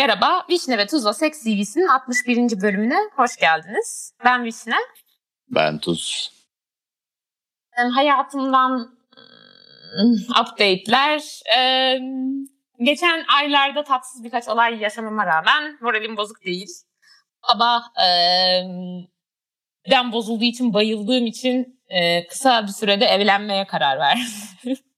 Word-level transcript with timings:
Merhaba, 0.00 0.44
Vişne 0.50 0.78
ve 0.78 0.86
Tuzla 0.86 1.12
Seks 1.12 1.44
CV'sinin 1.44 1.86
61. 1.86 2.62
bölümüne 2.62 2.96
hoş 3.16 3.36
geldiniz. 3.36 4.12
Ben 4.24 4.44
Vişne. 4.44 4.76
Ben 5.48 5.78
Tuz. 5.78 6.32
Hayatımdan 7.94 8.70
ıı, 9.98 10.16
update'ler. 10.40 11.40
Ee, 11.56 11.98
geçen 12.78 13.24
aylarda 13.36 13.84
tatsız 13.84 14.24
birkaç 14.24 14.48
olay 14.48 14.78
yaşamama 14.78 15.26
rağmen 15.26 15.78
moralim 15.80 16.16
bozuk 16.16 16.44
değil. 16.44 16.68
Sabah 17.46 17.82
ben 19.90 20.12
bozulduğu 20.12 20.44
için 20.44 20.74
bayıldığım 20.74 21.26
için 21.26 21.80
e, 21.88 22.26
kısa 22.26 22.62
bir 22.62 22.72
sürede 22.72 23.04
evlenmeye 23.04 23.66
karar 23.66 23.98
verdim. 23.98 24.76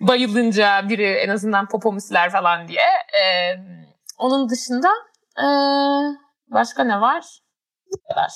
Bayılınca 0.00 0.88
biri 0.88 1.06
en 1.06 1.28
azından 1.28 1.68
popomusler 1.68 2.30
falan 2.30 2.68
diye. 2.68 2.86
Ee, 3.22 3.56
onun 4.18 4.48
dışında 4.48 4.88
e, 5.38 5.46
başka 6.48 6.84
ne 6.84 7.00
var? 7.00 7.24
Bu 7.92 7.96
kadar. 8.08 8.30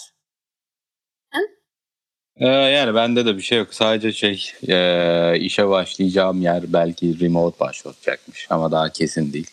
Yani 2.41 2.95
bende 2.95 3.27
de 3.27 3.37
bir 3.37 3.43
şey 3.43 3.59
yok. 3.59 3.75
Sadece 3.75 4.13
şey 4.13 4.53
e, 4.69 5.39
işe 5.39 5.69
başlayacağım 5.69 6.43
yer 6.43 6.63
belki 6.73 7.21
remote 7.21 7.61
başlatacakmış 7.61 8.47
ama 8.51 8.73
daha 8.73 8.89
kesin 8.89 9.33
değil. 9.33 9.51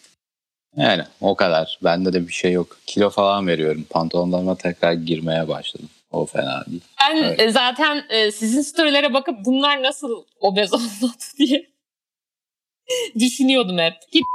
Yani 0.75 1.03
o 1.21 1.35
kadar. 1.35 1.79
Bende 1.83 2.13
de 2.13 2.27
bir 2.27 2.33
şey 2.33 2.51
yok. 2.51 2.77
Kilo 2.85 3.09
falan 3.09 3.47
veriyorum. 3.47 3.85
Pantolonlarıma 3.89 4.55
tekrar 4.55 4.93
girmeye 4.93 5.47
başladım. 5.47 5.89
O 6.13 6.25
fena 6.25 6.65
değil. 6.65 6.81
Ben 7.01 7.15
evet. 7.15 7.39
E, 7.39 7.51
zaten 7.51 8.05
e, 8.09 8.31
sizin 8.31 8.61
storylere 8.61 9.13
bakıp 9.13 9.45
bunlar 9.45 9.83
nasıl 9.83 10.23
obez 10.39 10.73
oldu 10.73 11.11
diye 11.37 11.73
düşünüyordum 13.19 13.77
hep. 13.77 13.93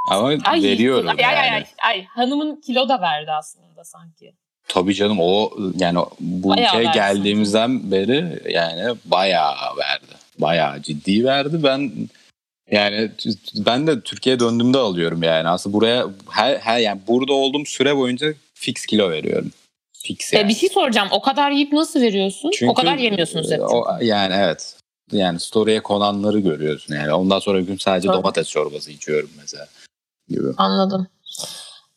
Ama 0.09 0.27
ay, 0.43 0.63
veriyorum 0.63 1.09
ay, 1.09 1.15
yani. 1.19 1.35
Ay, 1.35 1.49
ay, 1.49 1.65
ay, 1.83 2.05
hanımın 2.05 2.61
kilo 2.61 2.89
da 2.89 3.01
verdi 3.01 3.31
aslında 3.31 3.83
sanki. 3.83 4.33
Tabii 4.67 4.95
canım 4.95 5.17
o 5.19 5.51
yani 5.79 5.99
bu 6.19 6.49
bayağı 6.49 6.71
şey 6.71 6.83
geldiğimizden 6.83 7.67
sanki. 7.67 7.91
beri 7.91 8.41
yani 8.53 8.97
bayağı 9.05 9.77
verdi. 9.77 10.13
Bayağı 10.39 10.81
ciddi 10.81 11.25
verdi. 11.25 11.63
Ben 11.63 11.91
yani 12.71 13.11
ben 13.55 13.87
de 13.87 14.01
Türkiye'ye 14.01 14.39
döndüğümde 14.39 14.77
alıyorum 14.77 15.23
yani. 15.23 15.49
Aslında 15.49 15.73
buraya 15.73 16.05
her, 16.29 16.57
her 16.57 16.79
yani 16.79 17.01
burada 17.07 17.33
olduğum 17.33 17.65
süre 17.65 17.97
boyunca 17.97 18.33
fix 18.53 18.85
kilo 18.85 19.09
veriyorum. 19.09 19.51
Fix 20.03 20.33
yani. 20.33 20.45
E, 20.45 20.47
bir 20.47 20.53
şey 20.53 20.69
soracağım. 20.69 21.07
O 21.11 21.21
kadar 21.21 21.51
yiyip 21.51 21.73
nasıl 21.73 22.01
veriyorsun? 22.01 22.51
Çünkü, 22.53 22.71
o 22.71 22.73
kadar 22.73 22.97
yemiyorsunuz 22.97 23.51
hep. 23.51 23.61
O, 23.61 23.85
yani 24.01 24.33
evet. 24.37 24.75
Yani 25.11 25.39
story'e 25.39 25.79
konanları 25.79 26.39
görüyorsun 26.39 26.95
yani. 26.95 27.13
Ondan 27.13 27.39
sonra 27.39 27.61
gün 27.61 27.77
sadece 27.77 28.07
Tabii. 28.07 28.17
domates 28.17 28.49
çorbası 28.49 28.91
içiyorum 28.91 29.29
mesela. 29.41 29.67
Gibi. 30.29 30.47
Anladım. 30.57 31.07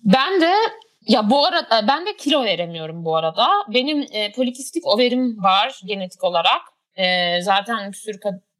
Ben 0.05 0.41
de 0.41 0.53
ya 1.09 1.31
bu 1.31 1.47
arada 1.47 1.78
e, 1.78 1.89
ben 1.89 2.06
de 2.06 2.17
kilo 2.17 2.44
veremiyorum 2.44 3.05
bu 3.05 3.17
arada. 3.17 3.48
Benim 3.75 4.06
e, 4.12 4.33
polikistik 4.33 4.87
overim 4.87 5.42
var 5.42 5.81
genetik 5.84 6.25
olarak. 6.25 6.62
E, 6.97 7.39
zaten 7.42 7.92
bir 7.92 7.97
sürü 7.97 8.19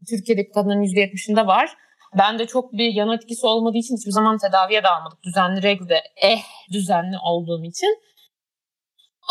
Türkiye'deki 0.09 0.53
kadının 0.53 0.83
%70'inde 0.83 1.47
var. 1.47 1.77
Ben 2.19 2.39
de 2.39 2.47
çok 2.47 2.73
bir 2.73 2.93
yan 2.93 3.13
etkisi 3.13 3.47
olmadığı 3.47 3.79
için 3.79 3.97
hiçbir 3.97 4.11
zaman 4.11 4.39
tedaviye 4.39 4.83
de 4.83 4.89
almadık. 4.89 5.23
Düzenli 5.23 5.63
regle 5.63 6.03
eh 6.17 6.43
düzenli 6.73 7.17
olduğum 7.25 7.65
için. 7.65 7.99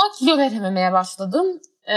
Ama 0.01 0.11
kilo 0.19 0.37
verememeye 0.37 0.91
başladım. 0.91 1.61
E, 1.87 1.95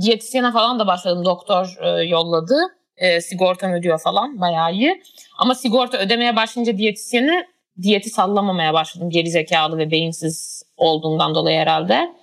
diyetisyene 0.00 0.52
falan 0.52 0.78
da 0.78 0.86
başladım. 0.86 1.24
Doktor 1.24 1.76
e, 1.80 2.04
yolladı. 2.04 2.56
E, 2.96 3.20
sigortam 3.20 3.72
ödüyor 3.72 3.98
falan 3.98 4.40
bayağı 4.40 4.72
iyi. 4.72 5.02
Ama 5.38 5.54
sigorta 5.54 5.98
ödemeye 5.98 6.36
başlayınca 6.36 6.78
diyetisyeni 6.78 7.46
diyeti 7.82 8.10
sallamamaya 8.10 8.74
başladım. 8.74 9.10
Geri 9.10 9.30
zekalı 9.30 9.78
ve 9.78 9.90
beyinsiz 9.90 10.62
olduğundan 10.76 11.34
dolayı 11.34 11.58
herhalde. 11.58 12.14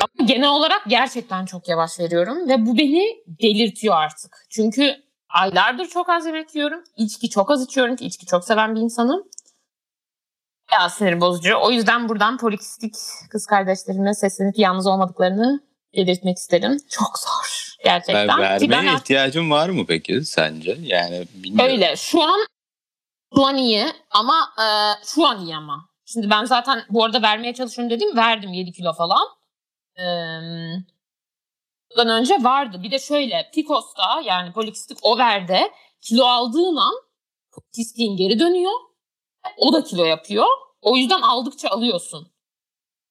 Ama 0.00 0.26
genel 0.26 0.48
olarak 0.48 0.82
gerçekten 0.88 1.44
çok 1.44 1.68
yavaş 1.68 2.00
veriyorum 2.00 2.48
ve 2.48 2.66
bu 2.66 2.78
beni 2.78 3.16
delirtiyor 3.26 3.96
artık. 3.96 4.46
Çünkü 4.50 4.96
aylardır 5.28 5.86
çok 5.86 6.08
az 6.08 6.26
yemek 6.26 6.54
yiyorum. 6.54 6.84
İçki 6.96 7.30
çok 7.30 7.50
az 7.50 7.64
içiyorum 7.64 7.96
ki 7.96 8.06
içki 8.06 8.26
çok 8.26 8.44
seven 8.44 8.74
bir 8.74 8.80
insanım. 8.80 9.24
Bayağı 10.72 10.90
sinir 10.90 11.20
bozucu. 11.20 11.54
O 11.56 11.70
yüzden 11.70 12.08
buradan 12.08 12.38
polikistik 12.38 12.94
kız 13.30 13.46
kardeşlerime 13.46 14.14
seslenip 14.14 14.58
yalnız 14.58 14.86
olmadıklarını 14.86 15.60
belirtmek 15.96 16.36
isterim. 16.36 16.76
Çok 16.90 17.18
zor 17.18 17.74
gerçekten. 17.84 18.28
Ben 18.28 18.38
vermeye 18.38 18.70
ben 18.70 18.96
ihtiyacın 18.96 19.50
var 19.50 19.68
mı 19.68 19.86
peki 19.86 20.24
sence? 20.24 20.78
Yani 20.82 21.24
bilmiyorum. 21.34 21.72
Öyle. 21.72 21.96
Şu 21.96 22.22
an 22.22 22.46
şu 23.34 23.46
an 23.46 23.56
iyi 23.56 23.86
ama 24.10 24.52
e, 24.58 24.66
şu 25.06 25.26
an 25.26 25.44
iyi 25.44 25.56
ama. 25.56 25.88
Şimdi 26.04 26.30
ben 26.30 26.44
zaten 26.44 26.84
bu 26.90 27.04
arada 27.04 27.22
vermeye 27.22 27.54
çalışıyorum 27.54 27.90
dedim. 27.90 28.16
Verdim 28.16 28.52
7 28.52 28.72
kilo 28.72 28.92
falan. 28.92 29.28
Eee 29.98 30.84
bundan 31.90 32.08
önce 32.08 32.34
vardı. 32.34 32.82
Bir 32.82 32.90
de 32.90 32.98
şöyle 32.98 33.50
Picos'ta 33.54 34.20
yani 34.24 34.52
polikistik 34.52 34.98
overde 35.02 35.70
kilo 36.00 36.24
aldığın 36.24 36.76
an 36.76 36.94
polikistin 37.52 38.16
geri 38.16 38.38
dönüyor. 38.38 38.72
O 39.56 39.72
da 39.72 39.84
kilo 39.84 40.04
yapıyor. 40.04 40.46
O 40.82 40.96
yüzden 40.96 41.20
aldıkça 41.20 41.68
alıyorsun. 41.68 42.28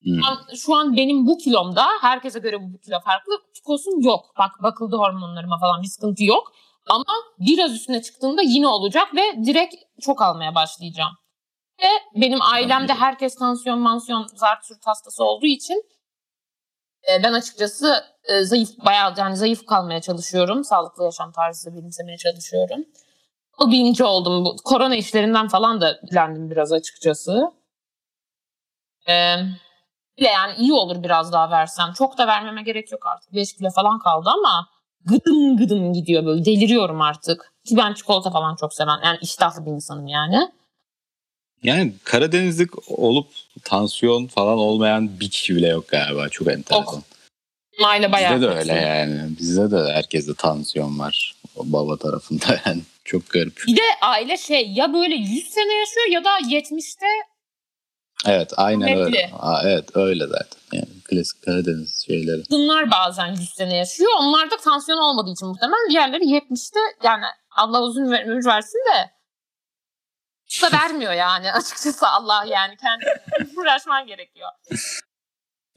Hmm. 0.03 0.21
Şu 0.55 0.75
an 0.75 0.97
benim 0.97 1.27
bu 1.27 1.37
kilomda 1.37 1.85
herkese 2.01 2.39
göre 2.39 2.73
bu 2.73 2.79
kilo 2.79 2.99
farklı. 2.99 3.33
Picos'um 3.53 4.01
yok. 4.01 4.25
Bak 4.37 4.63
bakıldı 4.63 4.95
hormonlarıma 4.95 5.57
falan 5.57 5.81
bir 5.81 5.87
sıkıntı 5.87 6.23
yok. 6.23 6.51
Ama 6.89 7.13
biraz 7.39 7.73
üstüne 7.73 8.01
çıktığında 8.01 8.41
yine 8.41 8.67
olacak 8.67 9.15
ve 9.15 9.45
direkt 9.45 9.75
çok 10.01 10.21
almaya 10.21 10.55
başlayacağım. 10.55 11.13
Ve 11.83 12.21
benim 12.21 12.41
ailemde 12.41 12.93
herkes 12.93 13.35
tansiyon, 13.35 13.79
mansiyon, 13.79 14.27
zart 14.35 14.65
sürt 14.65 14.87
hastası 14.87 15.23
olduğu 15.23 15.45
için 15.45 15.83
e, 17.09 17.23
ben 17.23 17.33
açıkçası 17.33 18.05
e, 18.23 18.43
zayıf, 18.43 18.69
bayağı 18.85 19.13
yani 19.17 19.37
zayıf 19.37 19.65
kalmaya 19.65 20.01
çalışıyorum. 20.01 20.63
Sağlıklı 20.63 21.03
yaşam 21.03 21.31
tarzı 21.31 21.75
benimsemeye 21.75 22.17
çalışıyorum. 22.17 22.85
O 23.57 23.71
bilinci 23.71 24.03
oldum. 24.03 24.45
Bu, 24.45 24.55
korona 24.63 24.95
işlerinden 24.95 25.47
falan 25.47 25.81
da 25.81 25.99
bilendim 26.11 26.51
biraz 26.51 26.71
açıkçası. 26.71 27.51
Ee, 29.09 29.35
bile 30.17 30.27
yani 30.27 30.53
iyi 30.57 30.73
olur 30.73 31.03
biraz 31.03 31.31
daha 31.33 31.51
versem. 31.51 31.93
Çok 31.93 32.17
da 32.17 32.27
vermeme 32.27 32.63
gerek 32.63 32.91
yok 32.91 33.07
artık. 33.07 33.33
5 33.33 33.53
kilo 33.53 33.69
falan 33.69 33.99
kaldı 33.99 34.29
ama 34.29 34.69
gıdım 35.05 35.57
gıdım 35.57 35.93
gidiyor 35.93 36.25
böyle. 36.25 36.45
Deliriyorum 36.45 37.01
artık. 37.01 37.53
Ki 37.65 37.77
ben 37.77 37.93
çikolata 37.93 38.31
falan 38.31 38.55
çok 38.55 38.73
seven. 38.73 38.99
Yani 39.03 39.17
iştahlı 39.21 39.65
bir 39.65 39.71
insanım 39.71 40.07
yani. 40.07 40.51
Yani 41.63 41.93
Karadenizlik 42.03 42.89
olup 42.99 43.27
tansiyon 43.63 44.27
falan 44.27 44.57
olmayan 44.57 45.19
bir 45.19 45.29
kişi 45.29 45.55
bile 45.55 45.67
yok 45.67 45.87
galiba. 45.87 46.29
Çok 46.29 46.47
enteresan. 46.47 47.03
Aile 47.85 48.11
bayağı 48.11 48.35
Bizde 48.35 48.47
de 48.47 48.51
öyle 48.51 48.73
yani. 48.73 49.37
Bizde 49.39 49.71
de 49.71 49.93
herkeste 49.93 50.33
tansiyon 50.33 50.99
var. 50.99 51.35
O 51.55 51.61
baba 51.65 51.97
tarafında 51.97 52.45
yani. 52.65 52.81
Çok 53.07 53.29
garip. 53.29 53.63
Bir 53.67 53.77
de 53.77 53.81
aile 54.01 54.37
şey 54.37 54.71
ya 54.71 54.93
böyle 54.93 55.15
100 55.15 55.49
sene 55.49 55.73
yaşıyor 55.73 56.07
ya 56.09 56.23
da 56.23 56.39
70'te 56.39 57.05
Evet 58.25 58.53
aynen 58.57 58.87
Netli. 58.87 59.03
öyle. 59.03 59.31
Aa, 59.39 59.61
evet 59.63 59.89
öyle 59.95 60.27
zaten. 60.27 60.59
Yani 60.71 60.87
klasik 61.09 61.43
Karadeniz 61.43 62.05
şeyleri. 62.05 62.43
Bunlar 62.51 62.91
bazen 62.91 63.27
100 63.27 63.49
sene 63.49 63.75
yaşıyor. 63.75 64.11
Onlarda 64.19 64.57
tansiyon 64.57 64.97
olmadığı 64.97 65.31
için 65.31 65.47
muhtemelen 65.47 65.89
diğerleri 65.89 66.23
70'te 66.23 66.79
yani 67.03 67.25
Allah 67.51 67.81
uzun 67.81 68.11
ömür 68.11 68.45
versin 68.45 68.79
de 68.93 69.11
da 70.61 70.77
vermiyor 70.77 71.13
yani 71.13 71.51
açıkçası 71.53 72.07
Allah 72.07 72.45
yani 72.47 72.77
kendi 72.77 73.05
uğraşman 73.57 74.07
gerekiyor. 74.07 74.49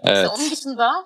Evet. 0.03 0.17
İşte 0.17 0.29
onun 0.29 0.51
dışında 0.51 1.05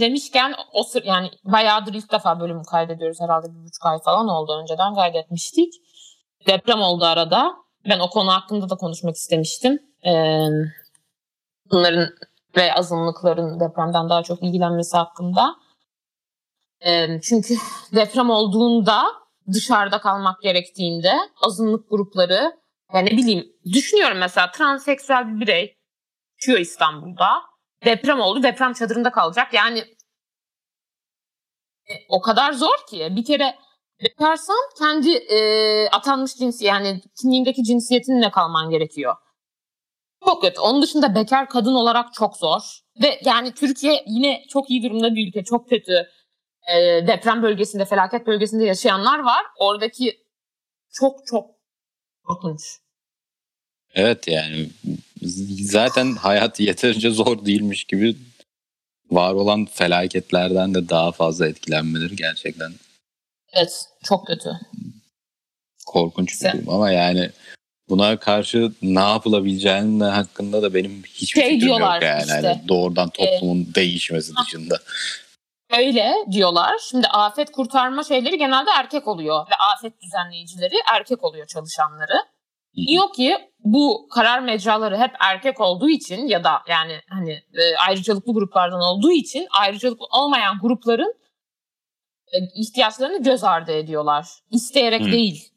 demişken 0.00 0.54
o 0.72 0.82
sır 0.82 1.04
yani 1.04 1.30
bayağıdır 1.44 1.94
ilk 1.94 2.12
defa 2.12 2.40
bölüm 2.40 2.62
kaydediyoruz 2.62 3.20
herhalde 3.20 3.46
bir 3.54 3.64
buçuk 3.64 3.86
ay 3.86 3.98
falan 4.04 4.28
oldu 4.28 4.60
önceden 4.62 4.94
kaydetmiştik. 4.94 5.74
Deprem 6.46 6.80
oldu 6.82 7.04
arada. 7.04 7.52
Ben 7.88 7.98
o 7.98 8.10
konu 8.10 8.32
hakkında 8.32 8.70
da 8.70 8.76
konuşmak 8.76 9.16
istemiştim. 9.16 9.78
Ee, 10.06 10.46
bunların 11.70 12.08
ve 12.56 12.74
azınlıkların 12.74 13.60
depremden 13.60 14.08
daha 14.08 14.22
çok 14.22 14.42
ilgilenmesi 14.42 14.96
hakkında. 14.96 15.56
Ee, 16.86 17.20
çünkü 17.20 17.54
deprem 17.94 18.30
olduğunda 18.30 19.02
dışarıda 19.52 20.00
kalmak 20.00 20.42
gerektiğinde 20.42 21.12
azınlık 21.42 21.90
grupları 21.90 22.52
yani 22.94 23.06
ne 23.06 23.16
bileyim 23.16 23.52
düşünüyorum 23.72 24.18
mesela 24.18 24.50
transseksüel 24.50 25.34
bir 25.34 25.40
birey 25.40 25.76
yaşıyor 26.40 26.58
İstanbul'da. 26.58 27.42
Deprem 27.84 28.20
oldu 28.20 28.42
deprem 28.42 28.72
çadırında 28.72 29.12
kalacak. 29.12 29.54
Yani 29.54 29.84
e, 31.88 31.92
o 32.08 32.20
kadar 32.20 32.52
zor 32.52 32.86
ki 32.90 33.08
bir 33.10 33.24
kere 33.24 33.54
bekarsan 34.02 34.70
kendi 34.78 35.10
e, 35.10 35.88
atanmış 35.88 36.36
cinsi 36.36 36.64
yani 36.64 37.00
kimliğindeki 37.20 37.64
cinsiyetinle 37.64 38.30
kalman 38.30 38.70
gerekiyor. 38.70 39.14
Çok 40.24 40.42
kötü. 40.42 40.60
Onun 40.60 40.82
dışında 40.82 41.14
bekar 41.14 41.48
kadın 41.48 41.74
olarak 41.74 42.14
çok 42.14 42.36
zor. 42.36 42.60
Ve 43.02 43.20
yani 43.24 43.54
Türkiye 43.54 44.04
yine 44.06 44.44
çok 44.48 44.70
iyi 44.70 44.82
durumda 44.82 45.14
bir 45.14 45.28
ülke. 45.28 45.44
Çok 45.44 45.68
kötü. 45.68 45.92
E, 46.74 47.06
deprem 47.06 47.42
bölgesinde, 47.42 47.84
felaket 47.84 48.26
bölgesinde 48.26 48.64
yaşayanlar 48.64 49.18
var. 49.18 49.46
Oradaki 49.58 50.24
çok 50.92 51.26
çok 51.26 51.50
korkunç. 52.24 52.60
Evet 53.94 54.28
yani 54.28 54.68
zaten 55.60 56.12
hayat 56.12 56.60
yeterince 56.68 57.10
zor 57.10 57.46
değilmiş 57.46 57.84
gibi 57.84 58.16
var 59.14 59.34
olan 59.34 59.66
felaketlerden 59.66 60.74
de 60.74 60.88
daha 60.88 61.12
fazla 61.12 61.46
etkilenmeleri 61.46 62.16
gerçekten. 62.16 62.72
Evet 63.52 63.84
çok 64.04 64.26
kötü. 64.26 64.50
Korkunç 65.86 66.42
bir 66.42 66.52
durum 66.52 66.68
ama 66.68 66.90
yani 66.90 67.30
buna 67.88 68.18
karşı 68.18 68.72
ne 68.82 69.00
yapılabileceğinin 69.00 70.00
hakkında 70.00 70.62
da 70.62 70.74
benim 70.74 71.02
hiçbir 71.02 71.40
şey 71.40 71.50
fikrim 71.50 71.68
yok 71.68 71.80
yani. 71.80 72.20
Işte, 72.20 72.34
yani 72.34 72.68
doğrudan 72.68 73.10
toplumun 73.10 73.62
e, 73.70 73.74
değişmesi 73.74 74.32
dışında. 74.36 74.78
Öyle 75.78 76.14
diyorlar. 76.30 76.72
Şimdi 76.90 77.06
afet 77.06 77.52
kurtarma 77.52 78.04
şeyleri 78.04 78.38
genelde 78.38 78.70
erkek 78.70 79.08
oluyor 79.08 79.46
ve 79.50 79.54
afet 79.74 80.02
düzenleyicileri 80.02 80.74
erkek 80.94 81.24
oluyor 81.24 81.46
çalışanları. 81.46 82.16
Diyor 82.76 83.12
ki 83.12 83.36
bu 83.64 84.08
karar 84.10 84.40
mecraları 84.40 84.98
hep 84.98 85.10
erkek 85.20 85.60
olduğu 85.60 85.88
için 85.88 86.26
ya 86.26 86.44
da 86.44 86.62
yani 86.68 87.00
hani 87.08 87.32
e, 87.32 87.76
ayrıcalıklı 87.88 88.32
gruplardan 88.32 88.80
olduğu 88.80 89.12
için 89.12 89.46
ayrıcalıklı 89.50 90.06
olmayan 90.12 90.58
grupların 90.62 91.14
e, 92.32 92.38
ihtiyaçlarını 92.54 93.22
göz 93.22 93.44
ardı 93.44 93.72
ediyorlar. 93.72 94.28
İsteyerek 94.50 95.00
Hı. 95.00 95.12
değil, 95.12 95.52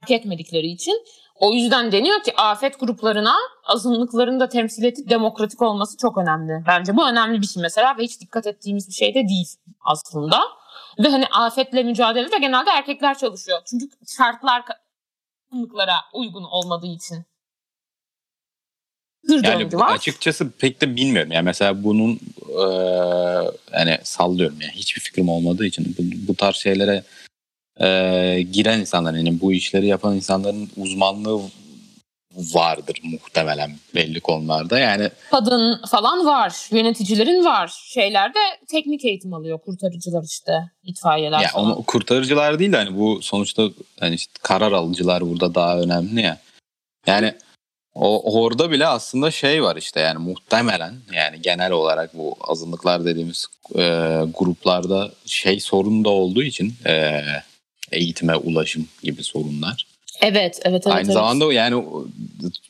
hak 0.00 0.10
etmedikleri 0.10 0.66
için. 0.66 1.04
O 1.40 1.52
yüzden 1.52 1.92
deniyor 1.92 2.22
ki 2.22 2.36
afet 2.36 2.80
gruplarına 2.80 3.34
azınlıkların 3.64 4.40
da 4.40 4.48
temsil 4.48 4.84
edip 4.84 5.10
demokratik 5.10 5.62
olması 5.62 5.96
çok 5.96 6.18
önemli. 6.18 6.64
Bence 6.66 6.96
bu 6.96 7.08
önemli 7.08 7.40
bir 7.40 7.46
şey 7.46 7.62
mesela 7.62 7.96
ve 7.98 8.02
hiç 8.02 8.20
dikkat 8.20 8.46
ettiğimiz 8.46 8.88
bir 8.88 8.94
şey 8.94 9.14
de 9.14 9.28
değil 9.28 9.56
aslında. 9.80 10.40
Ve 10.98 11.08
hani 11.08 11.26
afetle 11.26 11.82
mücadelede 11.82 12.38
genelde 12.38 12.70
erkekler 12.70 13.18
çalışıyor. 13.18 13.62
Çünkü 13.66 13.86
şartlar 14.16 14.62
azınlıklara 15.52 15.94
uygun 16.12 16.44
olmadığı 16.44 16.86
için. 16.86 17.24
Bir 19.28 19.44
yani 19.44 19.72
var. 19.72 19.94
açıkçası 19.94 20.50
pek 20.50 20.80
de 20.80 20.96
bilmiyorum. 20.96 21.32
Yani 21.32 21.44
mesela 21.44 21.84
bunun 21.84 22.20
e, 22.48 22.64
yani 23.72 23.98
sallıyorum 24.02 24.60
yani 24.60 24.72
hiçbir 24.72 25.00
fikrim 25.00 25.28
olmadığı 25.28 25.66
için 25.66 25.96
bu, 25.98 26.28
bu 26.28 26.34
tarz 26.34 26.56
şeylere 26.56 27.02
e, 27.80 28.42
giren 28.52 28.80
insanlar 28.80 29.14
yani 29.14 29.40
bu 29.40 29.52
işleri 29.52 29.86
yapan 29.86 30.16
insanların 30.16 30.70
uzmanlığı 30.76 31.40
vardır 32.36 33.00
muhtemelen 33.02 33.70
belli 33.94 34.20
konularda. 34.20 34.78
Yani 34.78 35.10
kadın 35.30 35.80
falan 35.90 36.26
var, 36.26 36.68
yöneticilerin 36.70 37.44
var. 37.44 37.72
Şeylerde 37.84 38.38
teknik 38.68 39.04
eğitim 39.04 39.34
alıyor 39.34 39.58
kurtarıcılar 39.58 40.24
işte, 40.24 40.52
itfaiyeler 40.82 41.40
ya 41.40 41.48
falan. 41.48 41.66
Onu, 41.66 41.82
kurtarıcılar 41.82 42.58
değil 42.58 42.72
de 42.72 42.76
hani 42.76 42.98
bu 42.98 43.22
sonuçta 43.22 43.68
hani 44.00 44.14
işte 44.14 44.32
karar 44.42 44.72
alıcılar 44.72 45.28
burada 45.28 45.54
daha 45.54 45.80
önemli 45.80 46.20
ya. 46.20 46.38
Yani 47.06 47.34
o 47.94 48.42
orada 48.42 48.70
bile 48.70 48.86
aslında 48.86 49.30
şey 49.30 49.62
var 49.62 49.76
işte 49.76 50.00
yani 50.00 50.18
muhtemelen 50.18 50.94
yani 51.12 51.42
genel 51.42 51.70
olarak 51.70 52.14
bu 52.14 52.36
azınlıklar 52.40 53.04
dediğimiz 53.04 53.46
e, 53.74 53.80
gruplarda 54.38 55.10
şey 55.26 55.60
sorun 55.60 56.04
da 56.04 56.08
olduğu 56.08 56.42
için 56.42 56.74
e, 56.86 57.22
eğitime 57.92 58.36
ulaşım 58.36 58.88
gibi 59.02 59.24
sorunlar. 59.24 59.86
Evet, 60.20 60.36
evet, 60.36 60.60
evet. 60.64 60.86
Aynı 60.86 61.00
evet. 61.00 61.12
zamanda 61.12 61.52
yani 61.52 61.84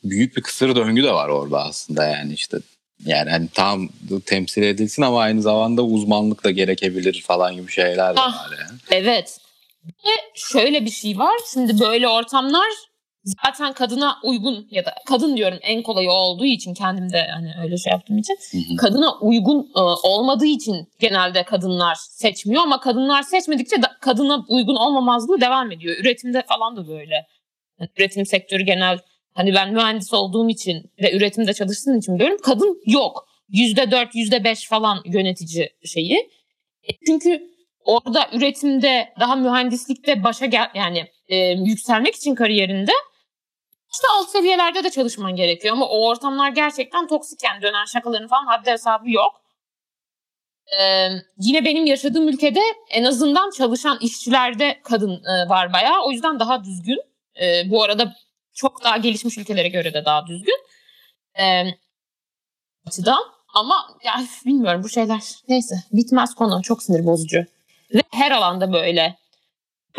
büyük 0.05 0.37
bir 0.37 0.43
kısır 0.43 0.77
döngü 0.77 1.03
de 1.03 1.13
var 1.13 1.29
orada 1.29 1.65
aslında 1.65 2.05
yani 2.05 2.33
işte 2.33 2.59
yani 3.07 3.31
hani 3.31 3.49
tam 3.49 3.89
temsil 4.27 4.63
edilsin 4.63 5.03
ama 5.03 5.21
aynı 5.21 5.43
zamanda 5.43 5.83
uzmanlık 5.83 6.45
da 6.45 6.51
gerekebilir 6.51 7.25
falan 7.27 7.57
gibi 7.57 7.73
şeyler 7.73 8.17
de 8.17 8.21
ah, 8.21 8.45
var 8.45 8.57
yani. 8.61 8.79
Evet. 8.91 9.39
Ve 9.87 10.11
şöyle 10.35 10.85
bir 10.85 10.91
şey 10.91 11.19
var. 11.19 11.41
Şimdi 11.53 11.81
böyle 11.81 12.09
ortamlar 12.09 12.69
zaten 13.25 13.73
kadına 13.73 14.17
uygun 14.25 14.69
ya 14.71 14.85
da 14.85 14.95
kadın 15.07 15.37
diyorum 15.37 15.59
en 15.63 15.83
kolayı 15.83 16.11
olduğu 16.11 16.45
için 16.45 16.75
kendim 16.75 17.13
de 17.13 17.27
hani 17.35 17.53
öyle 17.63 17.77
şey 17.77 17.91
yaptığım 17.91 18.19
için 18.19 18.39
hı 18.53 18.59
hı. 18.59 18.77
kadına 18.77 19.19
uygun 19.19 19.71
e, 19.77 19.81
olmadığı 19.81 20.47
için 20.47 20.89
genelde 21.01 21.43
kadınlar 21.43 21.95
seçmiyor 21.95 22.63
ama 22.63 22.81
kadınlar 22.81 23.23
seçmedikçe 23.23 23.83
da, 23.83 23.91
kadına 24.01 24.45
uygun 24.49 24.77
olmamazlığı 24.77 25.41
devam 25.41 25.73
ediyor. 25.73 25.97
Üretimde 25.97 26.43
falan 26.49 26.77
da 26.77 26.89
böyle. 26.89 27.27
Yani 27.81 27.91
üretim 27.97 28.27
sektörü 28.27 28.63
genel 28.63 28.99
hani 29.35 29.55
ben 29.55 29.73
mühendis 29.73 30.15
olduğum 30.15 30.49
için 30.49 30.91
ve 31.03 31.17
üretimde 31.17 31.53
çalıştığım 31.53 31.99
için 31.99 32.15
biliyorum 32.15 32.39
kadın 32.43 32.83
yok. 32.87 33.29
Yüzde 33.49 33.91
dört, 33.91 34.15
yüzde 34.15 34.45
beş 34.45 34.69
falan 34.69 35.03
yönetici 35.05 35.71
şeyi. 35.85 36.31
E, 36.89 36.91
çünkü 37.07 37.53
orada 37.85 38.29
üretimde 38.33 39.13
daha 39.21 39.37
mühendislikte 39.37 40.25
başa 40.25 40.47
gel 40.47 40.71
yani 40.75 41.07
e, 41.29 41.37
yükselmek 41.37 42.15
için 42.15 42.35
kariyerinde 42.35 42.93
işte 43.93 44.07
alt 44.19 44.31
seviyelerde 44.31 44.85
de 44.85 44.91
çalışman 44.91 45.37
gerekiyor 45.37 45.75
ama 45.75 45.87
o 45.89 46.07
ortamlar 46.07 46.51
gerçekten 46.51 47.07
toksik 47.07 47.43
yani 47.45 47.63
dönen 47.63 47.85
şakaların 47.85 48.29
falan 48.29 48.47
haddi 48.47 48.71
hesabı 48.71 49.11
yok. 49.11 49.43
Ee, 50.81 51.09
yine 51.39 51.65
benim 51.65 51.87
yaşadığım 51.87 52.29
ülkede 52.29 52.61
en 52.91 53.05
azından 53.05 53.51
çalışan 53.51 53.99
işçilerde 54.01 54.81
kadın 54.85 55.25
e, 55.25 55.49
var 55.49 55.73
bayağı. 55.73 56.03
O 56.05 56.13
yüzden 56.13 56.41
daha 56.41 56.65
düzgün. 56.65 57.01
E, 57.41 57.71
bu 57.71 57.83
arada 57.83 58.15
çok 58.55 58.85
daha 58.85 58.97
gelişmiş 58.97 59.39
ülkelere 59.39 59.69
göre 59.69 59.95
de 59.95 60.05
daha 60.05 60.27
düzgün. 60.27 60.59
E, 61.39 61.65
açıdan. 62.87 63.23
Ama 63.55 63.99
ya 64.05 64.15
bilmiyorum 64.47 64.83
bu 64.83 64.89
şeyler 64.89 65.21
neyse 65.49 65.75
bitmez 65.93 66.35
konu 66.35 66.63
çok 66.63 66.83
sinir 66.83 67.07
bozucu. 67.07 67.45
Ve 67.95 68.03
her 68.11 68.31
alanda 68.31 68.73
böyle 68.73 69.17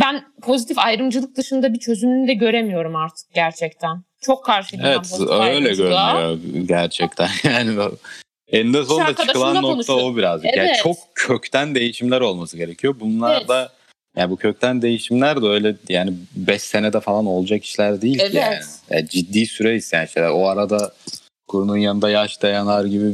ben 0.01 0.23
pozitif 0.41 0.79
ayrımcılık 0.79 1.37
dışında 1.37 1.73
bir 1.73 1.79
çözümünü 1.79 2.27
de 2.27 2.33
göremiyorum 2.33 2.95
artık 2.95 3.33
gerçekten. 3.33 4.03
Çok 4.21 4.45
karşıyım 4.45 4.85
evet, 4.85 5.19
öyle 5.29 5.69
görünüyor 5.69 6.39
gerçekten. 6.67 7.29
Yani 7.43 7.79
eninde 8.47 8.83
sonunda 8.83 9.15
çıkılan 9.15 9.61
nokta 9.61 9.93
o 9.93 10.15
birazcık. 10.15 10.49
Evet. 10.53 10.57
Yani 10.57 10.77
çok 10.83 10.97
kökten 11.15 11.75
değişimler 11.75 12.21
olması 12.21 12.57
gerekiyor. 12.57 12.95
Bunlar 12.99 13.37
evet. 13.37 13.49
da 13.49 13.71
yani 14.17 14.31
bu 14.31 14.35
kökten 14.35 14.81
değişimler 14.81 15.41
de 15.41 15.47
öyle 15.47 15.75
yani 15.89 16.13
5 16.35 16.61
senede 16.61 16.99
falan 16.99 17.25
olacak 17.25 17.63
işler 17.63 18.01
değil 18.01 18.19
evet. 18.21 18.31
ki 18.31 18.37
yani. 18.37 18.55
yani. 18.89 19.09
Ciddi 19.09 19.45
süre 19.45 19.75
isteyen 19.75 20.05
şeyler. 20.05 20.29
O 20.29 20.47
arada 20.47 20.93
kurunun 21.47 21.77
yanında 21.77 22.09
yaş 22.09 22.41
dayanar 22.41 22.85
gibi 22.85 23.05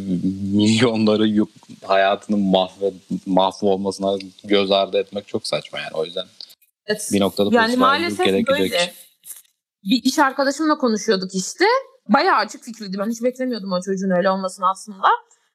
milyonları 0.53 1.45
hayatının 1.85 2.39
mahve, 2.39 2.91
mahvolmasına 3.25 4.17
göz 4.43 4.71
ardı 4.71 4.97
etmek 4.97 5.27
çok 5.27 5.47
saçma 5.47 5.80
yani. 5.80 5.92
O 5.94 6.06
yüzden 6.06 6.25
Evet. 6.89 7.09
Bir 7.13 7.19
noktada 7.19 7.55
yani 7.55 7.77
maalesef 7.77 8.25
gerekecek. 8.25 8.71
böyle. 8.71 8.93
Bir 9.83 10.03
iş 10.03 10.19
arkadaşımla 10.19 10.77
konuşuyorduk 10.77 11.35
işte. 11.35 11.65
Bayağı 12.09 12.37
açık 12.37 12.63
fikriydi. 12.63 12.97
Ben 12.99 13.09
hiç 13.09 13.23
beklemiyordum 13.23 13.71
o 13.71 13.81
çocuğun 13.81 14.09
öyle 14.09 14.29
olmasını 14.29 14.69
aslında. 14.69 15.07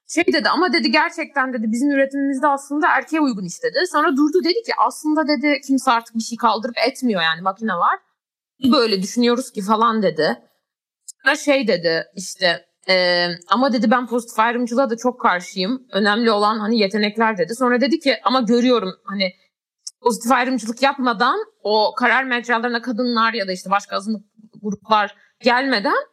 Şey 0.07 0.25
dedi 0.27 0.49
ama 0.49 0.73
dedi 0.73 0.91
gerçekten 0.91 1.53
dedi 1.53 1.71
bizim 1.71 1.91
üretimimizde 1.91 2.47
aslında 2.47 2.87
erkeğe 2.87 3.21
uygun 3.21 3.45
işte 3.45 3.67
dedi. 3.73 3.87
Sonra 3.91 4.17
durdu 4.17 4.43
dedi 4.43 4.63
ki 4.65 4.71
aslında 4.87 5.27
dedi 5.27 5.61
kimse 5.67 5.91
artık 5.91 6.15
bir 6.15 6.23
şey 6.23 6.37
kaldırıp 6.37 6.75
etmiyor 6.87 7.21
yani 7.21 7.41
makine 7.41 7.73
var. 7.73 7.99
Böyle 8.71 9.01
düşünüyoruz 9.01 9.51
ki 9.51 9.61
falan 9.61 10.03
dedi. 10.03 10.37
Sonra 11.23 11.35
şey 11.35 11.67
dedi 11.67 12.05
işte 12.15 12.65
e, 12.89 13.27
ama 13.49 13.73
dedi 13.73 13.91
ben 13.91 14.07
pozitif 14.07 14.39
ayrımcılığa 14.39 14.89
da 14.89 14.97
çok 14.97 15.21
karşıyım. 15.21 15.87
Önemli 15.91 16.31
olan 16.31 16.59
hani 16.59 16.79
yetenekler 16.79 17.37
dedi. 17.37 17.55
Sonra 17.55 17.81
dedi 17.81 17.99
ki 17.99 18.17
ama 18.23 18.41
görüyorum 18.41 18.93
hani 19.03 19.33
pozitif 20.05 20.31
ayrımcılık 20.31 20.81
yapmadan 20.81 21.39
o 21.63 21.93
karar 21.97 22.23
mecralarına 22.23 22.81
kadınlar 22.81 23.33
ya 23.33 23.47
da 23.47 23.51
işte 23.51 23.69
başka 23.69 23.95
azınlık 23.95 24.25
gruplar 24.61 25.15
gelmeden 25.39 26.05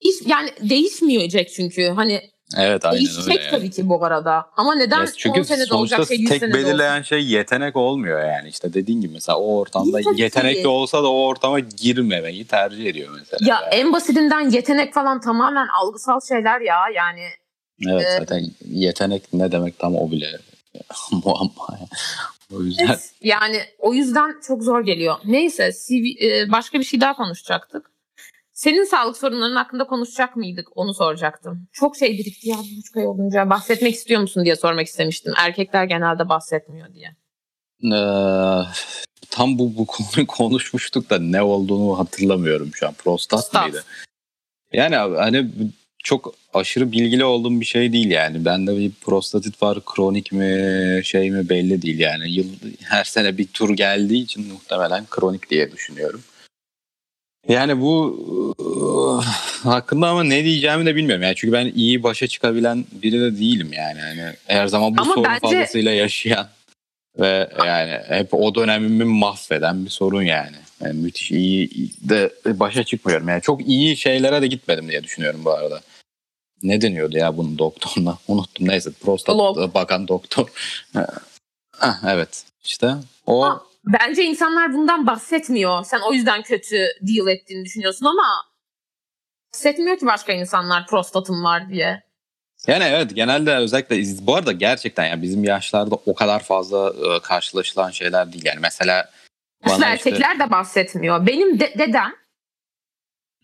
iş 0.00 0.14
yani 0.26 0.50
değişmeyecek 0.60 1.50
çünkü 1.50 1.88
hani 1.88 2.32
Evet 2.56 2.84
aynen 2.84 2.98
Değişecek 2.98 3.38
öyle. 3.38 3.50
tabii 3.50 3.70
ki 3.70 3.88
bu 3.88 4.04
arada. 4.04 4.46
Ama 4.56 4.74
neden 4.74 5.00
yes, 5.00 5.16
çünkü 5.16 5.40
10 5.40 5.42
senede 5.42 5.74
olacak 5.74 6.08
şey 6.08 6.16
100 6.16 6.28
tek 6.28 6.40
senede 6.40 6.54
belirleyen 6.54 7.02
şey 7.02 7.26
yetenek 7.26 7.76
olmuyor 7.76 8.24
yani. 8.24 8.48
işte 8.48 8.74
dediğin 8.74 9.00
gibi 9.00 9.12
mesela 9.12 9.38
o 9.38 9.58
ortamda 9.58 9.98
Değil 9.98 10.18
yetenekli 10.18 10.68
olsa 10.68 11.02
da 11.02 11.12
o 11.12 11.26
ortama 11.26 11.58
girmemeyi 11.60 12.46
tercih 12.46 12.86
ediyor 12.86 13.10
mesela. 13.18 13.38
Ya 13.50 13.60
yani. 13.62 13.74
en 13.74 13.92
basitinden 13.92 14.50
yetenek 14.50 14.94
falan 14.94 15.20
tamamen 15.20 15.68
algısal 15.82 16.20
şeyler 16.28 16.60
ya 16.60 16.76
yani. 16.94 17.24
Evet 17.88 18.06
e, 18.06 18.18
zaten 18.18 18.46
yetenek 18.70 19.32
ne 19.32 19.52
demek 19.52 19.78
tam 19.78 19.96
o 19.96 20.10
bile 20.10 20.38
muamma. 21.24 21.78
O 22.52 22.62
yüzden. 22.62 22.86
Evet, 22.86 23.12
yani 23.20 23.60
o 23.78 23.94
yüzden 23.94 24.40
çok 24.46 24.62
zor 24.62 24.80
geliyor. 24.80 25.14
Neyse 25.24 25.72
CV, 25.72 26.24
e, 26.24 26.52
başka 26.52 26.78
bir 26.78 26.84
şey 26.84 27.00
daha 27.00 27.16
konuşacaktık. 27.16 27.90
Senin 28.52 28.84
sağlık 28.84 29.16
sorunların 29.16 29.56
hakkında 29.56 29.86
konuşacak 29.86 30.36
mıydık? 30.36 30.68
Onu 30.74 30.94
soracaktım. 30.94 31.68
Çok 31.72 31.96
şey 31.96 32.18
birikti 32.18 32.48
ya 32.48 32.56
bir 32.56 32.76
buçuk 32.76 32.96
ay 32.96 33.06
olunca. 33.06 33.50
Bahsetmek 33.50 33.94
istiyor 33.94 34.20
musun 34.20 34.44
diye 34.44 34.56
sormak 34.56 34.86
istemiştim. 34.86 35.34
Erkekler 35.36 35.84
genelde 35.84 36.28
bahsetmiyor 36.28 36.88
diye. 36.94 37.16
Ee, 37.84 38.62
tam 39.30 39.58
bu, 39.58 39.76
bu 39.76 39.86
konuyu 39.86 40.26
konuşmuştuk 40.26 41.10
da 41.10 41.18
ne 41.18 41.42
olduğunu 41.42 41.98
hatırlamıyorum 41.98 42.70
şu 42.74 42.86
an. 42.86 42.94
Prostat 42.94 43.40
Prostat. 43.40 43.62
mıydı? 43.62 43.84
Yani 44.72 44.96
hani 44.96 45.50
çok 46.02 46.34
aşırı 46.54 46.92
bilgili 46.92 47.24
olduğum 47.24 47.60
bir 47.60 47.64
şey 47.64 47.92
değil 47.92 48.10
yani. 48.10 48.44
Bende 48.44 48.76
bir 48.76 48.90
prostatit 49.00 49.62
var 49.62 49.78
kronik 49.86 50.32
mi 50.32 51.00
şey 51.04 51.30
mi 51.30 51.48
belli 51.48 51.82
değil 51.82 51.98
yani. 51.98 52.30
Yıl, 52.30 52.46
her 52.82 53.04
sene 53.04 53.38
bir 53.38 53.46
tur 53.46 53.76
geldiği 53.76 54.22
için 54.22 54.52
muhtemelen 54.52 55.04
kronik 55.10 55.50
diye 55.50 55.72
düşünüyorum. 55.72 56.22
Yani 57.48 57.80
bu 57.80 58.04
uh, 58.58 59.24
hakkında 59.64 60.08
ama 60.08 60.24
ne 60.24 60.44
diyeceğimi 60.44 60.86
de 60.86 60.96
bilmiyorum. 60.96 61.22
Yani 61.22 61.34
çünkü 61.36 61.52
ben 61.52 61.72
iyi 61.74 62.02
başa 62.02 62.26
çıkabilen 62.26 62.84
biri 62.92 63.20
de 63.20 63.38
değilim 63.38 63.70
yani. 63.72 63.98
yani 63.98 64.34
her 64.46 64.66
zaman 64.66 64.96
bu 64.96 65.02
ama 65.02 65.14
sorun 65.14 65.24
bence... 65.24 65.40
fazlasıyla 65.40 65.92
yaşayan 65.92 66.48
ve 67.18 67.48
yani 67.66 67.98
hep 68.08 68.34
o 68.34 68.54
dönemimi 68.54 69.04
mahveden 69.04 69.84
bir 69.84 69.90
sorun 69.90 70.22
yani. 70.22 70.56
yani. 70.84 70.94
Müthiş 70.94 71.30
iyi 71.30 71.70
de 72.00 72.30
başa 72.46 72.84
çıkmıyorum. 72.84 73.28
Yani 73.28 73.42
çok 73.42 73.68
iyi 73.68 73.96
şeylere 73.96 74.42
de 74.42 74.46
gitmedim 74.46 74.88
diye 74.88 75.04
düşünüyorum 75.04 75.40
bu 75.44 75.50
arada. 75.50 75.80
Ne 76.62 76.80
deniyordu 76.80 77.16
ya 77.18 77.36
bunun 77.36 77.58
doktoruna? 77.58 78.18
Unuttum. 78.28 78.68
Neyse 78.68 78.90
prostat 78.92 79.36
Log. 79.36 79.74
bakan 79.74 80.08
doktor. 80.08 80.48
evet 82.06 82.44
işte 82.64 82.94
o 83.26 83.44
ha, 83.44 83.62
Bence 83.84 84.24
insanlar 84.24 84.72
bundan 84.72 85.06
bahsetmiyor. 85.06 85.84
Sen 85.84 86.00
o 86.00 86.12
yüzden 86.12 86.42
kötü 86.42 86.76
deal 87.00 87.28
ettiğini 87.28 87.64
düşünüyorsun 87.64 88.06
ama 88.06 88.44
bahsetmiyor 89.54 89.98
ki 89.98 90.06
başka 90.06 90.32
insanlar 90.32 90.86
prostatım 90.86 91.44
var 91.44 91.68
diye. 91.68 92.02
Yani 92.66 92.84
evet 92.84 93.14
genelde 93.14 93.56
özellikle 93.56 94.26
bu 94.26 94.36
arada 94.36 94.52
gerçekten 94.52 95.06
yani 95.06 95.22
bizim 95.22 95.44
yaşlarda 95.44 95.94
o 96.06 96.14
kadar 96.14 96.42
fazla 96.42 96.88
e, 96.88 97.20
karşılaşılan 97.20 97.90
şeyler 97.90 98.32
değil. 98.32 98.44
Yani 98.46 98.60
mesela 98.60 99.10
bana 99.66 99.86
erkekler 99.86 100.32
işte... 100.32 100.46
de 100.46 100.50
bahsetmiyor. 100.50 101.26
Benim 101.26 101.60
de- 101.60 101.74
dedem 101.78 102.12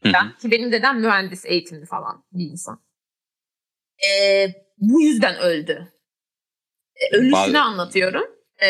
ben, 0.04 0.32
ki 0.40 0.50
benim 0.50 0.72
dedem 0.72 1.00
mühendis 1.00 1.44
eğitimli 1.46 1.86
falan 1.86 2.24
bir 2.32 2.50
insan. 2.50 2.80
Ee, 4.06 4.48
bu 4.78 5.00
yüzden 5.00 5.38
öldü. 5.38 5.92
Ee, 6.96 7.16
ölüsünü 7.16 7.32
Bazı... 7.32 7.60
anlatıyorum. 7.60 8.24
Ee, 8.62 8.68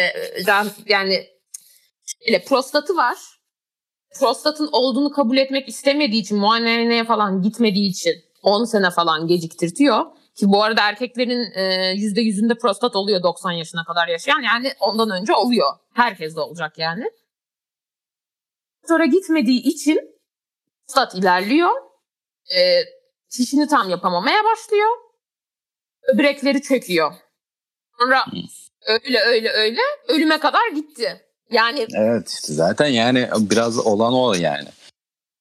yani 0.86 1.26
ile 2.20 2.44
prostatı 2.44 2.96
var. 2.96 3.18
Prostatın 4.20 4.68
olduğunu 4.72 5.10
kabul 5.10 5.36
etmek 5.36 5.68
istemediği 5.68 6.20
için 6.20 6.38
muayeneye 6.38 7.04
falan 7.04 7.42
gitmediği 7.42 7.90
için 7.90 8.14
10 8.42 8.64
sene 8.64 8.90
falan 8.90 9.26
geciktirtiyor. 9.26 10.04
Ki 10.34 10.46
bu 10.48 10.62
arada 10.62 10.88
erkeklerin 10.88 11.58
yüzde 11.96 12.20
yüzünde 12.20 12.54
prostat 12.54 12.96
oluyor 12.96 13.22
90 13.22 13.50
yaşına 13.52 13.84
kadar 13.84 14.08
yaşayan. 14.08 14.40
Yani 14.40 14.72
ondan 14.80 15.10
önce 15.10 15.34
oluyor. 15.34 15.72
Herkes 15.94 16.36
de 16.36 16.40
olacak 16.40 16.78
yani. 16.78 17.10
Sonra 18.88 19.06
gitmediği 19.06 19.62
için 19.62 20.00
prostat 20.88 21.14
ilerliyor. 21.14 21.70
E, 22.56 22.60
çişini 23.28 23.68
tam 23.68 23.90
yapamamaya 23.90 24.44
başlıyor. 24.44 24.88
Böbrekleri 26.08 26.62
çöküyor. 26.62 27.12
Sonra 27.98 28.24
öyle 28.86 29.18
öyle 29.20 29.50
öyle 29.50 29.80
ölüme 30.08 30.38
kadar 30.38 30.68
gitti. 30.74 31.20
Yani 31.50 31.86
Evet 31.94 32.30
işte 32.30 32.52
zaten 32.52 32.86
yani 32.86 33.28
biraz 33.38 33.78
olan 33.78 34.14
o 34.14 34.34
yani. 34.34 34.68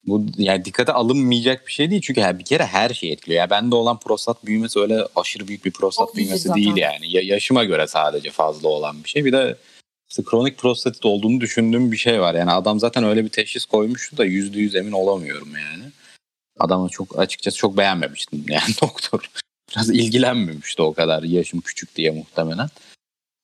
Bu 0.07 0.25
yani 0.37 0.65
dikkate 0.65 0.91
alınmayacak 0.91 1.67
bir 1.67 1.71
şey 1.71 1.89
değil 1.89 2.01
çünkü 2.01 2.39
bir 2.39 2.45
kere 2.45 2.65
her 2.65 2.89
şey 2.89 3.11
etkiliyor. 3.11 3.39
Yani 3.39 3.49
bende 3.49 3.75
olan 3.75 3.99
prostat 3.99 4.45
büyümesi 4.45 4.79
öyle 4.79 4.99
aşırı 5.15 5.47
büyük 5.47 5.65
bir 5.65 5.71
prostat 5.71 6.07
Çok 6.07 6.15
büyümesi 6.15 6.53
değil 6.53 6.77
yani. 6.77 7.11
Ya, 7.11 7.21
yaşıma 7.21 7.63
göre 7.63 7.87
sadece 7.87 8.31
fazla 8.31 8.69
olan 8.69 9.03
bir 9.03 9.09
şey. 9.09 9.25
Bir 9.25 9.31
de 9.31 9.55
işte 10.09 10.23
kronik 10.23 10.57
prostatit 10.57 11.05
olduğunu 11.05 11.41
düşündüğüm 11.41 11.91
bir 11.91 11.97
şey 11.97 12.21
var. 12.21 12.35
Yani 12.35 12.51
adam 12.51 12.79
zaten 12.79 13.03
öyle 13.03 13.23
bir 13.25 13.29
teşhis 13.29 13.65
koymuştu 13.65 14.17
da 14.17 14.25
yüzde 14.25 14.59
yüz 14.59 14.75
emin 14.75 14.91
olamıyorum 14.91 15.49
yani. 15.55 15.83
Adamı 16.59 16.89
çok 16.89 17.19
açıkçası 17.19 17.57
çok 17.57 17.77
beğenmemiştim 17.77 18.45
yani 18.47 18.73
doktor. 18.81 19.29
Biraz 19.77 19.89
ilgilenmemişti 19.89 20.81
o 20.81 20.93
kadar 20.93 21.23
yaşım 21.23 21.61
küçük 21.61 21.95
diye 21.95 22.11
muhtemelen. 22.11 22.69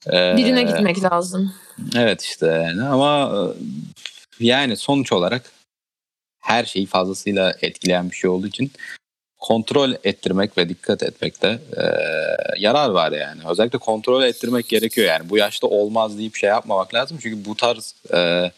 Ee, 0.07 0.37
Birine 0.37 0.63
gitmek 0.63 1.03
lazım. 1.03 1.53
Evet 1.95 2.21
işte 2.21 2.45
yani 2.45 2.83
ama 2.83 3.31
e, 4.39 4.45
yani 4.45 4.77
sonuç 4.77 5.11
olarak 5.11 5.51
her 6.39 6.65
şeyi 6.65 6.85
fazlasıyla 6.85 7.55
etkileyen 7.61 8.11
bir 8.11 8.15
şey 8.15 8.29
olduğu 8.29 8.47
için 8.47 8.71
kontrol 9.37 9.93
ettirmek 10.03 10.57
ve 10.57 10.69
dikkat 10.69 11.03
etmekte 11.03 11.59
e, 11.77 11.83
yarar 12.59 12.89
var 12.89 13.11
yani. 13.11 13.41
Özellikle 13.49 13.79
kontrol 13.79 14.23
ettirmek 14.23 14.67
gerekiyor 14.67 15.07
yani. 15.07 15.29
Bu 15.29 15.37
yaşta 15.37 15.67
olmaz 15.67 16.17
deyip 16.17 16.35
şey 16.35 16.49
yapmamak 16.49 16.93
lazım. 16.93 17.17
Çünkü 17.21 17.45
bu 17.45 17.55
tarz 17.55 17.95
e, 18.13 18.51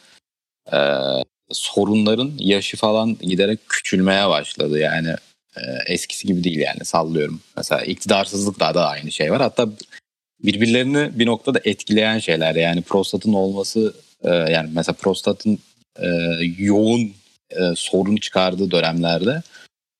e, 0.74 0.79
sorunların 1.51 2.32
yaşı 2.38 2.77
falan 2.77 3.17
giderek 3.17 3.60
küçülmeye 3.70 4.29
başladı. 4.29 4.79
Yani 4.79 5.15
eskisi 5.88 6.28
gibi 6.28 6.44
değil 6.44 6.60
yani 6.60 6.86
sallıyorum. 6.86 7.42
Mesela 7.58 7.82
iktidarsızlıkta 7.82 8.74
da 8.74 8.88
aynı 8.88 9.12
şey 9.12 9.32
var. 9.32 9.42
Hatta 9.42 9.68
birbirlerini 10.44 11.20
bir 11.20 11.26
noktada 11.26 11.60
etkileyen 11.64 12.20
şeyler. 12.20 12.56
Yani 12.56 12.82
prostatın 12.82 13.34
olması 13.34 13.94
e, 14.24 14.30
yani 14.30 14.70
mesela 14.74 14.96
prostatın 15.02 15.60
e, 16.00 16.08
yoğun 16.58 17.14
e, 17.50 17.76
sorun 17.76 18.16
çıkardığı 18.16 18.72
dönemlerde 18.72 19.42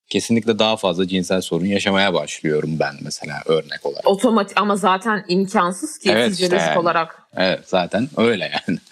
kesinlikle 0.08 0.58
daha 0.58 0.76
fazla 0.76 1.08
cinsel 1.08 1.40
sorun 1.40 1.66
yaşamaya 1.66 2.14
başlıyorum 2.14 2.76
ben 2.80 2.94
mesela 3.00 3.42
örnek 3.46 3.86
olarak. 3.86 4.08
Otomatik 4.08 4.60
ama 4.60 4.76
zaten 4.76 5.24
imkansız 5.28 5.98
ki 5.98 6.10
evet, 6.10 6.28
fizyolojik 6.28 6.58
işte 6.58 6.70
yani. 6.70 6.78
olarak. 6.78 7.22
Evet 7.36 7.60
zaten 7.66 8.08
öyle 8.16 8.44
yani. 8.44 8.78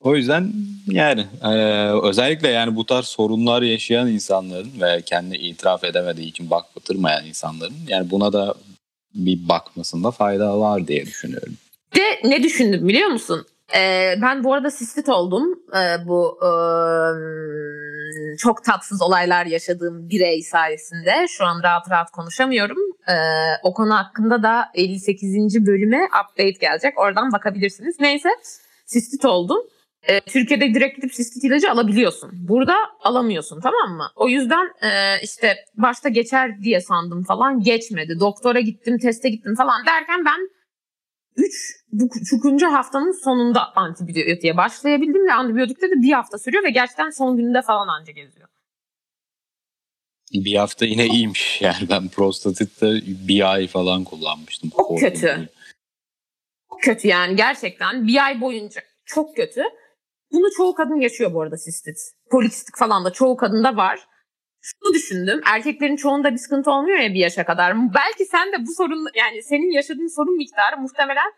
O 0.00 0.16
yüzden 0.16 0.52
yani 0.86 1.26
e, 1.42 1.52
özellikle 2.02 2.48
yani 2.48 2.76
bu 2.76 2.86
tarz 2.86 3.06
sorunlar 3.06 3.62
yaşayan 3.62 4.08
insanların 4.08 4.70
ve 4.80 5.02
kendi 5.02 5.36
itiraf 5.36 5.84
edemediği 5.84 6.28
için 6.28 6.50
bak 6.50 6.64
batırmayan 6.76 7.26
insanların 7.26 7.74
yani 7.88 8.10
buna 8.10 8.32
da 8.32 8.54
bir 9.14 9.48
bakmasında 9.48 10.10
fayda 10.10 10.60
var 10.60 10.88
diye 10.88 11.06
düşünüyorum. 11.06 11.54
De 11.96 12.28
ne 12.28 12.42
düşündüm 12.42 12.88
biliyor 12.88 13.08
musun? 13.08 13.46
Ee, 13.76 14.14
ben 14.22 14.44
bu 14.44 14.54
arada 14.54 14.70
sistit 14.70 15.08
oldum. 15.08 15.58
Ee, 15.74 16.08
bu 16.08 16.38
e, 16.42 16.50
çok 18.36 18.64
tatsız 18.64 19.02
olaylar 19.02 19.46
yaşadığım 19.46 20.10
birey 20.10 20.42
sayesinde. 20.42 21.26
Şu 21.28 21.44
an 21.44 21.62
rahat 21.62 21.90
rahat 21.90 22.10
konuşamıyorum. 22.10 22.78
Ee, 23.08 23.14
o 23.62 23.74
konu 23.74 23.94
hakkında 23.94 24.42
da 24.42 24.64
58. 24.74 25.66
bölüme 25.66 26.04
update 26.04 26.50
gelecek. 26.50 26.98
Oradan 26.98 27.32
bakabilirsiniz. 27.32 28.00
Neyse 28.00 28.28
sistit 28.86 29.24
oldum 29.24 29.58
e, 30.08 30.20
Türkiye'de 30.20 30.74
direkt 30.74 30.96
gidip 30.96 31.14
sistit 31.14 31.44
ilacı 31.44 31.70
alabiliyorsun. 31.70 32.30
Burada 32.32 32.74
alamıyorsun 33.00 33.60
tamam 33.60 33.96
mı? 33.96 34.10
O 34.16 34.28
yüzden 34.28 34.66
e, 34.82 35.20
işte 35.22 35.56
başta 35.74 36.08
geçer 36.08 36.62
diye 36.62 36.80
sandım 36.80 37.24
falan 37.24 37.60
geçmedi. 37.60 38.20
Doktora 38.20 38.60
gittim, 38.60 38.98
teste 38.98 39.28
gittim 39.28 39.54
falan 39.54 39.86
derken 39.86 40.24
ben 40.24 40.50
3 41.36 41.76
buçukuncu 41.92 42.66
haftanın 42.66 43.24
sonunda 43.24 43.76
antibiyotiğe 43.76 44.56
başlayabildim 44.56 45.26
ve 45.28 45.32
antibiyotikte 45.32 45.90
de 45.90 45.94
bir 46.02 46.12
hafta 46.12 46.38
sürüyor 46.38 46.64
ve 46.64 46.70
gerçekten 46.70 47.10
son 47.10 47.36
gününde 47.36 47.62
falan 47.62 47.88
anca 47.88 48.12
geziyor. 48.12 48.48
Bir 50.32 50.54
hafta 50.54 50.84
yine 50.84 51.06
iyiymiş 51.06 51.58
yani 51.62 51.88
ben 51.90 52.08
prostatitte 52.08 52.86
bir 53.28 53.52
ay 53.52 53.66
falan 53.66 54.04
kullanmıştım. 54.04 54.70
Çok 54.70 54.98
kötü. 54.98 55.48
Çok 56.70 56.82
kötü 56.82 57.08
yani 57.08 57.36
gerçekten 57.36 58.06
bir 58.06 58.24
ay 58.24 58.40
boyunca 58.40 58.80
çok 59.06 59.36
kötü. 59.36 59.62
Bunu 60.32 60.50
çoğu 60.56 60.74
kadın 60.74 61.00
yaşıyor 61.00 61.34
bu 61.34 61.42
arada 61.42 61.56
sistit. 61.56 61.96
Polikistik 62.30 62.76
falan 62.76 63.04
da 63.04 63.12
çoğu 63.12 63.36
kadında 63.36 63.76
var. 63.76 64.00
Şunu 64.60 64.94
düşündüm. 64.94 65.40
Erkeklerin 65.46 65.96
çoğunda 65.96 66.32
bir 66.32 66.38
sıkıntı 66.38 66.70
olmuyor 66.70 66.98
ya 66.98 67.14
bir 67.14 67.20
yaşa 67.20 67.44
kadar. 67.44 67.94
Belki 67.94 68.24
sen 68.24 68.52
de 68.52 68.66
bu 68.66 68.74
sorun 68.74 69.06
yani 69.14 69.42
senin 69.42 69.70
yaşadığın 69.70 70.14
sorun 70.16 70.36
miktarı 70.36 70.76
muhtemelen 70.80 71.32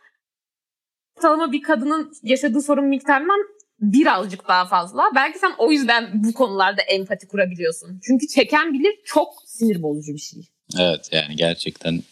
ortalama 1.16 1.52
bir 1.52 1.62
kadının 1.62 2.12
yaşadığı 2.22 2.62
sorun 2.62 2.84
miktarından 2.84 3.40
birazcık 3.80 4.48
daha 4.48 4.66
fazla. 4.66 5.02
Belki 5.14 5.38
sen 5.38 5.52
o 5.58 5.70
yüzden 5.70 6.10
bu 6.14 6.32
konularda 6.32 6.82
empati 6.82 7.28
kurabiliyorsun. 7.28 8.00
Çünkü 8.06 8.26
çeken 8.26 8.72
bilir 8.72 9.00
çok 9.04 9.34
sinir 9.46 9.82
bozucu 9.82 10.14
bir 10.14 10.18
şey. 10.18 10.42
Evet 10.78 11.08
yani 11.12 11.36
gerçekten 11.36 12.02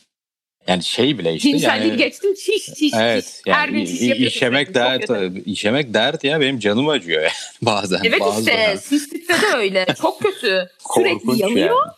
yani 0.69 0.83
şey 0.83 1.19
bile 1.19 1.35
işte. 1.35 1.51
Cinselliği 1.51 1.89
yani, 1.89 1.99
geçtim 1.99 2.35
çiş 2.35 2.67
çiş 2.67 2.93
evet, 3.01 3.25
çiş. 3.25 3.43
Yani 3.47 3.59
Her 3.59 3.69
gün 3.69 3.85
çiş 3.85 4.01
yapıyorsun. 4.01 4.37
İşemek 4.37 4.75
dert, 4.75 5.11
işemek 5.47 5.95
dert 5.95 6.25
ya 6.25 6.41
benim 6.41 6.59
canım 6.59 6.89
acıyor 6.89 7.23
yani 7.23 7.33
bazen. 7.63 8.01
Evet 8.05 8.21
bazen. 8.21 8.41
işte 8.41 8.77
sistikte 8.77 9.35
de 9.35 9.57
öyle. 9.57 9.87
Çok 10.01 10.21
kötü. 10.21 10.69
sürekli 10.95 11.43
yanıyor. 11.43 11.67
Yani. 11.69 11.93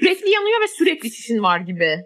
Sürekli 0.00 0.30
yanıyor 0.30 0.60
ve 0.62 0.68
sürekli 0.78 1.12
çişin 1.12 1.42
var 1.42 1.60
gibi. 1.60 1.96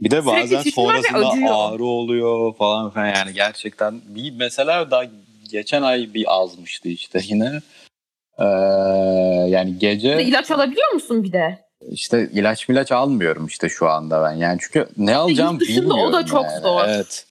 Bir 0.00 0.10
de 0.10 0.26
bazen 0.26 0.62
sonrasında 0.62 1.56
ağrı 1.56 1.84
oluyor 1.84 2.56
falan 2.56 2.90
falan 2.90 3.06
yani 3.06 3.32
gerçekten 3.34 4.00
bir 4.08 4.32
mesela 4.38 4.90
daha 4.90 5.04
geçen 5.50 5.82
ay 5.82 6.14
bir 6.14 6.24
azmıştı 6.28 6.88
işte 6.88 7.20
yine. 7.22 7.60
Ee, 8.38 8.44
yani 9.48 9.78
gece... 9.78 10.22
İlaç 10.22 10.50
alabiliyor 10.50 10.92
musun 10.92 11.24
bir 11.24 11.32
de? 11.32 11.58
İşte 11.90 12.30
ilaç 12.32 12.68
milaç 12.68 12.92
almıyorum 12.92 13.46
işte 13.46 13.68
şu 13.68 13.88
anda 13.90 14.22
ben. 14.22 14.32
Yani 14.32 14.58
çünkü 14.60 14.88
ne 14.96 15.16
alacağım 15.16 15.60
bilmiyorum. 15.60 15.90
o 15.90 16.12
da 16.12 16.26
çok 16.26 16.44
yani. 16.44 16.62
zor. 16.62 16.84
Evet. 16.88 17.26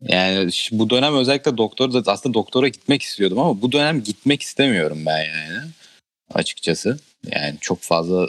Yani 0.00 0.50
bu 0.72 0.90
dönem 0.90 1.16
özellikle 1.16 1.56
doktor 1.56 1.92
da 1.92 2.12
aslında 2.12 2.34
doktora 2.34 2.68
gitmek 2.68 3.02
istiyordum 3.02 3.38
ama 3.38 3.62
bu 3.62 3.72
dönem 3.72 4.02
gitmek 4.02 4.42
istemiyorum 4.42 4.98
ben 5.06 5.18
yani 5.18 5.70
açıkçası. 6.34 6.98
Yani 7.32 7.56
çok 7.60 7.80
fazla 7.80 8.28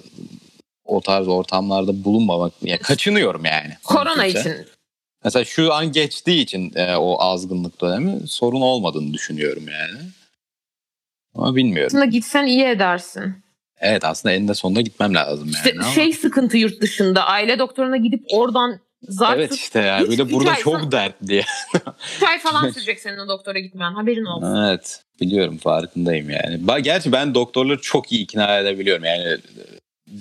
o 0.86 1.02
tarz 1.02 1.28
ortamlarda 1.28 2.04
bulunmamak 2.04 2.54
yani 2.62 2.80
kaçınıyorum 2.80 3.46
yani. 3.46 3.78
Korona 3.84 4.26
için. 4.26 4.68
Mesela 5.24 5.46
şu 5.46 5.74
an 5.74 5.92
geçtiği 5.92 6.42
için 6.42 6.72
e, 6.76 6.96
o 6.96 7.22
azgınlık 7.22 7.82
dönemi 7.82 8.28
sorun 8.28 8.62
olmadığını 8.62 9.14
düşünüyorum 9.14 9.64
yani. 9.68 10.00
Ama 11.36 11.56
bilmiyorum. 11.56 11.88
Aslında 11.88 12.06
gitsen 12.06 12.46
iyi 12.46 12.64
edersin. 12.64 13.41
Evet 13.82 14.06
aslında 14.06 14.36
eninde 14.36 14.54
sonunda 14.54 14.82
gitmem 14.82 15.16
lazım 15.16 15.46
yani. 15.46 15.56
İşte 15.56 15.74
ama... 15.80 15.92
şey 15.92 16.14
sıkıntı 16.14 16.58
yurt 16.58 16.82
dışında. 16.82 17.26
Aile 17.26 17.60
doktoruna 17.60 17.98
gidip 17.98 18.24
oradan 18.34 18.80
zaten 19.02 19.40
Evet 19.40 19.54
işte 19.54 19.80
yani 19.80 20.18
de 20.18 20.32
burada 20.32 20.56
çok 20.56 20.92
dert 20.92 21.16
diye. 21.28 21.44
3 22.18 22.24
ay 22.24 22.40
falan 22.40 22.70
sürecek 22.74 23.00
senin 23.00 23.18
o 23.18 23.28
doktora 23.28 23.60
gitmen. 23.60 23.94
Haberin 23.94 24.26
olsun. 24.26 24.64
Evet 24.70 25.04
biliyorum 25.22 25.58
farkındayım 25.58 26.30
yani. 26.30 26.84
Gerçi 26.84 27.12
ben 27.12 27.36
doktorları 27.36 27.82
çok 27.82 28.12
iyi 28.12 28.24
ikna 28.24 28.58
edebiliyorum 28.58 29.04
yani 29.04 29.38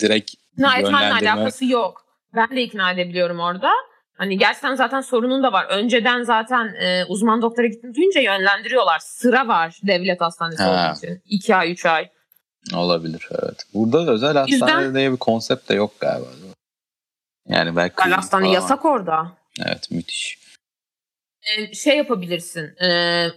direkt 0.00 0.30
İkna 0.52 0.78
etmenle 0.78 1.28
alakası 1.28 1.64
yok. 1.64 2.04
Ben 2.34 2.56
de 2.56 2.62
ikna 2.62 2.92
edebiliyorum 2.92 3.40
orada. 3.40 3.70
Hani 4.12 4.38
gerçekten 4.38 4.74
zaten 4.74 5.00
sorunun 5.00 5.42
da 5.42 5.52
var. 5.52 5.64
Önceden 5.64 6.22
zaten 6.22 6.74
e, 6.80 7.04
uzman 7.04 7.42
doktora 7.42 7.66
gittim 7.66 7.94
duyunca 7.94 8.20
yönlendiriyorlar. 8.20 8.98
Sıra 8.98 9.48
var 9.48 9.78
devlet 9.82 10.20
hastanesi 10.20 10.62
Ha. 10.62 10.70
olduğu 10.70 10.98
için. 10.98 11.22
2 11.24 11.54
ay, 11.56 11.72
3 11.72 11.86
ay. 11.86 12.08
Olabilir 12.74 13.28
evet. 13.30 13.64
Burada 13.74 14.06
da 14.06 14.12
özel 14.12 14.28
Yüzden- 14.48 14.66
hastane 14.66 14.94
diye 14.94 15.12
bir 15.12 15.16
konsept 15.16 15.68
de 15.68 15.74
yok 15.74 16.00
galiba. 16.00 16.26
Yani 17.48 17.76
belki 17.76 17.94
Özel 18.00 18.12
hastane 18.12 18.42
falan. 18.44 18.54
yasak 18.54 18.84
orada. 18.84 19.32
Evet 19.66 19.90
müthiş. 19.90 20.38
E, 21.58 21.74
şey 21.74 21.96
yapabilirsin. 21.96 22.76
e, 22.82 22.86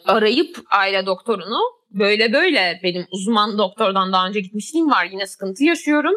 arayıp 0.06 0.58
aile 0.72 1.06
doktorunu 1.06 1.60
böyle 1.92 2.34
böyle 2.34 2.80
benim 2.84 3.06
uzman 3.12 3.58
doktordan 3.58 4.14
daha 4.14 4.28
önce 4.28 4.40
gitmişliğim 4.40 4.90
var. 4.92 5.06
Yine 5.12 5.28
sıkıntı 5.28 5.64
yaşıyorum. 5.64 6.16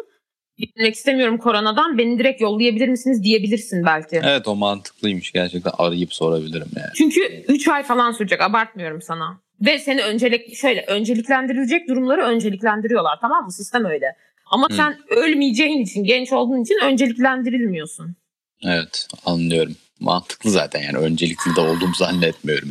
Gitmek 0.57 0.95
istemiyorum 0.95 1.37
koronadan. 1.37 1.97
Beni 1.97 2.19
direkt 2.19 2.41
yollayabilir 2.41 2.87
misiniz 2.87 3.23
diyebilirsin 3.23 3.85
belki. 3.85 4.21
Evet 4.23 4.47
o 4.47 4.55
mantıklıymış 4.55 5.31
gerçekten 5.31 5.71
arayıp 5.77 6.13
sorabilirim 6.13 6.67
yani. 6.75 6.89
Çünkü 6.95 7.43
3 7.47 7.67
ay 7.67 7.83
falan 7.83 8.11
sürecek 8.11 8.41
abartmıyorum 8.41 9.01
sana. 9.01 9.39
Ve 9.61 9.79
seni 9.79 10.03
öncelik 10.03 10.55
şöyle 10.55 10.85
önceliklendirilecek 10.87 11.87
durumları 11.89 12.21
önceliklendiriyorlar 12.21 13.17
tamam 13.21 13.45
mı? 13.45 13.51
Sistem 13.51 13.85
öyle. 13.85 14.15
Ama 14.45 14.67
Hı. 14.69 14.73
sen 14.73 14.97
ölmeyeceğin 15.09 15.81
için, 15.81 16.03
genç 16.03 16.33
olduğun 16.33 16.61
için 16.63 16.79
önceliklendirilmiyorsun. 16.83 18.15
Evet 18.63 19.07
anlıyorum. 19.25 19.75
Mantıklı 19.99 20.49
zaten 20.49 20.81
yani 20.81 20.97
öncelikli 20.97 21.55
de 21.55 21.61
olduğumu 21.61 21.95
zannetmiyorum. 21.95 22.69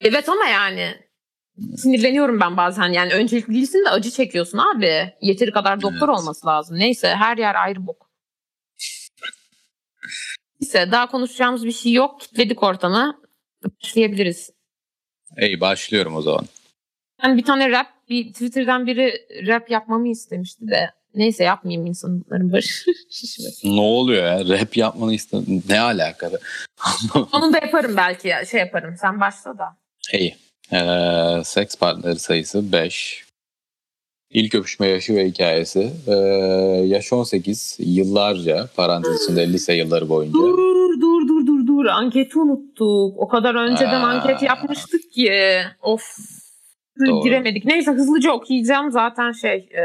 Evet 0.00 0.28
ama 0.28 0.44
yani 0.44 0.94
sinirleniyorum 1.76 2.40
ben 2.40 2.56
bazen. 2.56 2.88
Yani 2.88 3.12
öncelikli 3.14 3.54
değilsin 3.54 3.84
de 3.84 3.90
acı 3.90 4.10
çekiyorsun 4.10 4.58
abi. 4.58 5.12
Yeteri 5.20 5.50
kadar 5.50 5.82
doktor 5.82 6.08
Evet. 6.08 6.18
olması 6.18 6.46
lazım. 6.46 6.78
Neyse 6.78 7.08
her 7.08 7.36
yer 7.36 7.54
ayrı 7.54 7.86
bok. 7.86 8.10
Neyse 10.60 10.88
daha 10.92 11.10
konuşacağımız 11.10 11.64
bir 11.64 11.72
şey 11.72 11.92
yok. 11.92 12.20
Kitledik 12.20 12.62
ortamı. 12.62 13.20
Başlayabiliriz. 13.82 14.50
İyi 15.40 15.60
başlıyorum 15.60 16.16
o 16.16 16.22
zaman. 16.22 16.44
Ben 17.22 17.36
bir 17.36 17.44
tane 17.44 17.70
rap, 17.70 17.86
bir 18.08 18.32
Twitter'dan 18.32 18.86
biri 18.86 19.12
rap 19.46 19.70
yapmamı 19.70 20.08
istemişti 20.08 20.68
de. 20.68 20.90
Neyse 21.14 21.44
yapmayayım 21.44 21.86
insanların 21.86 22.52
başı 22.52 22.84
şişmesin. 23.10 23.76
Ne 23.76 23.80
oluyor 23.80 24.24
ya? 24.24 24.58
Rap 24.58 24.76
yapmanı 24.76 25.14
istedim. 25.14 25.62
Ne 25.68 25.80
alakalı? 25.80 26.40
Onu 27.32 27.52
da 27.52 27.58
yaparım 27.58 27.96
belki 27.96 28.28
ya. 28.28 28.44
Şey 28.44 28.60
yaparım. 28.60 28.94
Sen 29.00 29.20
başla 29.20 29.58
da. 29.58 29.76
İyi. 30.12 30.36
Ee, 30.72 31.44
seks 31.44 31.76
partneri 31.76 32.18
sayısı 32.18 32.72
5. 32.72 33.24
İlk 34.30 34.54
öpüşme 34.54 34.86
yaşı 34.88 35.14
ve 35.14 35.26
hikayesi. 35.28 35.92
Ee, 36.06 36.12
yaş 36.86 37.12
18. 37.12 37.76
Yıllarca 37.80 38.68
parantez 38.76 39.22
içinde 39.22 39.52
lise 39.52 39.74
yılları 39.74 40.08
boyunca. 40.08 40.38
Dur. 41.74 41.86
Anketi 41.86 42.38
unuttuk. 42.38 43.18
O 43.18 43.28
kadar 43.28 43.54
önceden 43.54 44.00
Aa. 44.00 44.08
anket 44.08 44.42
yapmıştık 44.42 45.12
ki. 45.12 45.32
Of. 45.82 46.16
Doğru. 47.06 47.24
Giremedik. 47.24 47.64
Neyse 47.64 47.90
hızlıca 47.90 48.32
okuyacağım. 48.32 48.90
Zaten 48.90 49.32
şey. 49.32 49.68
e, 49.72 49.82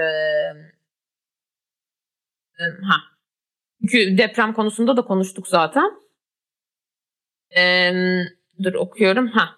e, 2.59 2.63
ha. 2.63 2.95
Çünkü 3.81 4.17
deprem 4.17 4.53
konusunda 4.53 4.97
da 4.97 5.01
konuştuk 5.01 5.47
zaten. 5.47 5.91
E, 7.57 7.91
dur 8.63 8.73
okuyorum. 8.73 9.27
Ha. 9.27 9.49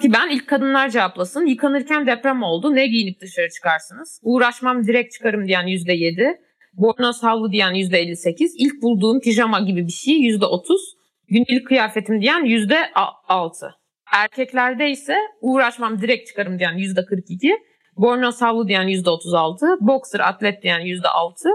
Ki 0.00 0.12
ben 0.12 0.28
ilk 0.28 0.48
kadınlar 0.48 0.88
cevaplasın. 0.88 1.46
Yıkanırken 1.46 2.06
deprem 2.06 2.42
oldu. 2.42 2.74
Ne 2.74 2.86
giyinip 2.86 3.20
dışarı 3.20 3.48
çıkarsınız? 3.48 4.20
Uğraşmam 4.22 4.86
direkt 4.86 5.12
çıkarım 5.12 5.46
diyen 5.46 5.66
yüzde 5.66 5.92
yedi. 5.92 6.40
Bornoz 6.72 7.22
havlu 7.22 7.52
diyen 7.52 7.72
yüzde 7.72 7.98
58. 7.98 8.54
İlk 8.58 8.82
bulduğum 8.82 9.20
pijama 9.20 9.60
gibi 9.60 9.86
bir 9.86 9.92
şey 9.92 10.14
yüzde 10.14 10.46
30. 10.46 10.80
Günlük 11.28 11.66
kıyafetim 11.66 12.20
diyen 12.20 12.44
yüzde 12.44 12.92
6. 13.28 13.74
Erkeklerde 14.12 14.90
ise 14.90 15.16
uğraşmam 15.40 16.00
direkt 16.00 16.28
çıkarım 16.28 16.58
diyen 16.58 16.76
yüzde 16.76 17.04
42. 17.04 17.56
Bornoz 17.96 18.42
havlu 18.42 18.68
diyen 18.68 18.88
yüzde 18.88 19.10
36. 19.10 19.66
Boxer 19.80 20.20
atlet 20.20 20.62
diyen 20.62 20.80
yüzde 20.80 21.08
6. 21.08 21.48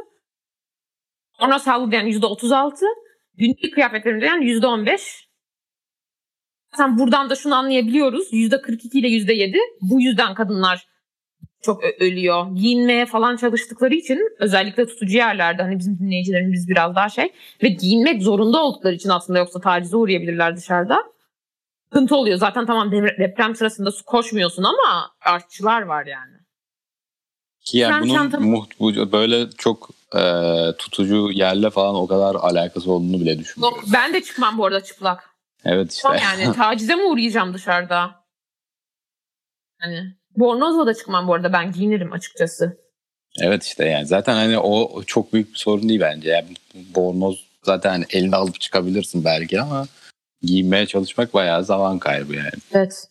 Bornoz 1.41 1.67
havlu 1.67 1.91
diyen 1.91 2.05
yüzde 2.05 2.25
36. 2.25 2.85
Günlük 3.33 3.73
kıyafetlerim 3.73 4.21
diyen 4.21 4.41
yüzde 4.41 4.67
15. 4.67 5.27
Zaten 6.71 6.97
buradan 6.97 7.29
da 7.29 7.35
şunu 7.35 7.55
anlayabiliyoruz. 7.55 8.27
Yüzde 8.33 8.61
42 8.61 8.99
ile 8.99 9.07
yüzde 9.07 9.33
7. 9.33 9.57
Bu 9.81 10.01
yüzden 10.01 10.33
kadınlar 10.33 10.87
çok 11.65 11.83
ölüyor. 11.83 12.47
Giyinmeye 12.55 13.05
falan 13.05 13.35
çalıştıkları 13.37 13.95
için 13.95 14.19
özellikle 14.39 14.85
tutucu 14.85 15.17
yerlerde 15.17 15.61
hani 15.63 15.79
bizim 15.79 15.99
dinleyicilerimiz 15.99 16.67
biraz 16.69 16.95
daha 16.95 17.09
şey 17.09 17.33
ve 17.63 17.67
giyinmek 17.67 18.21
zorunda 18.23 18.63
oldukları 18.63 18.95
için 18.95 19.09
aslında 19.09 19.39
yoksa 19.39 19.61
tacize 19.61 19.97
uğrayabilirler 19.97 20.57
dışarıda. 20.57 20.97
Sıkıntı 21.83 22.15
oluyor. 22.15 22.37
Zaten 22.37 22.65
tamam 22.65 22.91
depre- 22.91 23.19
deprem 23.19 23.55
sırasında 23.55 23.91
su 23.91 24.05
koşmuyorsun 24.05 24.63
ama 24.63 25.11
artçılar 25.21 25.81
var 25.81 26.05
yani. 26.05 26.35
Ki 27.65 27.77
yani 27.77 28.03
bunun 28.03 28.13
çantam- 28.13 28.43
muht- 28.43 28.79
bu- 28.79 29.11
böyle 29.11 29.49
çok 29.57 29.89
e, 30.15 30.21
tutucu 30.77 31.29
yerle 31.31 31.69
falan 31.69 31.95
o 31.95 32.07
kadar 32.07 32.35
alakası 32.35 32.91
olduğunu 32.91 33.21
bile 33.21 33.39
düşünmüyorum. 33.39 33.77
Yok, 33.77 33.85
ben 33.93 34.13
de 34.13 34.23
çıkmam 34.23 34.57
bu 34.57 34.65
arada 34.65 34.83
çıplak. 34.83 35.29
Evet 35.65 35.91
işte. 35.91 36.01
Tamam 36.01 36.19
yani 36.23 36.53
tacize 36.55 36.95
mi 36.95 37.03
uğrayacağım 37.03 37.53
dışarıda? 37.53 38.25
Hani 39.79 40.15
bornozla 40.37 40.85
da 40.85 40.93
çıkmam 40.93 41.27
bu 41.27 41.33
arada 41.33 41.53
ben 41.53 41.71
giyinirim 41.71 42.13
açıkçası. 42.13 42.77
Evet 43.41 43.63
işte 43.63 43.85
yani 43.85 44.05
zaten 44.05 44.33
hani 44.33 44.59
o 44.59 45.03
çok 45.03 45.33
büyük 45.33 45.53
bir 45.53 45.57
sorun 45.57 45.89
değil 45.89 45.99
bence. 45.99 46.29
Yani 46.29 46.47
bornoz 46.95 47.45
zaten 47.63 47.89
hani 47.89 48.05
eline 48.09 48.35
alıp 48.35 48.59
çıkabilirsin 48.59 49.25
belki 49.25 49.61
ama 49.61 49.85
giyinmeye 50.41 50.85
çalışmak 50.85 51.33
bayağı 51.33 51.63
zaman 51.63 51.99
kaybı 51.99 52.35
yani. 52.35 52.49
Evet. 52.73 53.07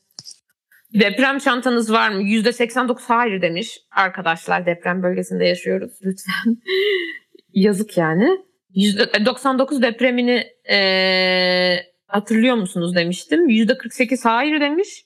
Deprem 0.95 1.39
çantanız 1.39 1.93
var 1.93 2.09
mı? 2.11 2.23
%89 2.23 2.99
hayır 3.09 3.43
demiş. 3.43 3.79
Arkadaşlar 3.91 4.67
deprem 4.67 5.03
bölgesinde 5.03 5.45
yaşıyoruz. 5.45 5.93
Lütfen. 6.05 6.57
Yazık 7.55 7.97
yani. 7.99 8.39
%99 8.77 9.83
depremini 9.83 10.47
eee, 10.69 11.87
hatırlıyor 12.07 12.57
musunuz 12.57 12.95
demiştim. 12.95 13.49
%48 13.49 14.23
hayır 14.29 14.61
demiş. 14.61 15.05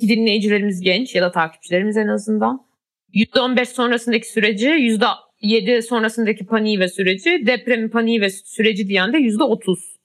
Dinleyicilerimiz 0.00 0.80
genç 0.80 1.14
ya 1.14 1.22
da 1.22 1.32
takipçilerimiz 1.32 1.96
en 1.96 2.08
azından. 2.08 2.66
%15 3.14 3.64
sonrasındaki 3.68 4.30
süreci, 4.32 4.68
%7 4.68 5.82
sonrasındaki 5.82 6.46
paniği 6.46 6.80
ve 6.80 6.88
süreci, 6.88 7.42
depremin 7.46 7.88
paniği 7.88 8.20
ve 8.20 8.30
süreci 8.30 8.88
diyen 8.88 9.12
de 9.12 9.16
%30. 9.18 9.96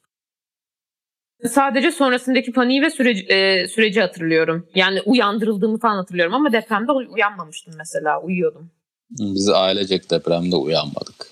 Sadece 1.45 1.91
sonrasındaki 1.91 2.51
paniği 2.51 2.81
ve 2.81 2.89
süreci, 2.89 3.25
e, 3.25 3.67
süreci 3.67 4.01
hatırlıyorum. 4.01 4.67
Yani 4.75 5.01
uyandırıldığımı 5.01 5.79
falan 5.79 5.95
hatırlıyorum 5.95 6.33
ama 6.33 6.51
depremde 6.51 6.91
uy- 6.91 7.07
uyanmamıştım 7.09 7.73
mesela. 7.77 8.21
Uyuyordum. 8.21 8.71
Biz 9.09 9.49
ailecek 9.49 10.11
depremde 10.11 10.55
uyanmadık. 10.55 11.27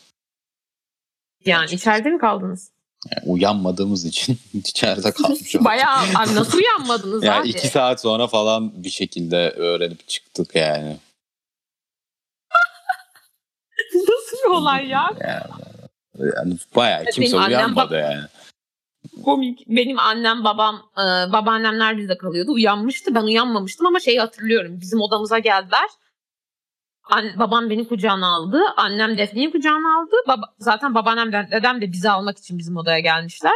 Yani 1.45 1.71
içeride 1.71 2.09
mi 2.09 2.19
kaldınız? 2.19 2.71
Yani 3.07 3.31
uyanmadığımız 3.31 4.05
için 4.05 4.39
içeride 4.53 5.11
kalmış 5.11 5.55
olduk. 5.55 5.65
Bayağı 5.65 5.97
abi 5.97 6.35
nasıl 6.35 6.57
uyanmadınız 6.57 7.23
Yani 7.23 7.41
abi? 7.41 7.49
iki 7.49 7.67
saat 7.67 8.01
sonra 8.01 8.27
falan 8.27 8.83
bir 8.83 8.89
şekilde 8.89 9.49
öğrenip 9.49 10.07
çıktık 10.07 10.55
yani. 10.55 10.97
nasıl 13.95 14.37
bir 14.45 14.49
olay 14.49 14.87
ya? 14.87 15.09
Yani, 15.27 15.43
yani 16.35 16.57
bayağı 16.75 17.05
kimse 17.05 17.21
benim 17.21 17.37
annem 17.37 17.57
uyanmadı 17.57 17.93
bak- 17.93 18.01
yani. 18.01 18.21
Komik. 19.25 19.63
Benim 19.67 19.99
annem, 19.99 20.43
babam, 20.43 20.75
e, 20.97 21.31
babaannemler 21.33 21.97
bizde 21.97 22.17
kalıyordu. 22.17 22.51
Uyanmıştı. 22.51 23.15
Ben 23.15 23.23
uyanmamıştım 23.23 23.85
ama 23.87 23.99
şeyi 23.99 24.19
hatırlıyorum. 24.19 24.81
Bizim 24.81 25.01
odamıza 25.01 25.39
geldiler. 25.39 25.89
An- 27.09 27.39
babam 27.39 27.69
beni 27.69 27.87
kucağına 27.87 28.27
aldı. 28.35 28.61
Annem 28.77 29.17
Defne'yi 29.17 29.51
kucağına 29.51 29.99
aldı. 30.01 30.15
Baba- 30.27 30.53
zaten 30.59 30.95
babaannem 30.95 31.31
de, 31.31 31.47
dedem 31.51 31.81
de 31.81 31.91
bizi 31.91 32.09
almak 32.09 32.37
için 32.37 32.57
bizim 32.57 32.77
odaya 32.77 32.99
gelmişler. 32.99 33.53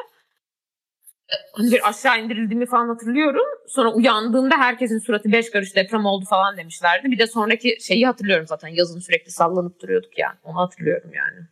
E, 1.30 1.36
Hani 1.54 1.72
bir 1.72 1.90
aşağı 1.90 2.20
indirildiğimi 2.22 2.66
falan 2.66 2.88
hatırlıyorum. 2.88 3.46
Sonra 3.68 3.94
uyandığımda 3.94 4.58
herkesin 4.58 5.00
suratı 5.00 5.32
beş 5.32 5.50
karış 5.52 5.76
deprem 5.76 6.06
oldu 6.06 6.26
falan 6.26 6.58
demişlerdi. 6.58 7.12
Bir 7.12 7.20
de 7.20 7.28
sonraki 7.28 7.78
şeyi 7.82 8.06
hatırlıyorum 8.06 8.48
zaten. 8.48 8.68
Yazın 8.68 9.00
sürekli 9.00 9.32
sallanıp 9.32 9.82
duruyorduk 9.82 10.18
yani. 10.18 10.36
Onu 10.44 10.58
hatırlıyorum 10.58 11.12
yani. 11.14 11.48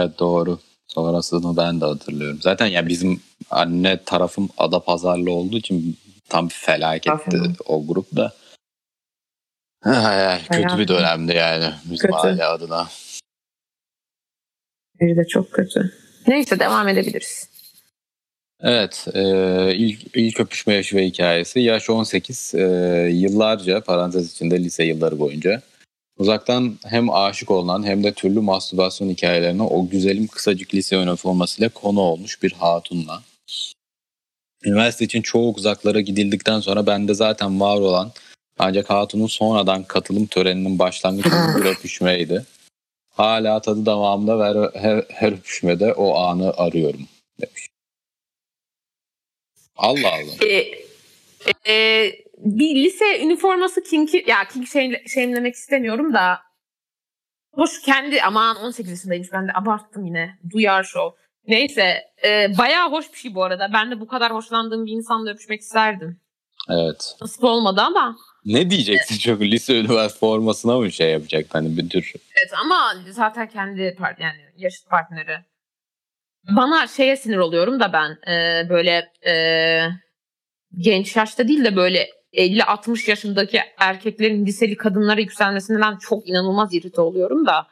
Evet 0.00 0.18
doğru. 0.18 0.58
Sonrasını 0.86 1.56
ben 1.56 1.80
de 1.80 1.84
hatırlıyorum. 1.84 2.38
Zaten 2.42 2.66
ya 2.66 2.88
bizim 2.88 3.20
anne 3.50 4.04
tarafım 4.04 4.48
Adapazarlı 4.58 5.30
olduğu 5.32 5.56
için 5.56 5.96
tam 6.28 6.48
bir 6.48 6.54
felaketti 6.54 7.10
Aferin. 7.10 7.56
o 7.66 7.86
grup 7.86 8.06
ay, 9.84 10.40
kötü 10.50 10.78
bir 10.78 10.88
dönemdi 10.88 11.32
yani 11.32 11.74
bizim 11.84 12.10
kötü. 12.10 12.28
aile 12.28 12.44
adına. 12.44 12.88
Biri 15.00 15.16
de 15.16 15.26
çok 15.26 15.52
kötü. 15.52 15.92
Neyse 16.26 16.58
devam 16.58 16.88
edebiliriz. 16.88 17.48
Evet, 18.60 19.06
e, 19.14 19.74
ilk, 19.74 20.16
ilk 20.16 20.40
öpüşme 20.40 20.74
yaşı 20.74 20.96
ve 20.96 21.06
hikayesi. 21.06 21.60
Yaş 21.60 21.90
18, 21.90 22.54
e, 22.54 22.60
yıllarca 23.12 23.80
parantez 23.80 24.32
içinde 24.32 24.58
lise 24.64 24.84
yılları 24.84 25.18
boyunca 25.18 25.62
uzaktan 26.18 26.78
hem 26.84 27.10
aşık 27.10 27.50
olan 27.50 27.86
hem 27.86 28.04
de 28.04 28.12
türlü 28.12 28.40
mastürbasyon 28.40 29.08
hikayelerine 29.08 29.62
o 29.62 29.88
güzelim 29.88 30.26
kısacık 30.26 30.74
lise 30.74 30.96
üniformasıyla 30.96 31.68
konu 31.68 32.00
olmuş 32.00 32.42
bir 32.42 32.52
hatunla. 32.52 33.22
Üniversite 34.64 35.04
için 35.04 35.22
çok 35.22 35.58
uzaklara 35.58 36.00
gidildikten 36.00 36.60
sonra 36.60 36.86
bende 36.86 37.14
zaten 37.14 37.60
var 37.60 37.80
olan 37.80 38.12
ancak 38.58 38.90
hatunun 38.90 39.26
sonradan 39.26 39.84
katılım 39.84 40.26
töreninin 40.26 40.78
başlangıcı 40.78 41.30
bir 41.30 41.64
öpüşmeydi. 41.64 42.44
Hala 43.10 43.60
tadı 43.60 43.86
damağımda 43.86 44.38
ve 44.38 44.70
her, 44.78 45.04
her 45.08 45.32
öpüşmede 45.32 45.92
o 45.92 46.14
anı 46.14 46.52
arıyorum 46.56 47.08
demiş. 47.40 47.68
Allah 49.76 50.08
Allah. 50.12 50.48
Ee, 50.48 50.64
e, 51.72 52.12
bir 52.38 52.74
lise 52.74 53.20
üniforması 53.22 53.82
kinki 53.82 54.24
ya 54.26 54.48
kink 54.48 54.68
şey, 54.68 55.06
şeyimlemek 55.06 55.54
istemiyorum 55.54 56.14
da 56.14 56.38
hoş 57.54 57.82
kendi 57.82 58.22
aman 58.22 58.56
18 58.56 58.90
yaşındaymış 58.90 59.32
ben 59.32 59.48
de 59.48 59.52
abarttım 59.54 60.06
yine 60.06 60.38
duyar 60.50 60.84
show. 60.84 61.22
Neyse 61.46 62.04
e, 62.24 62.58
bayağı 62.58 62.90
hoş 62.90 63.12
bir 63.12 63.18
şey 63.18 63.34
bu 63.34 63.44
arada. 63.44 63.70
Ben 63.72 63.90
de 63.90 64.00
bu 64.00 64.06
kadar 64.06 64.34
hoşlandığım 64.34 64.86
bir 64.86 64.92
insanla 64.92 65.30
öpüşmek 65.30 65.60
isterdim. 65.60 66.20
Evet. 66.68 67.16
Nasip 67.20 67.44
olmadı 67.44 67.80
ama. 67.80 68.16
Ne 68.48 68.70
diyeceksin 68.70 69.18
çok 69.18 69.40
lise 69.40 69.80
üniversite 69.80 70.18
formasına 70.18 70.78
mı 70.78 70.92
şey 70.92 71.10
yapacak 71.10 71.46
hani 71.50 71.76
bir 71.76 71.88
tür. 71.88 72.12
Evet 72.36 72.52
ama 72.64 72.94
zaten 73.10 73.48
kendi 73.48 73.94
part 73.98 74.20
yani 74.20 74.38
yaşıt 74.56 74.90
partneri. 74.90 75.38
Bana 76.56 76.86
şeye 76.86 77.16
sinir 77.16 77.36
oluyorum 77.36 77.80
da 77.80 77.92
ben 77.92 78.32
e, 78.32 78.68
böyle 78.68 79.12
e, 79.26 79.34
genç 80.76 81.16
yaşta 81.16 81.48
değil 81.48 81.64
de 81.64 81.76
böyle 81.76 82.08
50-60 82.32 83.10
yaşındaki 83.10 83.60
erkeklerin 83.78 84.46
liseli 84.46 84.76
kadınlara 84.76 85.20
yükselmesinden 85.20 85.96
çok 85.96 86.28
inanılmaz 86.28 86.74
irite 86.74 87.00
oluyorum 87.00 87.46
da 87.46 87.66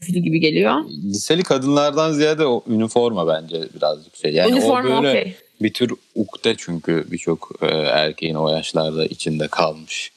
fili 0.00 0.22
gibi 0.22 0.40
geliyor. 0.40 0.84
Liseli 1.04 1.42
kadınlardan 1.42 2.12
ziyade 2.12 2.46
o 2.46 2.64
üniforma 2.68 3.28
bence 3.28 3.68
birazcık 3.74 4.16
şey. 4.16 4.32
Yani 4.32 4.52
üniforma 4.52 4.98
o 4.98 5.02
böyle 5.02 5.20
okay. 5.20 5.34
Bir 5.60 5.72
tür 5.72 5.92
ukde 6.14 6.54
çünkü 6.58 7.04
birçok 7.10 7.52
e, 7.62 7.66
erkeğin 7.76 8.34
o 8.34 8.48
yaşlarda 8.48 9.06
içinde 9.06 9.48
kalmış 9.48 10.12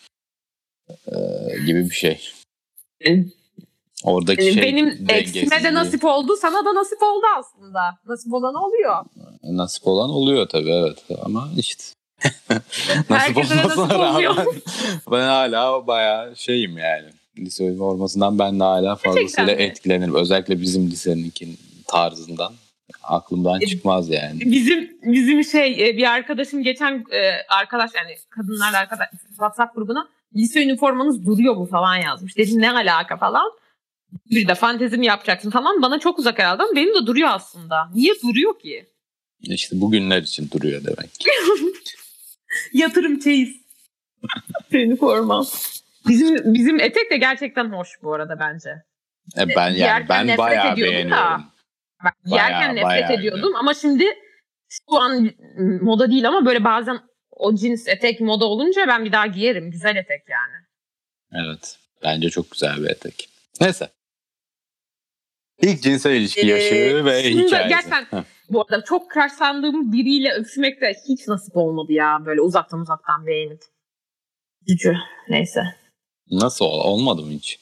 e, 0.89 1.15
gibi 1.65 1.89
bir 1.89 1.95
şey. 1.95 2.31
Oradaki 4.03 4.43
yani 4.43 4.53
şey 4.53 4.63
benim 4.63 5.05
eksime 5.09 5.63
de 5.63 5.73
nasip 5.73 6.05
oldu 6.05 6.35
sana 6.41 6.65
da 6.65 6.75
nasip 6.75 7.03
oldu 7.03 7.25
aslında. 7.39 7.79
Nasip 8.07 8.33
olan 8.33 8.55
oluyor. 8.55 9.05
Nasip 9.43 9.87
olan 9.87 10.09
oluyor 10.09 10.47
tabii 10.47 10.71
evet 10.71 11.03
ama 11.21 11.49
işte 11.57 11.83
nasip 13.09 13.37
olmasına 13.37 13.99
rağmen 13.99 14.45
ben 15.11 15.27
hala 15.27 15.87
bayağı 15.87 16.35
şeyim 16.35 16.77
yani 16.77 17.09
lise 17.37 17.65
üniformasından 17.65 18.39
ben 18.39 18.59
de 18.59 18.63
hala 18.63 18.95
fazlasıyla 18.95 19.53
etkilenirim. 19.53 20.15
Özellikle 20.15 20.61
bizim 20.61 20.87
liseninkin 20.91 21.59
tarzından 21.87 22.53
aklımdan 23.03 23.61
e, 23.61 23.65
çıkmaz 23.65 24.09
yani. 24.09 24.39
Bizim 24.39 24.97
bizim 25.03 25.43
şey 25.43 25.89
e, 25.89 25.97
bir 25.97 26.11
arkadaşım 26.11 26.63
geçen 26.63 27.05
e, 27.11 27.31
arkadaş 27.49 27.91
yani 27.95 28.15
kadınlarla 28.29 28.77
arkadaş 28.77 29.07
WhatsApp 29.29 29.75
grubuna 29.75 30.09
lise 30.35 30.63
üniformanız 30.63 31.25
duruyor 31.25 31.55
mu 31.55 31.65
falan 31.65 31.95
yazmış. 31.95 32.37
Dedim 32.37 32.61
ne 32.61 32.71
alaka 32.71 33.17
falan. 33.17 33.51
Bir 34.31 34.47
de 34.47 34.55
fantezimi 34.55 35.05
yapacaksın 35.05 35.49
falan. 35.49 35.81
Bana 35.81 35.99
çok 35.99 36.19
uzak 36.19 36.39
herhalde 36.39 36.63
ama 36.63 36.75
benim 36.75 37.01
de 37.01 37.07
duruyor 37.07 37.29
aslında. 37.31 37.89
Niye 37.93 38.13
duruyor 38.23 38.59
ki? 38.59 38.85
İşte 39.41 39.81
bugünler 39.81 40.21
için 40.21 40.49
duruyor 40.51 40.83
demek 40.83 41.13
ki. 41.13 41.29
Yatırım 42.73 43.19
çeyiz. 43.19 43.55
Üniforma. 44.71 45.45
Bizim 46.07 46.53
bizim 46.53 46.79
etek 46.79 47.11
de 47.11 47.17
gerçekten 47.17 47.65
hoş 47.65 47.89
bu 48.03 48.13
arada 48.13 48.39
bence. 48.39 48.69
E 49.37 49.55
ben 49.55 49.69
yani 49.69 50.05
ben 50.09 50.37
bayağı 50.37 50.77
beğeniyorum. 50.77 51.11
Da, 51.11 51.43
bak, 52.03 52.13
yerken 52.25 52.75
nefret 52.75 52.85
bayağı 52.85 53.13
ediyordum 53.13 53.55
ama 53.55 53.73
şimdi 53.73 54.05
şu 54.69 54.95
an 54.95 55.31
moda 55.81 56.11
değil 56.11 56.27
ama 56.27 56.45
böyle 56.45 56.63
bazen 56.63 56.99
o 57.31 57.55
cins 57.55 57.87
etek 57.87 58.21
moda 58.21 58.45
olunca 58.45 58.87
ben 58.87 59.05
bir 59.05 59.11
daha 59.11 59.27
giyerim. 59.27 59.71
Güzel 59.71 59.95
etek 59.95 60.21
yani. 60.29 60.55
Evet. 61.33 61.79
Bence 62.03 62.29
çok 62.29 62.51
güzel 62.51 62.77
bir 62.83 62.89
etek. 62.89 63.29
Neyse. 63.61 63.89
İlk 65.61 65.83
cinsel 65.83 66.11
ilişki 66.11 66.41
ee, 66.41 66.45
yaşı 66.45 67.05
ve 67.05 67.23
hikayesi. 67.23 67.69
Gerçekten 67.69 68.05
Heh. 68.05 68.23
bu 68.49 68.61
arada 68.61 68.83
çok 68.83 69.13
crushlandığım 69.13 69.91
biriyle 69.91 70.33
öpüşmek 70.33 70.81
de 70.81 70.93
hiç 71.09 71.27
nasip 71.27 71.57
olmadı 71.57 71.93
ya. 71.93 72.17
Böyle 72.25 72.41
uzaktan 72.41 72.79
uzaktan 72.79 73.27
beğenip. 73.27 73.61
Gücü. 74.67 74.93
Neyse. 75.29 75.61
Nasıl 76.31 76.65
olmadı 76.65 77.21
mı 77.21 77.31
hiç? 77.31 77.59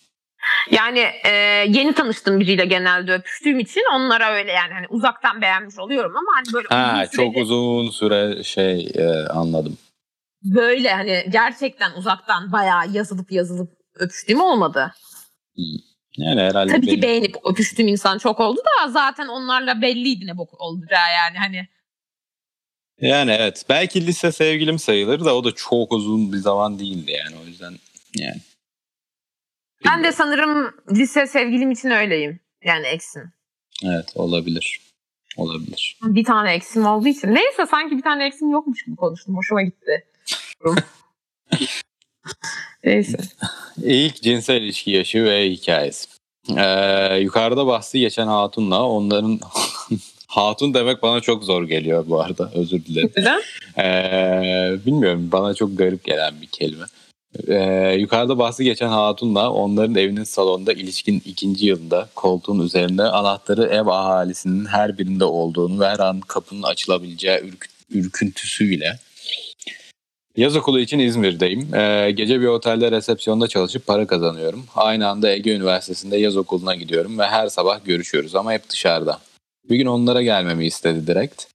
Yani 0.71 0.99
e, 1.25 1.31
yeni 1.69 1.93
tanıştığım 1.93 2.39
biriyle 2.39 2.65
genelde 2.65 3.13
öpüştüğüm 3.13 3.59
için 3.59 3.81
onlara 3.93 4.31
öyle 4.31 4.51
yani 4.51 4.73
hani 4.73 4.87
uzaktan 4.89 5.41
beğenmiş 5.41 5.79
oluyorum 5.79 6.17
ama 6.17 6.31
hani 6.35 6.53
böyle 6.53 6.67
ha, 6.67 7.03
uzun 7.03 7.23
çok 7.23 7.37
uzun 7.37 7.89
süre 7.89 8.43
şey 8.43 8.91
e, 8.95 9.27
anladım. 9.27 9.77
Böyle 10.43 10.89
hani 10.89 11.25
gerçekten 11.29 11.91
uzaktan 11.91 12.51
bayağı 12.51 12.89
yazılıp 12.91 13.31
yazılıp 13.31 13.71
öpüştüğüm 13.95 14.41
olmadı. 14.41 14.93
Hmm. 15.55 15.63
Yani 16.17 16.41
herhalde 16.41 16.71
Tabii 16.71 16.87
benim... 16.87 16.95
ki 16.95 17.01
beğenip 17.01 17.35
öpüştüğüm 17.45 17.87
insan 17.87 18.17
çok 18.17 18.39
oldu 18.39 18.59
da 18.59 18.89
zaten 18.89 19.27
onlarla 19.27 19.81
belliydi 19.81 20.27
ne 20.27 20.37
bok 20.37 20.61
olacağı 20.61 21.11
yani 21.17 21.37
hani. 21.37 21.67
Yani 23.01 23.31
evet 23.31 23.65
belki 23.69 24.07
lise 24.07 24.31
sevgilim 24.31 24.79
sayılır 24.79 25.25
da 25.25 25.35
o 25.35 25.43
da 25.43 25.51
çok 25.51 25.91
uzun 25.91 26.33
bir 26.33 26.37
zaman 26.37 26.79
değildi 26.79 27.11
yani 27.11 27.35
o 27.43 27.47
yüzden 27.47 27.73
yani. 28.15 28.41
Ben 29.85 30.03
de 30.03 30.11
sanırım 30.11 30.75
lise 30.91 31.27
sevgilim 31.27 31.71
için 31.71 31.89
öyleyim. 31.89 32.39
Yani 32.63 32.87
eksim. 32.87 33.31
Evet 33.83 34.11
olabilir. 34.15 34.79
Olabilir. 35.37 35.97
Bir 36.03 36.23
tane 36.23 36.53
eksim 36.53 36.85
olduğu 36.85 37.07
için. 37.07 37.27
Neyse 37.27 37.65
sanki 37.71 37.97
bir 37.97 38.01
tane 38.01 38.25
eksim 38.25 38.49
yokmuş 38.49 38.85
gibi 38.85 38.95
konuştum. 38.95 39.37
Hoşuma 39.37 39.61
gitti. 39.61 40.05
Neyse. 42.83 43.17
İlk 43.83 44.21
cinsel 44.21 44.61
ilişki 44.61 44.91
yaşı 44.91 45.23
ve 45.25 45.49
hikayesi. 45.49 46.07
Ee, 46.57 47.17
yukarıda 47.17 47.67
bahsi 47.67 47.99
geçen 47.99 48.27
hatunla 48.27 48.83
onların 48.83 49.39
hatun 50.27 50.73
demek 50.73 51.01
bana 51.01 51.21
çok 51.21 51.43
zor 51.43 51.63
geliyor 51.63 52.05
bu 52.07 52.21
arada. 52.21 52.51
Özür 52.55 52.85
dilerim. 52.85 53.11
Neden? 53.17 53.41
Ee, 53.77 54.85
bilmiyorum 54.85 55.29
bana 55.31 55.53
çok 55.53 55.77
garip 55.77 56.03
gelen 56.03 56.41
bir 56.41 56.47
kelime. 56.47 56.85
Ee, 57.47 57.95
yukarıda 57.99 58.37
bahsi 58.37 58.63
geçen 58.63 58.87
hatunla 58.87 59.51
onların 59.51 59.95
evinin 59.95 60.23
salonunda 60.23 60.73
ilişkin 60.73 61.21
ikinci 61.25 61.65
yılında 61.65 62.09
koltuğun 62.15 62.59
üzerinde 62.59 63.03
anahtarı 63.03 63.63
ev 63.63 63.87
ahalisinin 63.87 64.65
her 64.65 64.97
birinde 64.97 65.25
olduğunu 65.25 65.79
ve 65.79 65.87
her 65.87 65.99
an 65.99 66.19
kapının 66.19 66.63
açılabileceği 66.63 67.39
ürk, 67.39 67.69
ürküntüsüyle 67.89 68.99
Yaz 70.37 70.55
okulu 70.55 70.79
için 70.79 70.99
İzmir'deyim. 70.99 71.75
Ee, 71.75 72.11
gece 72.11 72.41
bir 72.41 72.45
otelde 72.45 72.91
resepsiyonda 72.91 73.47
çalışıp 73.47 73.87
para 73.87 74.07
kazanıyorum. 74.07 74.65
Aynı 74.75 75.07
anda 75.07 75.31
Ege 75.31 75.55
Üniversitesi'nde 75.55 76.17
yaz 76.17 76.37
okuluna 76.37 76.75
gidiyorum 76.75 77.19
ve 77.19 77.23
her 77.27 77.47
sabah 77.47 77.85
görüşüyoruz 77.85 78.35
ama 78.35 78.53
hep 78.53 78.69
dışarıda. 78.69 79.19
Bir 79.69 79.75
gün 79.75 79.85
onlara 79.85 80.21
gelmemi 80.21 80.65
istedi 80.65 81.07
direkt. 81.07 81.54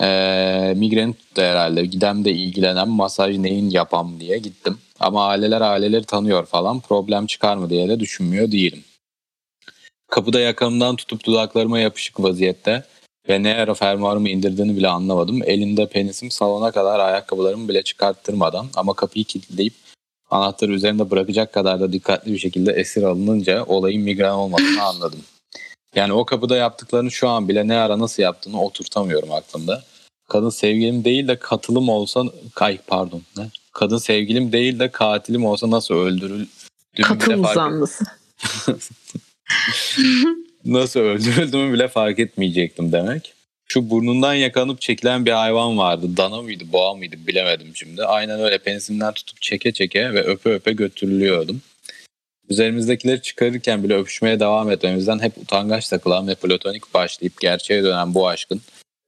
Ee, 0.00 0.74
migren 0.76 1.12
tuttu 1.12 1.42
herhalde. 1.42 1.86
Gidem 1.86 2.24
de 2.24 2.32
ilgilenen 2.32 2.88
masaj 2.88 3.38
neyin 3.38 3.70
yapam 3.70 4.20
diye 4.20 4.38
gittim. 4.38 4.78
Ama 5.00 5.26
aileler 5.26 5.60
aileleri 5.60 6.04
tanıyor 6.04 6.46
falan 6.46 6.80
problem 6.80 7.26
çıkar 7.26 7.56
mı 7.56 7.70
diye 7.70 7.88
de 7.88 8.00
düşünmüyor 8.00 8.52
değilim. 8.52 8.84
Kapıda 10.10 10.40
yakamdan 10.40 10.96
tutup 10.96 11.24
dudaklarıma 11.24 11.78
yapışık 11.78 12.22
vaziyette 12.22 12.84
ve 13.28 13.42
ne 13.42 13.54
ara 13.54 13.74
fermuarımı 13.74 14.28
indirdiğini 14.28 14.76
bile 14.76 14.88
anlamadım. 14.88 15.42
Elinde 15.44 15.86
penisim 15.86 16.30
salona 16.30 16.70
kadar 16.70 17.00
ayakkabılarımı 17.00 17.68
bile 17.68 17.82
çıkarttırmadan 17.82 18.66
ama 18.76 18.94
kapıyı 18.94 19.24
kilitleyip 19.24 19.74
anahtarı 20.30 20.72
üzerinde 20.72 21.10
bırakacak 21.10 21.52
kadar 21.52 21.80
da 21.80 21.92
dikkatli 21.92 22.32
bir 22.32 22.38
şekilde 22.38 22.72
esir 22.72 23.02
alınınca 23.02 23.64
olayın 23.64 24.02
migren 24.02 24.32
olmadığını 24.32 24.82
anladım. 24.82 25.20
Yani 25.94 26.12
o 26.12 26.24
kapıda 26.24 26.56
yaptıklarını 26.56 27.10
şu 27.10 27.28
an 27.28 27.48
bile 27.48 27.68
ne 27.68 27.76
ara 27.76 27.98
nasıl 27.98 28.22
yaptığını 28.22 28.62
oturtamıyorum 28.62 29.32
aklımda. 29.32 29.84
Kadın 30.28 30.50
sevgilim 30.50 31.04
değil 31.04 31.28
de 31.28 31.38
katılım 31.38 31.88
olsa 31.88 32.24
kay 32.54 32.78
pardon 32.86 33.22
ne? 33.36 33.50
Kadın 33.72 33.98
sevgilim 33.98 34.52
değil 34.52 34.78
de 34.78 34.90
katilim 34.90 35.44
olsa 35.44 35.70
nasıl 35.70 35.94
öldürüldüğümü 35.94 36.48
Katıl 37.02 37.44
zanlısı. 37.44 38.04
nasıl 40.64 41.00
öldürüldüğümü 41.00 41.72
bile 41.72 41.88
fark 41.88 42.18
etmeyecektim 42.18 42.92
demek. 42.92 43.34
şu 43.68 43.90
burnundan 43.90 44.34
yakalanıp 44.34 44.80
çekilen 44.80 45.26
bir 45.26 45.30
hayvan 45.30 45.78
vardı. 45.78 46.16
Dana 46.16 46.42
mıydı, 46.42 46.64
boğa 46.72 46.94
mıydı 46.94 47.16
bilemedim 47.26 47.76
şimdi. 47.76 48.04
Aynen 48.04 48.40
öyle 48.40 48.58
penisinden 48.58 49.12
tutup 49.12 49.42
çeke 49.42 49.72
çeke 49.72 50.14
ve 50.14 50.24
öpe 50.24 50.50
öpe 50.54 50.72
götürülüyordum. 50.72 51.62
Üzerimizdekileri 52.48 53.22
çıkarırken 53.22 53.84
bile 53.84 53.96
öpüşmeye 53.96 54.40
devam 54.40 54.70
etmemizden 54.70 55.18
hep 55.18 55.38
utangaç 55.38 55.88
takılan 55.88 56.28
ve 56.28 56.34
platonik 56.34 56.94
başlayıp 56.94 57.40
gerçeğe 57.40 57.84
dönen 57.84 58.14
bu 58.14 58.28
aşkın 58.28 58.60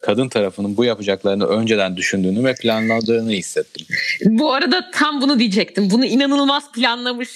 kadın 0.04 0.28
tarafının 0.28 0.76
bu 0.76 0.84
yapacaklarını 0.84 1.46
önceden 1.46 1.96
düşündüğünü 1.96 2.44
ve 2.44 2.54
planladığını 2.54 3.30
hissettim. 3.32 3.86
Bu 4.24 4.52
arada 4.52 4.90
tam 4.90 5.22
bunu 5.22 5.38
diyecektim. 5.38 5.90
Bunu 5.90 6.04
inanılmaz 6.04 6.72
planlamış. 6.72 7.30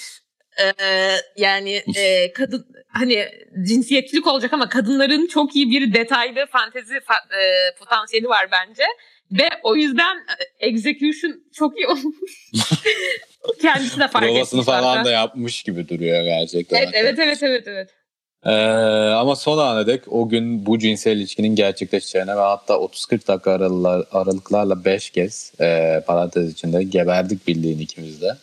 Ee, 0.59 1.15
yani 1.37 1.83
e, 1.95 2.33
kadın 2.33 2.65
hani 2.87 3.27
cinsiyetçilik 3.67 4.27
olacak 4.27 4.53
ama 4.53 4.69
kadınların 4.69 5.27
çok 5.27 5.55
iyi 5.55 5.71
bir 5.71 5.93
detaylı 5.93 6.45
fantezi 6.51 6.95
fa- 6.95 7.35
e, 7.41 7.75
potansiyeli 7.79 8.27
var 8.27 8.47
bence. 8.51 8.83
Ve 9.31 9.49
o 9.63 9.75
yüzden 9.75 10.17
e, 10.17 10.67
execution 10.67 11.43
çok 11.53 11.77
iyi 11.77 11.87
olmuş. 11.87 12.51
Kendisi 13.61 13.99
de 13.99 14.07
fark 14.07 14.23
etmiş. 14.23 14.35
Provasını 14.35 14.61
falan 14.61 15.05
da 15.05 15.11
yapmış 15.11 15.63
gibi 15.63 15.89
duruyor 15.89 16.23
gerçekten. 16.23 16.77
Evet 16.77 16.89
evet 16.93 17.19
evet 17.19 17.43
evet. 17.43 17.67
evet. 17.67 17.89
Ee, 18.45 18.51
ama 19.13 19.35
son 19.35 19.57
ana 19.57 19.87
dek 19.87 20.13
o 20.13 20.29
gün 20.29 20.65
bu 20.65 20.79
cinsel 20.79 21.17
ilişkinin 21.17 21.55
gerçekleşeceğine 21.55 22.35
ve 22.35 22.41
hatta 22.41 22.73
30-40 22.73 23.27
dakika 23.27 23.51
aralıklar, 23.51 24.05
aralıklarla 24.11 24.85
5 24.85 25.09
kez 25.09 25.53
e, 25.61 25.99
parantez 26.07 26.51
içinde 26.51 26.83
geberdik 26.83 27.47
bildiğin 27.47 27.79
ikimiz 27.79 28.21
de. 28.21 28.37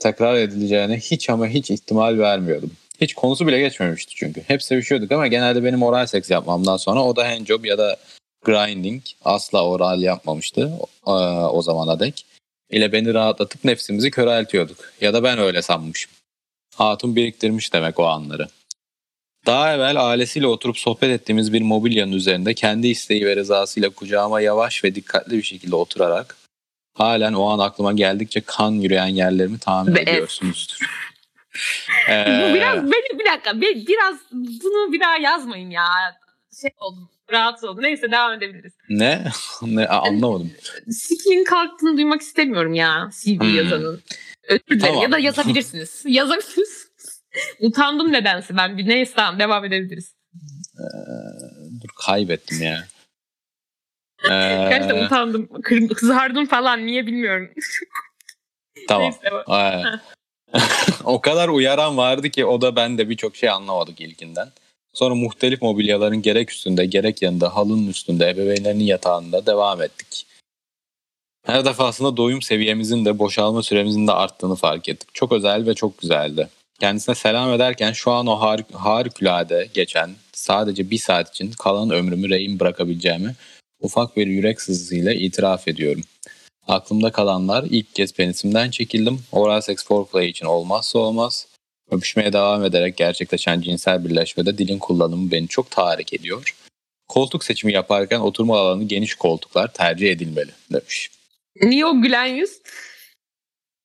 Tekrar 0.00 0.34
edileceğine 0.34 0.96
hiç 0.96 1.30
ama 1.30 1.46
hiç 1.46 1.70
ihtimal 1.70 2.18
vermiyordum. 2.18 2.70
Hiç 3.00 3.14
konusu 3.14 3.46
bile 3.46 3.58
geçmemişti 3.58 4.12
çünkü. 4.16 4.42
Hep 4.46 4.62
sevişiyorduk 4.62 5.12
ama 5.12 5.26
genelde 5.26 5.64
benim 5.64 5.82
oral 5.82 6.06
seks 6.06 6.30
yapmamdan 6.30 6.76
sonra 6.76 7.02
o 7.02 7.16
da 7.16 7.28
handjob 7.28 7.64
ya 7.64 7.78
da 7.78 7.96
grinding 8.44 9.02
asla 9.24 9.64
oral 9.64 10.02
yapmamıştı 10.02 10.72
o, 11.06 11.14
o 11.52 11.62
zamana 11.62 12.00
dek. 12.00 12.26
İle 12.74 12.92
beni 12.92 13.14
rahatlatıp 13.14 13.64
nefsimizi 13.64 14.10
köreltiyorduk. 14.10 14.92
Ya 15.00 15.14
da 15.14 15.22
ben 15.22 15.38
öyle 15.38 15.62
sanmışım. 15.62 16.12
Hatun 16.74 17.16
biriktirmiş 17.16 17.72
demek 17.72 17.98
o 18.00 18.06
anları. 18.06 18.48
Daha 19.46 19.74
evvel 19.74 20.06
ailesiyle 20.08 20.46
oturup 20.46 20.78
sohbet 20.78 21.10
ettiğimiz 21.10 21.52
bir 21.52 21.62
mobilyanın 21.62 22.12
üzerinde 22.12 22.54
kendi 22.54 22.88
isteği 22.88 23.26
ve 23.26 23.36
rızasıyla 23.36 23.90
kucağıma 23.90 24.40
yavaş 24.40 24.84
ve 24.84 24.94
dikkatli 24.94 25.38
bir 25.38 25.42
şekilde 25.42 25.76
oturarak 25.76 26.36
halen 26.94 27.32
o 27.32 27.48
an 27.48 27.58
aklıma 27.58 27.92
geldikçe 27.92 28.40
kan 28.40 28.70
yürüyen 28.70 29.06
yerlerimi 29.06 29.58
tahmin 29.58 29.96
ediyorsunuzdur. 29.96 30.78
ee, 32.08 32.52
biraz 32.54 32.82
beni 32.82 33.18
bir 33.18 33.24
dakika 33.24 33.60
biraz 33.60 34.16
bunu 34.32 34.92
bir 34.92 35.00
daha 35.00 35.16
yazmayın 35.16 35.70
ya. 35.70 35.86
Şey 36.60 36.70
oldum 36.80 37.08
rahatsız 37.32 37.68
oldum. 37.68 37.82
Neyse 37.82 38.10
devam 38.10 38.32
edebiliriz. 38.32 38.72
Ne? 38.88 39.24
ne 39.62 39.88
anlamadım. 39.88 40.52
Sikin 40.90 41.44
kalktığını 41.44 41.96
duymak 41.96 42.20
istemiyorum 42.20 42.74
ya 42.74 43.10
CV 43.12 43.40
hmm. 43.40 43.56
yazanın. 43.56 44.02
Özür 44.48 44.66
dilerim 44.66 44.80
tamam. 44.80 45.02
ya 45.02 45.12
da 45.12 45.18
yazabilirsiniz. 45.18 46.02
Yazabilirsiniz. 46.06 46.88
Utandım 47.60 48.12
nedense 48.12 48.56
ben. 48.56 48.78
Bir 48.78 48.88
neyse 48.88 49.12
tamam 49.16 49.38
devam 49.38 49.64
edebiliriz. 49.64 50.14
Ee, 50.74 50.84
dur 51.82 51.88
kaybettim 52.06 52.62
ya. 52.62 52.84
Ee... 54.24 54.66
Gerçekten 54.68 55.04
utandım. 55.04 55.48
Kızardım 55.94 56.46
falan. 56.46 56.86
Niye 56.86 57.06
bilmiyorum. 57.06 57.50
tamam. 58.88 59.14
o 61.04 61.20
kadar 61.20 61.48
uyaran 61.48 61.96
vardı 61.96 62.30
ki 62.30 62.44
o 62.44 62.60
da 62.60 62.76
ben 62.76 62.98
de 62.98 63.08
birçok 63.08 63.36
şey 63.36 63.48
anlamadık 63.48 64.00
ilkinden. 64.00 64.48
Sonra 64.94 65.14
muhtelif 65.14 65.62
mobilyaların 65.62 66.22
gerek 66.22 66.50
üstünde 66.50 66.86
gerek 66.86 67.22
yanında 67.22 67.56
halının 67.56 67.86
üstünde 67.86 68.30
ebeveynlerinin 68.30 68.84
yatağında 68.84 69.46
devam 69.46 69.82
ettik. 69.82 70.26
Her 71.46 71.64
defasında 71.64 72.16
doyum 72.16 72.42
seviyemizin 72.42 73.04
de 73.04 73.18
boşalma 73.18 73.62
süremizin 73.62 74.06
de 74.06 74.12
arttığını 74.12 74.56
fark 74.56 74.88
ettik. 74.88 75.08
Çok 75.14 75.32
özel 75.32 75.66
ve 75.66 75.74
çok 75.74 75.98
güzeldi. 75.98 76.48
Kendisine 76.80 77.14
selam 77.14 77.52
ederken 77.52 77.92
şu 77.92 78.10
an 78.10 78.26
o 78.26 78.40
har 78.40 78.60
harikulade 78.72 79.68
geçen 79.74 80.10
sadece 80.32 80.90
bir 80.90 80.98
saat 80.98 81.30
için 81.30 81.52
kalan 81.52 81.90
ömrümü 81.90 82.28
rehin 82.28 82.60
bırakabileceğimi 82.60 83.34
ufak 83.80 84.16
bir 84.16 84.26
yürek 84.26 84.60
sızısıyla 84.60 85.12
itiraf 85.12 85.68
ediyorum. 85.68 86.02
Aklımda 86.68 87.12
kalanlar 87.12 87.64
ilk 87.70 87.94
kez 87.94 88.12
penisimden 88.12 88.70
çekildim. 88.70 89.20
Oral 89.32 89.60
sex 89.60 89.84
foreplay 89.84 90.28
için 90.28 90.46
olmazsa 90.46 90.98
olmaz. 90.98 91.46
Öpüşmeye 91.94 92.32
devam 92.32 92.64
ederek 92.64 92.96
gerçekleşen 92.96 93.60
cinsel 93.60 94.04
birleşmede 94.04 94.58
dilin 94.58 94.78
kullanımı 94.78 95.30
beni 95.30 95.48
çok 95.48 95.70
tahrik 95.70 96.12
ediyor. 96.12 96.54
Koltuk 97.08 97.44
seçimi 97.44 97.72
yaparken 97.72 98.20
oturma 98.20 98.58
alanı 98.58 98.84
geniş 98.84 99.14
koltuklar 99.14 99.72
tercih 99.72 100.12
edilmeli 100.12 100.50
demiş. 100.72 101.10
Niye 101.62 101.86
o 101.86 102.02
gülen 102.02 102.26
yüz? 102.26 102.60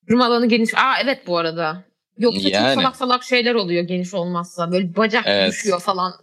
Oturma 0.03 0.25
alanı 0.25 0.45
geniş. 0.45 0.75
Aa 0.75 0.95
evet 1.03 1.27
bu 1.27 1.37
arada. 1.37 1.83
Yoksa 2.17 2.49
yani. 2.49 2.73
çok 2.73 2.83
salak 2.83 2.95
salak 2.95 3.23
şeyler 3.23 3.55
oluyor 3.55 3.83
geniş 3.83 4.13
olmazsa. 4.13 4.71
Böyle 4.71 4.95
bacak 4.95 5.23
evet. 5.27 5.51
düşüyor 5.51 5.79
falan. 5.79 6.13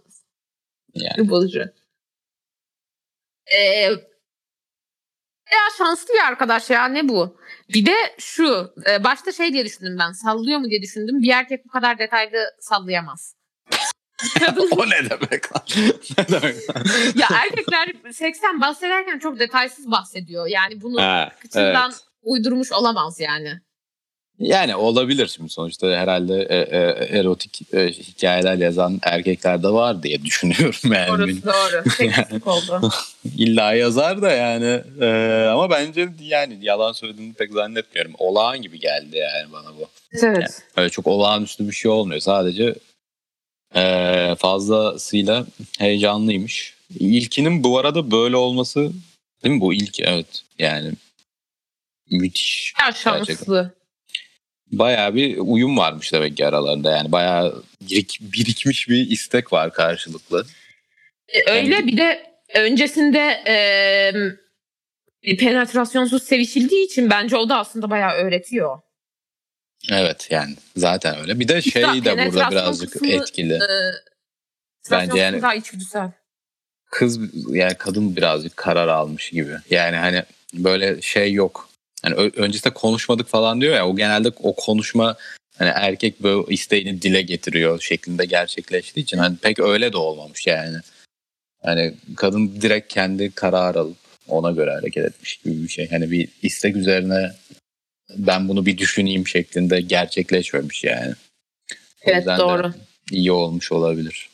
Yani. 0.93 1.29
Bozucu. 1.29 1.63
Ee, 3.55 3.89
ya 5.51 5.59
şanslı 5.77 6.13
bir 6.13 6.27
arkadaş 6.27 6.69
ya 6.69 6.85
ne 6.85 7.09
bu? 7.09 7.37
Bir 7.69 7.85
de 7.85 7.95
şu 8.17 8.73
e, 8.89 9.03
başta 9.03 9.31
şey 9.31 9.53
diye 9.53 9.65
düşündüm 9.65 9.97
ben 9.99 10.11
sallıyor 10.11 10.59
mu 10.59 10.69
diye 10.69 10.81
düşündüm. 10.81 11.21
Bir 11.21 11.29
erkek 11.29 11.65
bu 11.65 11.69
kadar 11.69 11.99
detaylı 11.99 12.37
sallayamaz. 12.59 13.35
o 14.71 14.89
ne 14.89 15.09
demek 15.09 15.55
lan? 15.55 15.63
ne 16.17 16.27
demek 16.27 16.69
lan? 16.69 16.85
ya 17.15 17.27
erkekler 17.43 18.11
seksten 18.11 18.61
bahsederken 18.61 19.19
çok 19.19 19.39
detaysız 19.39 19.91
bahsediyor. 19.91 20.47
Yani 20.47 20.81
bunu 20.81 21.01
ha, 21.01 21.31
kıçından 21.41 21.91
evet. 21.91 22.01
uydurmuş 22.21 22.71
olamaz 22.71 23.19
yani. 23.19 23.61
Yani 24.39 24.75
olabilir 24.75 25.27
şimdi 25.27 25.49
sonuçta 25.49 25.87
herhalde 25.87 26.47
e, 26.49 26.57
e, 26.57 27.19
erotik 27.19 27.73
e, 27.73 27.87
hikayeler 27.87 28.57
yazan 28.57 28.99
erkekler 29.03 29.63
de 29.63 29.69
var 29.69 30.03
diye 30.03 30.25
düşünüyorum 30.25 30.93
yani. 30.93 31.43
Doğru 31.43 31.43
doğru. 31.43 32.09
yani, 32.09 32.41
oldu. 32.45 32.91
İlla 33.37 33.73
yazar 33.73 34.21
da 34.21 34.31
yani 34.31 34.81
e, 35.01 35.07
ama 35.47 35.69
bence 35.69 36.09
yani 36.21 36.57
yalan 36.61 36.91
söylediğini 36.91 37.33
pek 37.33 37.51
zannetmiyorum. 37.51 38.13
Olağan 38.17 38.61
gibi 38.61 38.79
geldi 38.79 39.17
yani 39.17 39.51
bana 39.53 39.67
bu. 39.79 39.89
Evet. 40.13 40.23
Yani 40.23 40.47
öyle 40.77 40.89
çok 40.89 41.07
olağanüstü 41.07 41.67
bir 41.67 41.73
şey 41.73 41.91
olmuyor. 41.91 42.19
Sadece 42.19 42.75
e, 43.75 44.35
fazlasıyla 44.39 45.45
heyecanlıymış. 45.79 46.73
İlkinin 46.99 47.63
bu 47.63 47.79
arada 47.79 48.11
böyle 48.11 48.35
olması 48.35 48.91
değil 49.43 49.55
mi 49.55 49.61
bu 49.61 49.73
ilk 49.73 49.99
evet 49.99 50.43
yani 50.59 50.91
müthiş. 52.11 52.73
Ya 52.85 52.91
şanslı. 52.91 53.25
Gerçekten 53.25 53.77
bayağı 54.71 55.15
bir 55.15 55.37
uyum 55.37 55.77
varmış 55.77 56.13
demek 56.13 56.37
ki 56.37 56.47
aralarında. 56.47 56.91
Yani 56.91 57.11
bayağı 57.11 57.63
birik, 57.81 58.19
birikmiş 58.21 58.89
bir 58.89 59.09
istek 59.09 59.53
var 59.53 59.73
karşılıklı. 59.73 60.45
E, 61.27 61.51
öyle 61.51 61.87
bir 61.87 61.97
de 61.97 62.31
öncesinde 62.55 63.43
e, 65.23 65.35
penetrasyonsuz 65.35 66.23
sevişildiği 66.23 66.85
için 66.85 67.09
bence 67.09 67.37
o 67.37 67.49
da 67.49 67.57
aslında 67.57 67.89
bayağı 67.89 68.13
öğretiyor. 68.13 68.79
Evet 69.91 70.27
yani 70.29 70.55
zaten 70.75 71.19
öyle. 71.19 71.39
Bir 71.39 71.47
de 71.47 71.61
şey 71.61 71.83
de 71.83 72.25
burada 72.25 72.51
birazcık 72.51 72.91
kısmı, 72.91 73.07
etkili. 73.07 73.53
E, 73.53 73.91
bence 74.91 75.19
yani 75.19 75.41
daha 75.41 75.55
içgüdüsel. 75.55 76.11
Kız 76.91 77.19
yani 77.49 77.75
kadın 77.75 78.15
birazcık 78.15 78.57
karar 78.57 78.87
almış 78.87 79.29
gibi. 79.29 79.53
Yani 79.69 79.95
hani 79.95 80.23
böyle 80.53 81.01
şey 81.01 81.33
yok 81.33 81.69
hani 82.15 82.31
öncesinde 82.35 82.73
konuşmadık 82.73 83.27
falan 83.27 83.61
diyor 83.61 83.75
ya 83.75 83.87
o 83.87 83.95
genelde 83.95 84.31
o 84.43 84.55
konuşma 84.55 85.17
hani 85.57 85.69
erkek 85.69 86.23
böyle 86.23 86.53
isteğini 86.53 87.01
dile 87.01 87.21
getiriyor 87.21 87.81
şeklinde 87.81 88.25
gerçekleştiği 88.25 89.03
için 89.03 89.17
hani 89.17 89.37
pek 89.37 89.59
öyle 89.59 89.93
de 89.93 89.97
olmamış 89.97 90.47
yani. 90.47 90.77
Hani 91.63 91.93
kadın 92.15 92.61
direkt 92.61 92.93
kendi 92.93 93.31
karar 93.31 93.75
alıp 93.75 93.97
ona 94.27 94.51
göre 94.51 94.71
hareket 94.71 95.05
etmiş 95.05 95.37
gibi 95.37 95.63
bir 95.63 95.69
şey. 95.69 95.89
Hani 95.89 96.11
bir 96.11 96.29
istek 96.41 96.75
üzerine 96.75 97.31
ben 98.17 98.49
bunu 98.49 98.65
bir 98.65 98.77
düşüneyim 98.77 99.27
şeklinde 99.27 99.81
gerçekleşmemiş 99.81 100.83
yani. 100.83 101.13
Evet 102.01 102.27
doğru. 102.27 102.73
iyi 103.11 103.31
olmuş 103.31 103.71
olabilir. 103.71 104.29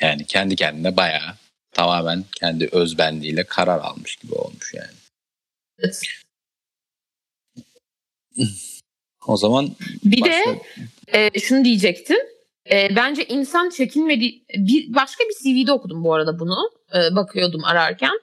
Yani 0.00 0.24
kendi 0.24 0.56
kendine 0.56 0.96
bayağı 0.96 1.34
tamamen 1.72 2.24
kendi 2.36 2.68
özbenliğiyle 2.72 3.44
karar 3.44 3.78
almış 3.78 4.16
gibi 4.16 4.34
olmuş 4.34 4.74
yani. 4.74 4.96
Evet. 5.78 6.02
O 9.26 9.36
zaman 9.36 9.68
bir 10.04 10.20
başka... 10.20 10.34
de 10.34 10.60
e, 11.08 11.40
şunu 11.40 11.64
diyecektim. 11.64 12.16
E, 12.70 12.96
bence 12.96 13.24
insan 13.24 13.70
çekinmedi. 13.70 14.32
Bir 14.56 14.94
başka 14.94 15.24
bir 15.24 15.34
CV'de 15.42 15.72
okudum 15.72 16.04
bu 16.04 16.14
arada 16.14 16.38
bunu. 16.38 16.70
E, 16.94 17.16
bakıyordum 17.16 17.64
ararken. 17.64 18.18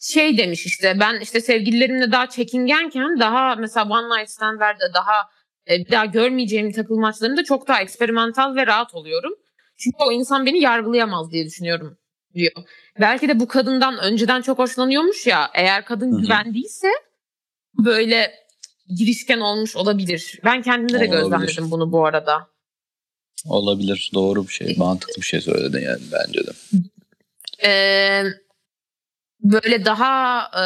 Şey 0.00 0.38
demiş 0.38 0.66
işte 0.66 0.96
ben 1.00 1.20
işte 1.20 1.40
sevgililerimle 1.40 2.12
daha 2.12 2.28
çekingenken 2.28 3.20
daha 3.20 3.54
mesela 3.54 3.88
one 3.88 4.20
night 4.20 4.30
stand'lerde 4.30 4.84
daha 4.94 5.30
e, 5.70 5.78
bir 5.78 5.90
daha 5.90 6.04
görmeyeceğim 6.04 6.72
takılmaçlarında 6.72 7.44
çok 7.44 7.68
daha 7.68 7.82
eksperimental 7.82 8.54
ve 8.56 8.66
rahat 8.66 8.94
oluyorum. 8.94 9.32
Çünkü 9.76 9.96
o 10.06 10.12
insan 10.12 10.46
beni 10.46 10.60
yargılayamaz 10.60 11.32
diye 11.32 11.46
düşünüyorum 11.46 11.98
diyor. 12.34 12.52
Belki 13.00 13.28
de 13.28 13.40
bu 13.40 13.48
kadından 13.48 13.98
önceden 13.98 14.42
çok 14.42 14.58
hoşlanıyormuş 14.58 15.26
ya. 15.26 15.50
Eğer 15.54 15.84
kadın 15.84 16.12
Hı-hı. 16.12 16.22
güvendiyse 16.22 16.88
böyle 17.74 18.41
girişken 18.94 19.40
olmuş 19.40 19.76
olabilir. 19.76 20.40
Ben 20.44 20.62
kendimde 20.62 20.92
de 20.92 20.96
Olabilir. 20.98 21.20
gözlemledim 21.22 21.70
bunu 21.70 21.92
bu 21.92 22.06
arada. 22.06 22.48
Olabilir. 23.48 24.10
Doğru 24.14 24.42
bir 24.48 24.52
şey. 24.52 24.76
Mantıklı 24.78 25.14
bir 25.16 25.26
şey 25.26 25.40
söyledin 25.40 25.80
yani 25.80 26.02
bence 26.12 26.40
de. 26.46 26.50
Ee, 27.64 28.24
böyle 29.40 29.84
daha 29.84 30.42
e, 30.54 30.64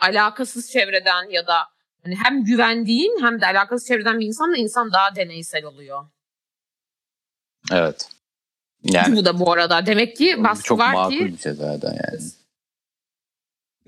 alakasız 0.00 0.70
çevreden 0.70 1.30
ya 1.30 1.46
da 1.46 1.56
hani 2.04 2.16
hem 2.24 2.44
güvendiğin 2.44 3.18
hem 3.22 3.40
de 3.40 3.46
alakasız 3.46 3.88
çevreden 3.88 4.20
bir 4.20 4.26
insanla 4.26 4.56
insan 4.56 4.92
daha 4.92 5.16
deneysel 5.16 5.64
oluyor. 5.64 6.04
Evet. 7.72 8.08
Yani 8.84 9.16
Bu 9.16 9.24
da 9.24 9.40
bu 9.40 9.52
arada 9.52 9.86
demek 9.86 10.16
ki 10.16 10.44
baskı 10.44 10.64
çok 10.64 10.78
var 10.78 10.94
makul 10.94 11.16
ki 11.18 11.26
bir 11.32 11.38
şey 11.38 11.52
zaten 11.52 11.90
yani. 11.92 12.22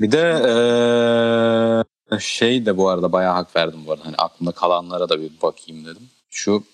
Bir 0.00 0.12
de 0.12 0.18
eee, 0.18 1.84
şey 2.20 2.66
de 2.66 2.76
bu 2.76 2.88
arada 2.88 3.12
bayağı 3.12 3.34
hak 3.34 3.56
verdim 3.56 3.80
bu 3.86 3.92
arada. 3.92 4.06
Hani 4.06 4.16
aklımda 4.16 4.52
kalanlara 4.52 5.08
da 5.08 5.20
bir 5.20 5.30
bakayım 5.42 5.84
dedim. 5.86 6.10
Şu 6.30 6.64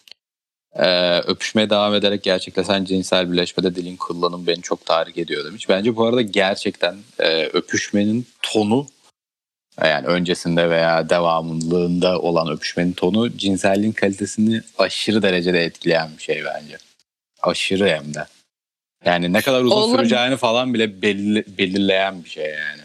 eee, 0.79 1.21
öpüşmeye 1.27 1.71
devam 1.71 1.95
ederek 1.95 2.23
gerçekleşen 2.23 2.85
cinsel 2.85 3.33
birleşmede 3.33 3.75
dilin 3.75 3.97
kullanımı 3.97 4.47
beni 4.47 4.63
çok 4.63 4.87
tahrik 4.87 5.19
ediyor 5.19 5.45
demiş. 5.45 5.69
Bence 5.69 5.97
bu 5.97 6.05
arada 6.07 6.23
gerçekten 6.23 6.97
eee, 7.21 7.51
öpüşmenin 7.53 8.27
tonu 8.43 8.87
yani 9.85 10.07
öncesinde 10.07 10.71
veya 10.71 11.11
devamlılığında 11.11 12.19
olan 12.21 12.49
öpüşmenin 12.49 12.93
tonu 12.93 13.37
cinselliğin 13.37 13.93
kalitesini 13.93 14.63
aşırı 14.79 15.23
derecede 15.23 15.65
etkileyen 15.65 16.11
bir 16.19 16.23
şey 16.23 16.45
bence. 16.45 16.79
Aşırı 17.43 17.89
hem 17.89 18.15
de. 18.15 18.27
Yani 19.05 19.33
ne 19.33 19.43
kadar 19.43 19.63
uzun 19.63 19.77
Olur. 19.77 19.99
süreceğini 19.99 20.37
falan 20.37 20.75
bile 20.75 21.03
belirleyen 21.59 22.25
bir 22.25 22.31
şey 22.31 22.45
yani. 22.45 22.83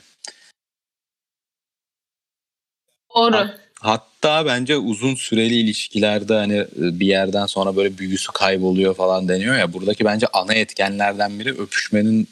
Doğru. 3.15 3.49
Hatta 3.79 4.45
bence 4.45 4.77
uzun 4.77 5.15
süreli 5.15 5.55
ilişkilerde 5.55 6.33
hani 6.33 6.57
e, 6.57 6.99
bir 6.99 7.07
yerden 7.07 7.45
sonra 7.45 7.75
böyle 7.75 7.97
büyüsü 7.97 8.31
kayboluyor 8.31 8.95
falan 8.95 9.27
deniyor 9.27 9.55
ya. 9.55 9.73
Buradaki 9.73 10.05
bence 10.05 10.27
ana 10.33 10.53
etkenlerden 10.53 11.39
biri 11.39 11.51
öpüşmenin 11.51 12.29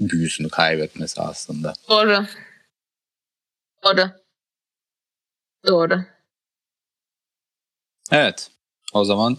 büyüsünü 0.00 0.48
kaybetmesi 0.48 1.20
aslında. 1.20 1.72
Doğru. 1.88 2.26
Doğru. 3.84 4.10
Doğru. 5.66 6.04
Evet. 8.10 8.50
O 8.92 9.04
zaman 9.04 9.38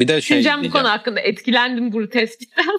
bir 0.00 0.08
de 0.08 0.20
şey 0.20 0.38
Düşüncem 0.38 0.64
bu 0.64 0.70
konu 0.70 0.88
hakkında 0.88 1.20
etkilendim 1.20 1.92
bu 1.92 2.10
tespitten. 2.10 2.66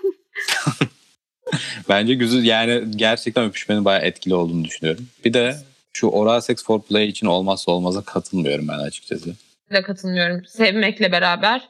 Bence 1.89 2.13
güzel 2.13 2.43
yani 2.43 2.97
gerçekten 2.97 3.45
öpüşmenin 3.45 3.85
bayağı 3.85 4.01
etkili 4.01 4.35
olduğunu 4.35 4.65
düşünüyorum. 4.65 5.07
Bir 5.25 5.33
de 5.33 5.57
şu 5.97 6.07
oral 6.07 6.41
seks 6.41 6.63
for 6.63 6.81
play 6.81 7.07
için 7.07 7.27
olmazsa 7.27 7.71
olmaza 7.71 8.01
katılmıyorum 8.01 8.67
ben 8.67 8.79
açıkçası. 8.79 9.35
de 9.71 9.81
katılmıyorum. 9.81 10.45
Sevmekle 10.45 11.11
beraber. 11.11 11.69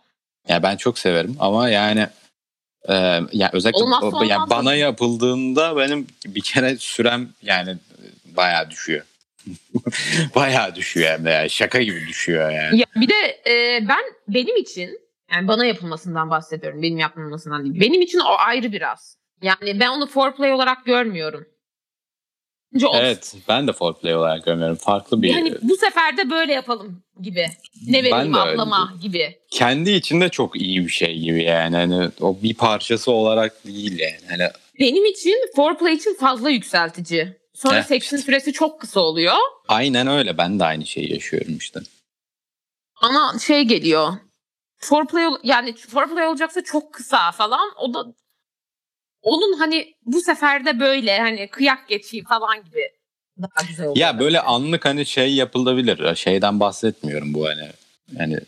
Yani 0.49 0.63
ben 0.63 0.77
çok 0.77 0.99
severim 0.99 1.35
ama 1.39 1.69
yani 1.69 2.07
e, 2.89 2.93
yani 3.33 3.49
özellikle 3.53 3.83
Olmazsa 3.83 4.17
o- 4.17 4.23
yani 4.23 4.49
bana 4.49 4.75
yapıldığında 4.75 5.77
benim 5.77 6.07
bir 6.25 6.41
kere 6.41 6.77
sürem 6.77 7.29
yani 7.41 7.75
bayağı 8.25 8.71
düşüyor. 8.71 9.05
bayağı 10.35 10.75
düşüyor 10.75 11.09
hem 11.09 11.25
de 11.25 11.29
yani 11.29 11.49
şaka 11.49 11.81
gibi 11.81 12.07
düşüyor 12.07 12.51
yani. 12.51 12.79
Ya 12.79 12.85
bir 12.95 13.09
de 13.09 13.49
e, 13.51 13.87
ben 13.89 14.03
benim 14.27 14.55
için 14.55 14.99
yani 15.31 15.47
bana 15.47 15.65
yapılmasından 15.65 16.29
bahsediyorum. 16.29 16.81
Benim 16.81 16.97
yapılmasından 16.97 17.63
değil. 17.63 17.79
Benim 17.81 18.01
için 18.01 18.19
o 18.19 18.35
ayrı 18.47 18.71
biraz. 18.71 19.17
Yani 19.41 19.79
ben 19.79 19.87
onu 19.89 20.07
foreplay 20.07 20.53
olarak 20.53 20.85
görmüyorum. 20.85 21.45
Bence 22.73 22.87
Evet 22.93 23.35
ben 23.47 23.67
de 23.67 23.73
foreplay 23.73 24.15
olarak 24.15 24.45
görmüyorum. 24.45 24.75
Farklı 24.75 25.21
bir 25.21 25.29
Yani 25.35 25.53
bu 25.61 25.77
sefer 25.77 26.17
de 26.17 26.29
böyle 26.29 26.53
yapalım 26.53 27.03
gibi. 27.21 27.45
Ne 27.87 28.03
Ben 28.03 28.03
vereyim 28.03 28.33
öyle 28.33 28.39
ablama 28.51 28.93
gibi. 29.01 29.39
kendi 29.51 29.91
içinde 29.91 30.29
çok 30.29 30.61
iyi 30.61 30.83
bir 30.85 30.89
şey 30.91 31.19
gibi 31.19 31.43
yani. 31.43 31.75
Hani 31.75 32.09
o 32.21 32.37
bir 32.43 32.53
parçası 32.53 33.11
olarak 33.11 33.65
değil 33.65 33.99
yani. 33.99 34.19
Hani 34.29 34.49
Benim 34.79 35.05
için 35.05 35.35
foreplay 35.55 35.93
için 35.93 36.13
fazla 36.15 36.49
yükseltici. 36.49 37.37
Sonra 37.53 37.77
Heh, 37.79 37.83
seksin 37.83 38.17
süresi 38.17 38.53
çok 38.53 38.81
kısa 38.81 38.99
oluyor. 38.99 39.35
aynen 39.67 40.07
öyle 40.07 40.37
ben 40.37 40.59
de 40.59 40.63
aynı 40.65 40.85
şeyi 40.85 41.13
yaşıyorum 41.13 41.57
işte. 41.57 41.79
Ana 43.01 43.39
şey 43.39 43.61
geliyor. 43.63 44.13
Foreplay 44.79 45.25
yani 45.43 45.75
foreplay 45.75 46.27
olacaksa 46.27 46.63
çok 46.63 46.93
kısa 46.93 47.31
falan. 47.31 47.71
O 47.77 47.93
da 47.93 48.05
onun 49.21 49.57
hani 49.57 49.93
bu 50.05 50.21
sefer 50.21 50.65
de 50.65 50.79
böyle 50.79 51.19
hani 51.19 51.47
kıyak 51.47 51.87
geçeyim 51.89 52.25
falan 52.25 52.63
gibi 52.63 52.91
daha 53.41 53.67
güzel 53.67 53.87
oluyor. 53.87 54.07
Ya 54.07 54.19
böyle 54.19 54.41
anlık 54.41 54.85
hani 54.85 55.05
şey 55.05 55.33
yapılabilir. 55.35 56.15
Şeyden 56.15 56.59
bahsetmiyorum 56.59 57.33
bu 57.33 57.47
hani. 57.47 57.69
Yani 58.19 58.39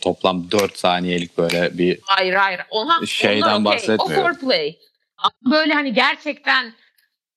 toplam 0.00 0.50
4 0.50 0.78
saniyelik 0.78 1.38
böyle 1.38 1.78
bir 1.78 1.98
Hayır 2.02 2.34
hayır. 2.34 2.60
Ona, 2.70 3.06
Şeyden 3.06 3.52
okey. 3.54 3.64
bahsetmiyorum. 3.64 4.12
O 4.12 4.22
foreplay. 4.22 4.76
Böyle 5.50 5.72
hani 5.72 5.92
gerçekten 5.92 6.74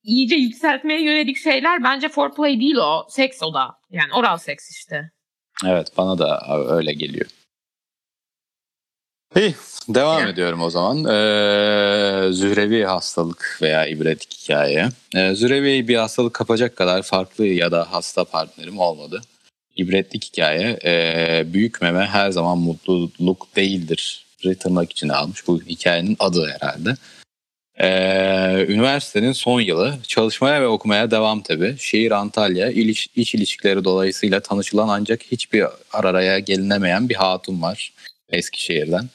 iyice 0.04 0.36
yükseltmeye 0.36 1.02
yönelik 1.02 1.38
şeyler 1.38 1.84
bence 1.84 2.10
foreplay 2.10 2.60
değil 2.60 2.75
o. 2.75 3.08
Seks 3.10 3.43
o 3.43 3.54
da. 3.54 3.71
Yani 3.91 4.13
oral 4.13 4.38
seks 4.38 4.71
işte. 4.71 5.12
evet 5.65 5.88
bana 5.97 6.17
da 6.17 6.41
öyle 6.69 6.93
geliyor. 6.93 7.30
İyi 9.35 9.55
devam 9.89 10.23
Ya. 10.23 10.29
ediyorum 10.29 10.61
o 10.61 10.69
zaman. 10.69 10.97
Ee, 10.97 12.33
zührevi 12.33 12.83
hastalık 12.83 13.59
veya 13.61 13.85
ibretlik 13.87 14.33
hikaye. 14.43 14.89
Ee, 15.15 15.35
zührevi 15.35 15.87
bir 15.87 15.95
hastalık 15.95 16.33
kapacak 16.33 16.75
kadar 16.75 17.01
farklı 17.03 17.45
ya 17.47 17.71
da 17.71 17.87
hasta 17.91 18.23
partnerim 18.23 18.79
olmadı. 18.79 19.21
İbretlik 19.77 20.23
hikaye 20.25 20.79
ee, 20.85 21.43
büyük 21.53 21.81
meme 21.81 22.05
her 22.05 22.31
zaman 22.31 22.57
mutluluk 22.57 23.55
değildir. 23.55 24.25
Tırnak 24.59 24.91
içine 24.91 25.13
almış 25.13 25.47
bu 25.47 25.61
hikayenin 25.61 26.15
adı 26.19 26.49
herhalde. 26.49 26.95
Ee, 27.77 28.65
üniversitenin 28.73 29.31
son 29.31 29.61
yılı 29.61 29.97
çalışmaya 30.07 30.61
ve 30.61 30.67
okumaya 30.67 31.11
devam 31.11 31.41
tabi. 31.41 31.75
Şehir 31.79 32.11
Antalya 32.11 32.69
İliş, 32.71 33.07
iç 33.15 33.35
ilişkileri 33.35 33.83
dolayısıyla 33.83 34.39
tanışılan 34.39 34.87
ancak 34.87 35.23
hiçbir 35.23 35.65
araya 35.93 36.39
gelinemeyen 36.39 37.09
bir 37.09 37.15
hatun 37.15 37.61
var 37.61 37.93
Eskişehir'den. 38.31 39.09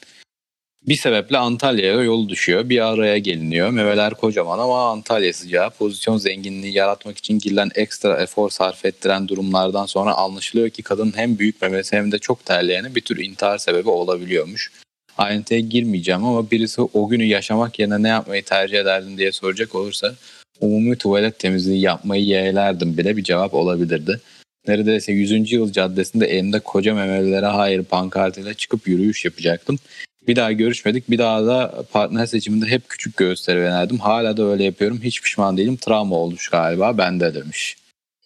Bir 0.87 0.95
sebeple 0.95 1.37
Antalya'ya 1.37 2.03
yol 2.03 2.29
düşüyor. 2.29 2.69
Bir 2.69 2.79
araya 2.79 3.17
geliniyor. 3.17 3.69
Memeler 3.69 4.13
kocaman 4.13 4.59
ama 4.59 4.91
Antalya 4.91 5.33
sıcağı 5.33 5.69
pozisyon 5.69 6.17
zenginliği 6.17 6.73
yaratmak 6.73 7.17
için 7.17 7.39
girilen 7.39 7.69
ekstra 7.75 8.21
efor 8.21 8.49
sarf 8.49 8.85
ettiren 8.85 9.27
durumlardan 9.27 9.85
sonra 9.85 10.13
anlaşılıyor 10.13 10.69
ki 10.69 10.83
kadın 10.83 11.13
hem 11.15 11.39
büyük 11.39 11.61
memesi 11.61 11.97
hem 11.97 12.11
de 12.11 12.19
çok 12.19 12.45
terleyeni 12.45 12.95
bir 12.95 13.01
tür 13.01 13.23
intihar 13.23 13.57
sebebi 13.57 13.89
olabiliyormuş. 13.89 14.71
Ayrıntıya 15.17 15.59
girmeyeceğim 15.59 16.25
ama 16.25 16.51
birisi 16.51 16.81
o 16.81 17.07
günü 17.07 17.23
yaşamak 17.23 17.79
yerine 17.79 18.03
ne 18.03 18.07
yapmayı 18.07 18.43
tercih 18.43 18.79
ederdin 18.79 19.17
diye 19.17 19.31
soracak 19.31 19.75
olursa 19.75 20.15
umumi 20.61 20.97
tuvalet 20.97 21.39
temizliği 21.39 21.81
yapmayı 21.81 22.23
yeğlerdim 22.23 22.97
bile 22.97 23.17
bir 23.17 23.23
cevap 23.23 23.53
olabilirdi. 23.53 24.21
Neredeyse 24.67 25.11
100. 25.11 25.51
yıl 25.51 25.71
caddesinde 25.71 26.25
elimde 26.27 26.59
koca 26.59 26.93
memelilere 26.95 27.45
hayır 27.45 27.83
pankartıyla 27.83 28.53
çıkıp 28.53 28.87
yürüyüş 28.87 29.25
yapacaktım. 29.25 29.79
Bir 30.27 30.35
daha 30.35 30.51
görüşmedik. 30.51 31.09
Bir 31.09 31.17
daha 31.17 31.45
da 31.45 31.83
partner 31.91 32.25
seçiminde 32.25 32.65
hep 32.65 32.89
küçük 32.89 33.17
göğüsleri 33.17 33.59
önerdim. 33.59 33.99
Hala 33.99 34.37
da 34.37 34.43
öyle 34.43 34.63
yapıyorum. 34.63 34.99
Hiç 35.03 35.21
pişman 35.21 35.57
değilim. 35.57 35.77
Travma 35.77 36.15
olmuş 36.15 36.49
galiba. 36.49 36.97
Bende 36.97 37.33
demiş. 37.33 37.77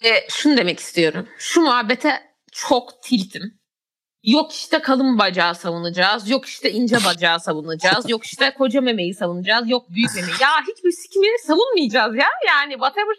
E, 0.03 0.09
şunu 0.29 0.57
demek 0.57 0.79
istiyorum. 0.79 1.27
Şu 1.37 1.61
muhabbete 1.61 2.11
çok 2.51 3.03
tiltim. 3.03 3.59
Yok 4.23 4.53
işte 4.53 4.79
kalın 4.79 5.19
bacağı 5.19 5.55
savunacağız. 5.55 6.29
Yok 6.29 6.45
işte 6.45 6.71
ince 6.71 6.95
bacağı 7.05 7.39
savunacağız. 7.39 8.09
Yok 8.09 8.25
işte 8.25 8.53
koca 8.57 8.81
memeyi 8.81 9.13
savunacağız. 9.13 9.69
Yok 9.69 9.89
büyük 9.89 10.15
memeyi. 10.15 10.33
Ya 10.41 10.49
hiçbir 10.61 10.91
sikimi 10.91 11.27
savunmayacağız 11.47 12.15
ya. 12.15 12.27
Yani 12.47 12.73
whatever. 12.73 13.15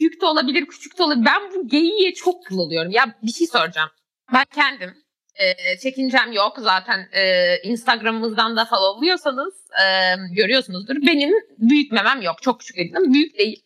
Büyük 0.00 0.20
de 0.20 0.26
olabilir, 0.26 0.66
küçük 0.66 0.98
de 0.98 1.02
olabilir. 1.02 1.26
Ben 1.26 1.54
bu 1.54 1.68
geyiğe 1.68 2.14
çok 2.14 2.46
kıl. 2.46 2.70
Ya 2.70 3.18
bir 3.22 3.32
şey 3.32 3.46
soracağım. 3.46 3.90
Ben 4.32 4.44
kendim 4.54 4.94
e, 5.34 5.78
çekincem 5.78 6.32
yok. 6.32 6.56
Zaten 6.58 7.08
e, 7.12 7.56
Instagram'ımızdan 7.62 8.56
da 8.56 8.64
followluyorsanız 8.64 9.54
e, 9.84 10.14
görüyorsunuzdur. 10.34 10.96
Benim 10.96 11.34
büyük 11.58 11.92
memem 11.92 12.22
yok. 12.22 12.42
Çok 12.42 12.60
küçük 12.60 12.76
değilim. 12.76 13.14
Büyük 13.14 13.38
değil. 13.38 13.62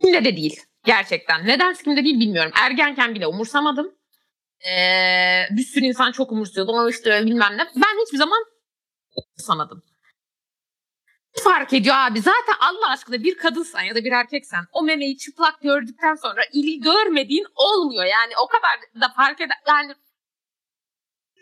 Kimde 0.00 0.24
de 0.24 0.36
değil. 0.36 0.60
Gerçekten. 0.84 1.46
Neden 1.46 1.74
kimde 1.74 2.04
değil 2.04 2.20
bilmiyorum. 2.20 2.52
Ergenken 2.62 3.14
bile 3.14 3.26
umursamadım. 3.26 3.94
Ee, 4.66 5.46
bir 5.50 5.62
sürü 5.62 5.84
insan 5.84 6.12
çok 6.12 6.32
umursuyordu. 6.32 6.72
Ama 6.72 6.90
işte 6.90 7.26
bilmem 7.26 7.52
ne. 7.56 7.66
Ben 7.76 8.04
hiçbir 8.06 8.18
zaman 8.18 8.44
umursamadım. 9.16 9.82
Fark 11.32 11.72
ediyor 11.72 11.94
abi. 11.98 12.20
Zaten 12.20 12.54
Allah 12.60 12.90
aşkına 12.90 13.22
bir 13.22 13.38
kadınsan 13.38 13.82
ya 13.82 13.94
da 13.94 14.04
bir 14.04 14.12
erkeksen 14.12 14.64
o 14.72 14.82
memeyi 14.82 15.18
çıplak 15.18 15.60
gördükten 15.60 16.14
sonra 16.14 16.40
ilgi 16.52 16.80
görmediğin 16.80 17.46
olmuyor. 17.54 18.04
Yani 18.04 18.32
o 18.44 18.46
kadar 18.46 19.02
da 19.02 19.14
fark 19.16 19.40
eder. 19.40 19.56
Yani 19.68 19.94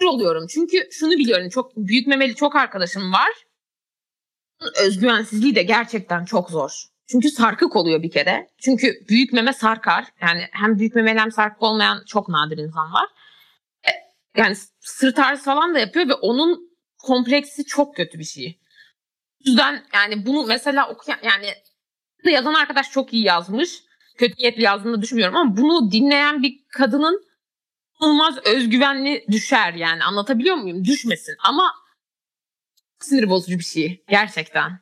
oluyorum. 0.08 0.46
Çünkü 0.46 0.88
şunu 0.90 1.10
biliyorum. 1.10 1.48
Çok 1.48 1.76
büyük 1.76 2.06
memeli 2.06 2.34
çok 2.34 2.56
arkadaşım 2.56 3.12
var. 3.12 3.30
özgüvensizliği 4.76 5.54
de 5.54 5.62
gerçekten 5.62 6.24
çok 6.24 6.50
zor. 6.50 6.84
Çünkü 7.06 7.30
sarkık 7.30 7.76
oluyor 7.76 8.02
bir 8.02 8.10
kere. 8.10 8.48
Çünkü 8.58 9.06
büyük 9.08 9.32
meme 9.32 9.52
sarkar. 9.52 10.04
Yani 10.22 10.48
hem 10.50 10.78
büyük 10.78 10.94
memeli 10.94 11.18
hem 11.18 11.32
sarkık 11.32 11.62
olmayan 11.62 12.04
çok 12.06 12.28
nadir 12.28 12.58
insan 12.58 12.92
var. 12.92 13.08
E, 13.86 13.90
yani 14.36 14.56
sırt 14.80 15.18
ağrısı 15.18 15.44
falan 15.44 15.74
da 15.74 15.78
yapıyor 15.78 16.08
ve 16.08 16.14
onun 16.14 16.70
kompleksi 16.98 17.64
çok 17.64 17.96
kötü 17.96 18.18
bir 18.18 18.24
şey. 18.24 18.59
Yüzden 19.46 19.84
yani 19.94 20.26
bunu 20.26 20.46
mesela 20.46 20.88
okuyan 20.88 21.18
yani 21.22 21.46
yazan 22.24 22.54
arkadaş 22.54 22.90
çok 22.90 23.12
iyi 23.12 23.24
yazmış. 23.24 23.82
Kötü 24.18 24.34
niyetli 24.38 24.62
yazdığını 24.62 25.02
düşünmüyorum 25.02 25.36
ama 25.36 25.56
bunu 25.56 25.92
dinleyen 25.92 26.42
bir 26.42 26.54
kadının 26.68 27.30
inanılmaz 28.00 28.46
özgüvenli 28.46 29.24
düşer 29.30 29.74
yani 29.74 30.04
anlatabiliyor 30.04 30.56
muyum? 30.56 30.84
Düşmesin 30.84 31.36
ama 31.44 31.72
sinir 33.00 33.30
bozucu 33.30 33.58
bir 33.58 33.64
şey 33.64 34.04
gerçekten. 34.08 34.80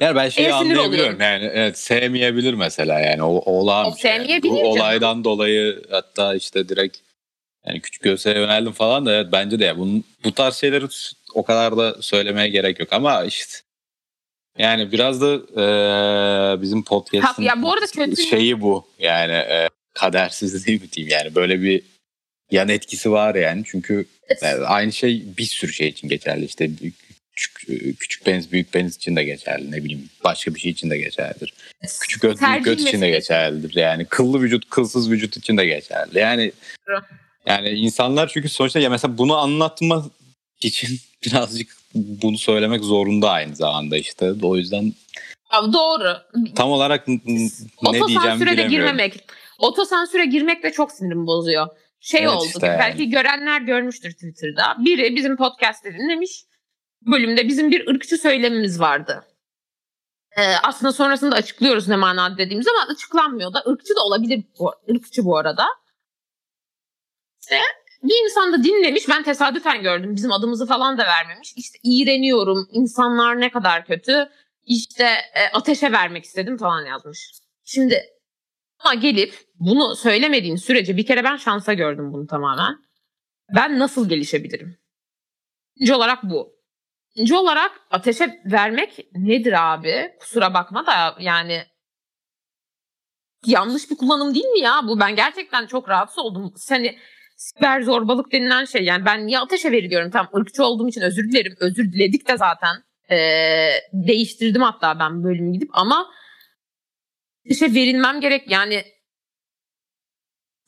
Yani 0.00 0.16
ben 0.16 0.28
şeyi 0.28 0.54
anlayabiliyorum 0.54 1.20
yani 1.20 1.44
evet 1.44 1.78
sevmeyebilir 1.78 2.54
mesela 2.54 3.00
yani 3.00 3.22
o 3.22 3.52
olağan 3.52 3.86
o 3.86 3.94
bir 3.94 4.00
şey. 4.00 4.10
Yani. 4.10 4.42
Bu 4.42 4.62
olaydan 4.62 5.24
dolayı 5.24 5.82
hatta 5.90 6.34
işte 6.34 6.68
direkt 6.68 6.98
yani 7.66 7.80
küçük 7.80 8.02
göğseye 8.02 8.38
yöneldim 8.38 8.72
falan 8.72 9.06
da 9.06 9.14
evet 9.14 9.26
bence 9.32 9.58
de 9.58 9.64
ya. 9.64 9.78
Bunun, 9.78 10.04
bu 10.24 10.32
tarz 10.32 10.56
şeyleri 10.56 10.86
o 11.34 11.42
kadar 11.42 11.76
da 11.76 12.02
söylemeye 12.02 12.48
gerek 12.48 12.80
yok 12.80 12.92
ama 12.92 13.24
işte 13.24 13.58
yani 14.58 14.92
biraz 14.92 15.20
da 15.20 15.34
e, 15.34 16.62
bizim 16.62 16.84
podcast'ın 16.84 17.42
ya 17.42 17.62
bu 17.62 17.72
arada 17.72 17.86
kötü 17.86 18.22
şeyi 18.22 18.60
bu. 18.60 18.88
Yani 18.98 19.32
e, 19.32 19.68
kadersizliği 19.94 20.80
mi 20.80 20.92
diyeyim? 20.92 21.12
Yani 21.12 21.34
böyle 21.34 21.62
bir 21.62 21.82
yan 22.50 22.68
etkisi 22.68 23.10
var 23.10 23.34
yani. 23.34 23.62
Çünkü 23.66 24.06
yani 24.42 24.64
aynı 24.64 24.92
şey 24.92 25.22
bir 25.38 25.44
sürü 25.44 25.72
şey 25.72 25.88
için 25.88 26.08
geçerli. 26.08 26.44
İşte 26.44 26.70
küçük, 27.36 27.98
küçük 27.98 28.24
penis 28.24 28.52
büyük 28.52 28.72
penis 28.72 28.96
için 28.96 29.16
de 29.16 29.24
geçerli. 29.24 29.70
Ne 29.70 29.84
bileyim 29.84 30.08
başka 30.24 30.54
bir 30.54 30.60
şey 30.60 30.70
için 30.70 30.90
de 30.90 30.98
geçerlidir. 30.98 31.54
Küçük 32.00 32.22
göt 32.22 32.40
büyük 32.40 32.64
göt 32.64 32.80
için 32.80 33.00
de 33.00 33.10
geçerlidir. 33.10 33.76
Yani 33.76 34.04
kıllı 34.04 34.40
vücut 34.40 34.70
kılsız 34.70 35.10
vücut 35.10 35.36
için 35.36 35.56
de 35.56 35.66
geçerli. 35.66 36.18
Yani 36.18 36.52
yani 37.46 37.68
insanlar 37.68 38.28
çünkü 38.28 38.48
sonuçta 38.48 38.80
ya 38.80 38.90
mesela 38.90 39.18
bunu 39.18 39.36
anlatma 39.36 40.04
için 40.60 40.98
birazcık 41.24 41.76
bunu 41.94 42.38
söylemek 42.38 42.84
zorunda 42.84 43.30
aynı 43.30 43.56
zamanda 43.56 43.96
işte 43.96 44.32
o 44.42 44.56
yüzden 44.56 44.92
Abi 45.50 45.72
doğru. 45.72 46.16
Tam 46.56 46.70
olarak 46.70 47.08
ne 47.08 47.18
diyeceğim 47.26 48.40
bilemiyorum. 48.40 48.70
girmemek. 48.70 49.24
Otosansüre 49.58 50.24
girmek 50.24 50.62
de 50.62 50.72
çok 50.72 50.92
sinirimi 50.92 51.26
bozuyor. 51.26 51.68
Şey 52.00 52.20
evet 52.20 52.30
oldu 52.30 52.44
işte 52.46 52.66
yani. 52.66 52.78
belki 52.78 53.10
görenler 53.10 53.60
görmüştür 53.60 54.12
Twitter'da. 54.12 54.76
Biri 54.84 55.16
bizim 55.16 55.36
podcast'ı 55.36 55.92
dinlemiş 55.92 56.44
bölümde 57.06 57.48
bizim 57.48 57.70
bir 57.70 57.86
ırkçı 57.88 58.18
söylemimiz 58.18 58.80
vardı. 58.80 59.24
Ee, 60.36 60.42
aslında 60.62 60.92
sonrasında 60.92 61.36
açıklıyoruz 61.36 61.88
ne 61.88 61.96
manada 61.96 62.38
dediğimiz 62.38 62.66
ama 62.68 62.92
açıklanmıyor 62.92 63.52
da. 63.52 63.62
ırkçı 63.66 63.96
da 63.96 64.04
olabilir 64.04 64.44
bu, 64.58 64.72
ırkçı 64.90 65.24
bu 65.24 65.36
arada. 65.36 65.66
İşte 67.42 67.60
bir 68.02 68.24
insan 68.24 68.52
da 68.52 68.64
dinlemiş. 68.64 69.08
Ben 69.08 69.22
tesadüfen 69.22 69.82
gördüm. 69.82 70.16
Bizim 70.16 70.32
adımızı 70.32 70.66
falan 70.66 70.98
da 70.98 71.04
vermemiş. 71.06 71.52
İşte 71.56 71.78
iğreniyorum. 71.82 72.68
insanlar 72.72 73.40
ne 73.40 73.50
kadar 73.50 73.86
kötü. 73.86 74.28
İşte 74.64 75.04
e, 75.34 75.48
ateşe 75.52 75.92
vermek 75.92 76.24
istedim 76.24 76.56
falan 76.56 76.86
yazmış. 76.86 77.30
Şimdi 77.64 78.04
ama 78.78 78.94
gelip 78.94 79.34
bunu 79.54 79.96
söylemediğin 79.96 80.56
sürece 80.56 80.96
bir 80.96 81.06
kere 81.06 81.24
ben 81.24 81.36
şansa 81.36 81.72
gördüm 81.72 82.12
bunu 82.12 82.26
tamamen. 82.26 82.78
Ben 83.56 83.78
nasıl 83.78 84.08
gelişebilirim? 84.08 84.78
İkinci 85.74 85.94
olarak 85.94 86.22
bu. 86.22 86.52
İkinci 87.10 87.34
olarak 87.34 87.80
ateşe 87.90 88.42
vermek 88.44 89.06
nedir 89.14 89.72
abi? 89.72 90.16
Kusura 90.20 90.54
bakma 90.54 90.86
da 90.86 91.16
yani 91.20 91.62
yanlış 93.46 93.90
bir 93.90 93.96
kullanım 93.96 94.34
değil 94.34 94.46
mi 94.46 94.60
ya 94.60 94.80
bu? 94.84 95.00
Ben 95.00 95.16
gerçekten 95.16 95.66
çok 95.66 95.88
rahatsız 95.88 96.18
oldum. 96.18 96.52
Seni 96.56 96.98
siber 97.42 97.82
zorbalık 97.82 98.32
denilen 98.32 98.64
şey 98.64 98.84
yani 98.84 99.04
ben 99.04 99.26
niye 99.26 99.38
ateşe 99.38 99.72
veriliyorum? 99.72 100.10
Tam 100.10 100.28
ırkçı 100.36 100.64
olduğum 100.64 100.88
için 100.88 101.00
özür 101.00 101.32
dilerim. 101.32 101.56
Özür 101.60 101.92
diledik 101.92 102.28
de 102.28 102.36
zaten. 102.36 102.76
Ee, 103.10 103.70
değiştirdim 103.92 104.62
hatta 104.62 104.98
ben 104.98 105.24
bölümü 105.24 105.52
gidip 105.52 105.70
ama 105.72 106.10
ateşe 107.46 107.74
verilmem 107.74 108.20
gerek 108.20 108.50
yani 108.50 108.84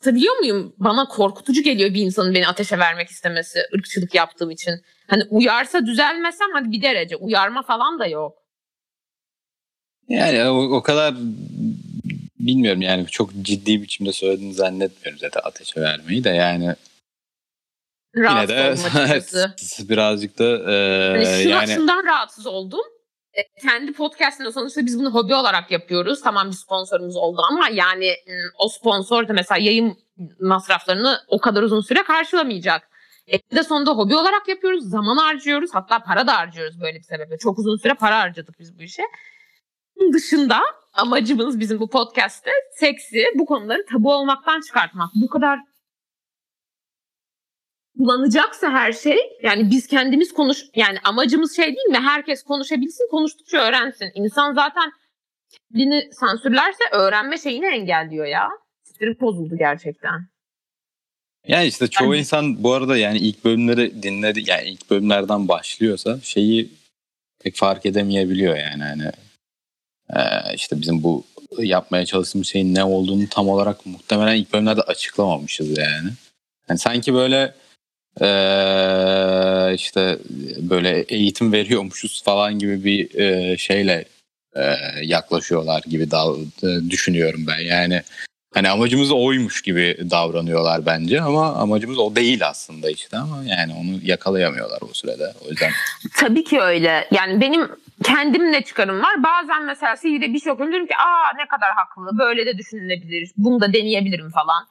Biliyor 0.07 0.37
muyum? 0.37 0.75
Bana 0.79 1.09
korkutucu 1.09 1.63
geliyor 1.63 1.95
bir 1.95 2.03
insanın 2.03 2.35
beni 2.35 2.49
ateşe 2.49 2.79
vermek 2.79 3.09
istemesi 3.09 3.61
ırkçılık 3.75 4.15
yaptığım 4.15 4.51
için. 4.51 4.75
Hani 5.07 5.23
uyarsa 5.31 5.87
düzelmesem 5.87 6.49
hadi 6.53 6.73
bir 6.73 6.83
derece. 6.83 7.17
Uyarma 7.17 7.63
falan 7.63 7.99
da 7.99 8.07
yok. 8.07 8.39
Yani 10.09 10.45
o, 10.45 10.77
o 10.77 10.83
kadar 10.83 11.15
bilmiyorum 12.47 12.83
yani 12.83 13.07
çok 13.07 13.31
ciddi 13.43 13.83
biçimde 13.83 14.13
söylediğini 14.13 14.55
zannetmiyorum 14.55 15.19
zaten 15.19 15.41
ateşe 15.45 15.81
vermeyi 15.81 16.25
de 16.25 16.31
yani 16.31 16.75
Rahatsız 18.17 18.85
yine 18.95 19.09
de 19.09 19.89
birazcık 19.89 20.39
da 20.39 20.73
e, 20.73 21.09
hani 21.11 21.43
şuna, 21.43 21.53
yani 21.53 21.69
şundan 21.75 22.05
rahatsız 22.07 22.47
oldum. 22.47 22.81
E, 23.33 23.43
kendi 23.63 23.93
podcast'inde 23.93 24.53
sonuçta 24.53 24.87
biz 24.87 24.99
bunu 24.99 25.15
hobi 25.15 25.35
olarak 25.35 25.71
yapıyoruz. 25.71 26.21
Tamam 26.21 26.49
bir 26.51 26.57
sponsorumuz 26.57 27.17
oldu 27.17 27.43
ama 27.51 27.69
yani 27.69 28.17
o 28.59 28.69
sponsor 28.69 29.29
da 29.29 29.33
mesela 29.33 29.59
yayın 29.59 29.99
masraflarını 30.41 31.19
o 31.29 31.39
kadar 31.39 31.63
uzun 31.63 31.81
süre 31.81 32.03
karşılamayacak. 32.03 32.89
E 33.33 33.57
de 33.57 33.63
sonunda 33.63 33.91
hobi 33.91 34.17
olarak 34.17 34.49
yapıyoruz. 34.49 34.91
Zaman 34.91 35.17
harcıyoruz. 35.17 35.71
Hatta 35.73 35.99
para 35.99 36.27
da 36.27 36.37
harcıyoruz 36.37 36.81
böyle 36.81 36.99
bir 36.99 37.05
sebeple. 37.05 37.39
Çok 37.39 37.59
uzun 37.59 37.77
süre 37.77 37.95
para 37.95 38.21
harcadık 38.21 38.59
biz 38.59 38.79
bu 38.79 38.83
işe. 38.83 39.03
Bunun 39.97 40.13
dışında 40.13 40.61
amacımız 40.95 41.61
bizim 41.61 41.81
bu 41.81 41.91
podcast'te 41.91 42.51
seksi 42.77 43.25
bu 43.35 43.47
konuları 43.47 43.87
tabu 43.87 44.15
olmaktan 44.15 44.61
çıkartmak. 44.61 45.11
Bu 45.15 45.29
kadar 45.29 45.59
kullanacaksa 47.99 48.71
her 48.71 48.93
şey 48.93 49.19
yani 49.43 49.71
biz 49.71 49.87
kendimiz 49.87 50.33
konuş 50.33 50.65
yani 50.75 50.99
amacımız 51.05 51.57
şey 51.57 51.67
değil 51.67 51.89
mi? 51.89 51.99
Herkes 51.99 52.43
konuşabilsin, 52.43 53.09
konuştukça 53.11 53.59
öğrensin. 53.59 54.11
İnsan 54.15 54.55
zaten 54.55 54.93
kendini 55.71 56.09
sansürlerse 56.13 56.85
öğrenme 56.93 57.39
şeyini 57.39 57.67
engelliyor 57.67 58.27
ya. 58.27 58.49
Sinirim 58.85 59.17
bozuldu 59.21 59.57
gerçekten. 59.59 60.29
Yani 61.49 61.67
işte 61.67 61.89
çoğu 61.89 62.15
yani, 62.15 62.21
insan 62.21 62.63
bu 62.63 62.73
arada 62.73 62.97
yani 62.97 63.19
ilk 63.19 63.45
bölümleri 63.45 64.03
dinledi 64.03 64.43
yani 64.47 64.69
ilk 64.69 64.91
bölümlerden 64.91 65.49
başlıyorsa 65.49 66.21
şeyi 66.23 66.71
pek 67.41 67.57
fark 67.57 67.87
edemeyebiliyor 67.87 68.57
yani 68.57 68.83
hani 68.83 69.11
e, 70.11 70.21
işte 70.55 70.81
bizim 70.81 71.03
bu 71.03 71.25
yapmaya 71.59 72.07
çalıştığımız 72.07 72.49
şeyin 72.49 72.75
ne 72.75 72.85
olduğunu 72.85 73.29
tam 73.29 73.49
olarak 73.49 73.87
muhtemelen 73.87 74.35
ilk 74.37 74.53
bölümlerde 74.53 74.81
açıklamamışız 74.81 75.79
yani. 75.79 76.11
yani 76.69 76.79
sanki 76.79 77.15
böyle 77.15 77.55
e, 78.21 78.29
işte 79.75 80.19
böyle 80.59 81.01
eğitim 81.03 81.53
veriyormuşuz 81.53 82.23
falan 82.25 82.59
gibi 82.59 82.85
bir 82.85 83.15
e, 83.15 83.57
şeyle 83.59 84.05
e, 84.57 84.75
yaklaşıyorlar 85.03 85.83
gibi 85.83 86.09
düşünüyorum 86.91 87.47
ben 87.47 87.59
yani 87.59 88.03
Hani 88.55 88.71
amacımız 88.71 89.13
oymuş 89.13 89.63
gibi 89.63 89.99
davranıyorlar 90.11 90.87
bence 90.87 91.21
ama 91.21 91.55
amacımız 91.55 91.99
o 91.99 92.17
değil 92.17 92.49
aslında 92.49 92.91
işte 92.91 93.17
ama 93.17 93.45
yani 93.45 93.75
onu 93.75 93.99
yakalayamıyorlar 94.03 94.79
o 94.83 94.89
sürede. 94.93 95.33
O 95.47 95.51
yüzden 95.51 95.71
Tabii 96.17 96.45
ki 96.45 96.61
öyle. 96.61 97.09
Yani 97.11 97.41
benim 97.41 97.69
kendimle 98.05 98.65
çıkarım 98.65 99.03
var. 99.03 99.23
Bazen 99.23 99.65
mesela 99.65 99.97
sihirde 99.97 100.33
bir 100.33 100.41
şey 100.41 100.53
okuyorum 100.53 100.73
diyorum 100.73 100.89
ki 100.89 100.97
aa 100.97 101.37
ne 101.37 101.49
kadar 101.49 101.73
haklı. 101.75 102.19
Böyle 102.19 102.47
de 102.47 102.59
düşünülebilir. 102.59 103.31
Bunu 103.37 103.61
da 103.61 103.73
deneyebilirim 103.73 104.31
falan. 104.31 104.67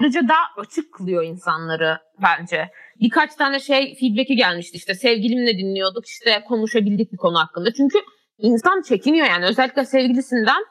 Ayrıca 0.00 0.28
daha 0.28 0.62
açık 0.62 0.94
kılıyor 0.94 1.22
insanları 1.24 1.98
bence. 2.22 2.70
Birkaç 3.00 3.34
tane 3.34 3.60
şey 3.60 3.96
feedback'i 4.00 4.36
gelmişti 4.36 4.76
işte 4.76 4.94
sevgilimle 4.94 5.58
dinliyorduk 5.58 6.06
işte 6.06 6.44
konuşabildik 6.48 7.12
bir 7.12 7.16
konu 7.16 7.38
hakkında. 7.38 7.72
Çünkü 7.72 7.98
insan 8.38 8.82
çekiniyor 8.82 9.26
yani 9.26 9.44
özellikle 9.44 9.84
sevgilisinden 9.84 10.64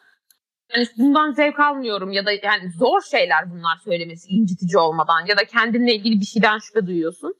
yani 0.75 0.87
bundan 0.97 1.31
zevk 1.31 1.59
almıyorum 1.59 2.11
ya 2.11 2.25
da 2.25 2.31
yani 2.31 2.71
zor 2.71 3.01
şeyler 3.11 3.51
bunlar 3.51 3.77
söylemesi 3.77 4.29
incitici 4.29 4.77
olmadan 4.77 5.25
ya 5.25 5.37
da 5.37 5.45
kendinle 5.45 5.95
ilgili 5.95 6.19
bir 6.19 6.25
şeyden 6.25 6.57
şüphe 6.57 6.87
duyuyorsun. 6.87 7.33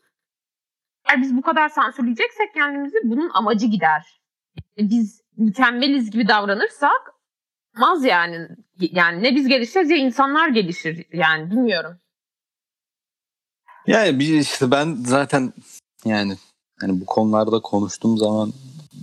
Eğer 1.09 1.21
biz 1.21 1.37
bu 1.37 1.41
kadar 1.41 1.69
sansürleyeceksek 1.69 2.53
kendimizi 2.53 2.97
bunun 3.03 3.29
amacı 3.33 3.65
gider. 3.65 4.16
Biz 4.77 5.21
mükemmeliz 5.37 6.11
gibi 6.11 6.27
davranırsak 6.27 7.17
olmaz 7.77 8.05
yani. 8.05 8.47
Yani 8.79 9.23
ne 9.23 9.35
biz 9.35 9.47
gelişeceğiz 9.47 9.89
ya 9.89 9.97
insanlar 9.97 10.49
gelişir 10.49 11.05
yani 11.13 11.51
bilmiyorum. 11.51 11.97
Yani 13.87 14.19
bir 14.19 14.39
işte 14.39 14.71
ben 14.71 14.97
zaten 15.05 15.53
yani 16.05 16.37
hani 16.81 17.01
bu 17.01 17.05
konularda 17.05 17.59
konuştuğum 17.59 18.17
zaman 18.17 18.53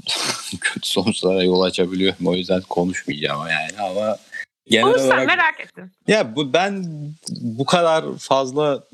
kötü 0.60 0.88
sonuçlara 0.88 1.42
yol 1.42 1.62
açabiliyorum. 1.62 2.26
O 2.26 2.34
yüzden 2.34 2.60
konuşmayacağım 2.60 3.48
yani 3.48 3.88
ama 3.90 4.16
genel 4.66 4.86
Olursan 4.86 5.06
olarak 5.06 5.26
merak 5.26 5.60
ettim. 5.60 5.90
Ya 6.06 6.36
bu 6.36 6.52
ben 6.52 6.84
bu 7.30 7.64
kadar 7.64 8.04
fazla 8.18 8.84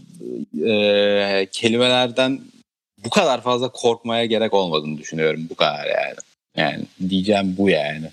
e, 0.66 1.48
kelimelerden 1.52 2.40
bu 3.04 3.10
kadar 3.10 3.40
fazla 3.40 3.72
korkmaya 3.72 4.24
gerek 4.24 4.54
olmadığını 4.54 4.98
düşünüyorum. 4.98 5.46
Bu 5.50 5.54
kadar 5.54 5.86
yani. 5.86 6.16
Yani 6.60 6.84
diyeceğim 7.08 7.54
bu 7.58 7.70
yani. 7.70 8.10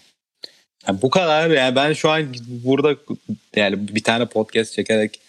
yani 0.87 1.01
bu 1.01 1.09
kadar 1.09 1.49
yani 1.49 1.75
ben 1.75 1.93
şu 1.93 2.09
an 2.09 2.35
burada 2.47 2.95
yani 3.55 3.87
bir 3.87 4.03
tane 4.03 4.25
podcast 4.25 4.73
çekerek 4.73 5.19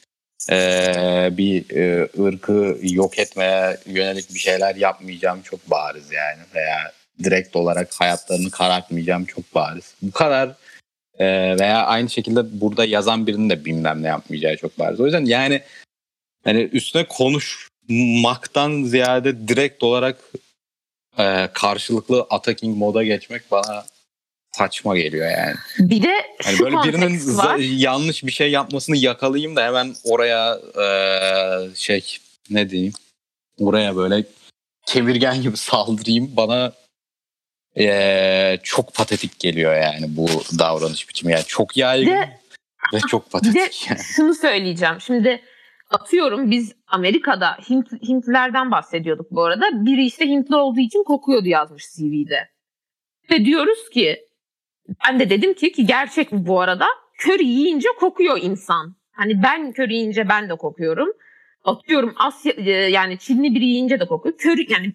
e, 0.51 1.29
bir 1.33 1.77
e, 1.77 2.09
ırkı 2.19 2.79
yok 2.83 3.19
etmeye 3.19 3.79
yönelik 3.87 4.35
bir 4.35 4.39
şeyler 4.39 4.77
yapmayacağım 4.77 5.43
çok 5.43 5.71
bariz 5.71 6.13
yani 6.13 6.41
veya 6.55 6.93
direkt 7.25 7.57
olarak 7.57 7.95
hayatlarını 7.99 8.51
karartmayacağım 8.51 9.25
çok 9.25 9.55
bariz. 9.55 9.95
Bu 10.03 10.13
kadar 10.13 10.49
e, 11.19 11.27
veya 11.59 11.87
aynı 11.87 12.11
şekilde 12.11 12.61
burada 12.61 12.85
yazan 12.85 13.27
birinin 13.27 13.51
de 13.51 13.65
bilmem 13.65 14.03
ne 14.03 14.07
yapmayacağı 14.07 14.57
çok 14.57 14.79
bariz. 14.79 15.01
O 15.01 15.05
yüzden 15.05 15.25
yani 15.25 15.63
hani 16.45 16.61
üstüne 16.63 17.07
konuşmaktan 17.09 18.83
ziyade 18.83 19.49
direkt 19.49 19.83
olarak 19.83 20.19
e, 21.19 21.49
karşılıklı 21.53 22.27
attacking 22.31 22.79
moda 22.79 23.05
geçmek 23.05 23.51
bana 23.51 23.85
saçma 24.53 24.99
geliyor 24.99 25.31
yani. 25.31 25.55
Bir 25.79 26.03
de 26.03 26.15
şu 26.43 26.51
yani 26.51 26.61
böyle 26.61 26.89
birinin 26.89 27.37
var. 27.37 27.59
yanlış 27.59 28.25
bir 28.25 28.33
şey 28.33 28.51
yapmasını 28.51 28.97
yakalayayım 28.97 29.57
da 29.57 29.65
hemen 29.65 29.95
oraya 30.05 30.59
e, 30.83 30.89
şey 31.75 32.19
ne 32.51 32.71
diyeyim 32.71 32.93
oraya 33.61 33.97
böyle 33.97 34.25
kemirgen 34.87 35.43
gibi 35.43 35.57
saldırayım 35.57 36.37
bana 36.37 36.73
e, 37.79 38.59
çok 38.63 38.95
patetik 38.95 39.39
geliyor 39.39 39.75
yani 39.75 40.17
bu 40.17 40.29
davranış 40.59 41.09
biçimi 41.09 41.33
yani 41.33 41.45
çok 41.47 41.77
yaygın 41.77 42.13
de, 42.13 42.41
ve 42.95 42.99
çok 43.01 43.31
patetik. 43.31 43.55
Bir 43.55 43.61
de 43.61 43.71
yani. 43.89 44.01
şunu 44.17 44.35
söyleyeceğim 44.35 45.01
şimdi 45.01 45.43
atıyorum 45.91 46.51
biz 46.51 46.73
Amerika'da 46.87 47.57
Hint, 47.71 47.93
Hintlilerden 47.93 48.71
bahsediyorduk 48.71 49.31
bu 49.31 49.45
arada 49.45 49.65
biri 49.73 50.05
işte 50.05 50.27
Hintli 50.27 50.57
olduğu 50.57 50.81
için 50.81 51.05
kokuyordu 51.05 51.49
yazmış 51.49 51.85
CV'de 51.97 52.49
ve 53.31 53.45
diyoruz 53.45 53.91
ki 53.91 54.29
ben 55.07 55.21
de 55.21 55.31
dedim 55.31 55.55
ki 55.55 55.73
ki 55.73 55.87
gerçek 55.87 56.33
mi 56.33 56.47
bu 56.47 56.61
arada? 56.61 56.87
Köri 57.19 57.47
yiyince 57.47 57.89
kokuyor 57.99 58.39
insan. 58.43 58.97
Hani 59.13 59.43
ben 59.43 59.73
köri 59.73 59.95
yiyince 59.95 60.29
ben 60.29 60.49
de 60.49 60.57
kokuyorum. 60.57 61.09
Atıyorum 61.65 62.15
Asya 62.17 62.53
e, 62.53 62.71
yani 62.71 63.19
Çinli 63.19 63.55
biri 63.55 63.65
yiyince 63.65 64.01
de 64.01 64.07
kokuyor. 64.07 64.39
Köri 64.39 64.73
yani 64.73 64.95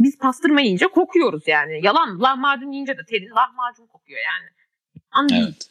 biz 0.00 0.18
pastırma 0.18 0.60
yiyince 0.60 0.86
kokuyoruz 0.86 1.42
yani. 1.48 1.80
Yalan 1.82 2.20
lahmacun 2.20 2.72
yiyince 2.72 2.98
de 2.98 3.04
terin 3.08 3.30
lahmacun 3.30 3.86
kokuyor 3.86 4.20
yani. 4.20 4.50
An 5.10 5.28
evet. 5.32 5.70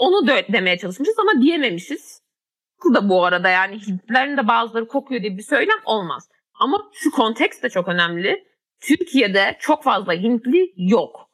Onu 0.00 0.26
da 0.26 0.52
demeye 0.52 0.78
çalışmışız 0.78 1.18
ama 1.18 1.42
diyememişiz. 1.42 2.22
Da 2.94 3.08
bu 3.08 3.24
arada 3.24 3.48
yani 3.48 3.86
Hintlilerin 3.86 4.36
de 4.36 4.48
bazıları 4.48 4.88
kokuyor 4.88 5.22
diye 5.22 5.36
bir 5.36 5.42
söylem 5.42 5.78
olmaz. 5.84 6.28
Ama 6.54 6.90
şu 6.92 7.10
konteks 7.10 7.62
de 7.62 7.68
çok 7.68 7.88
önemli. 7.88 8.48
Türkiye'de 8.80 9.56
çok 9.60 9.84
fazla 9.84 10.12
Hintli 10.12 10.72
yok 10.76 11.28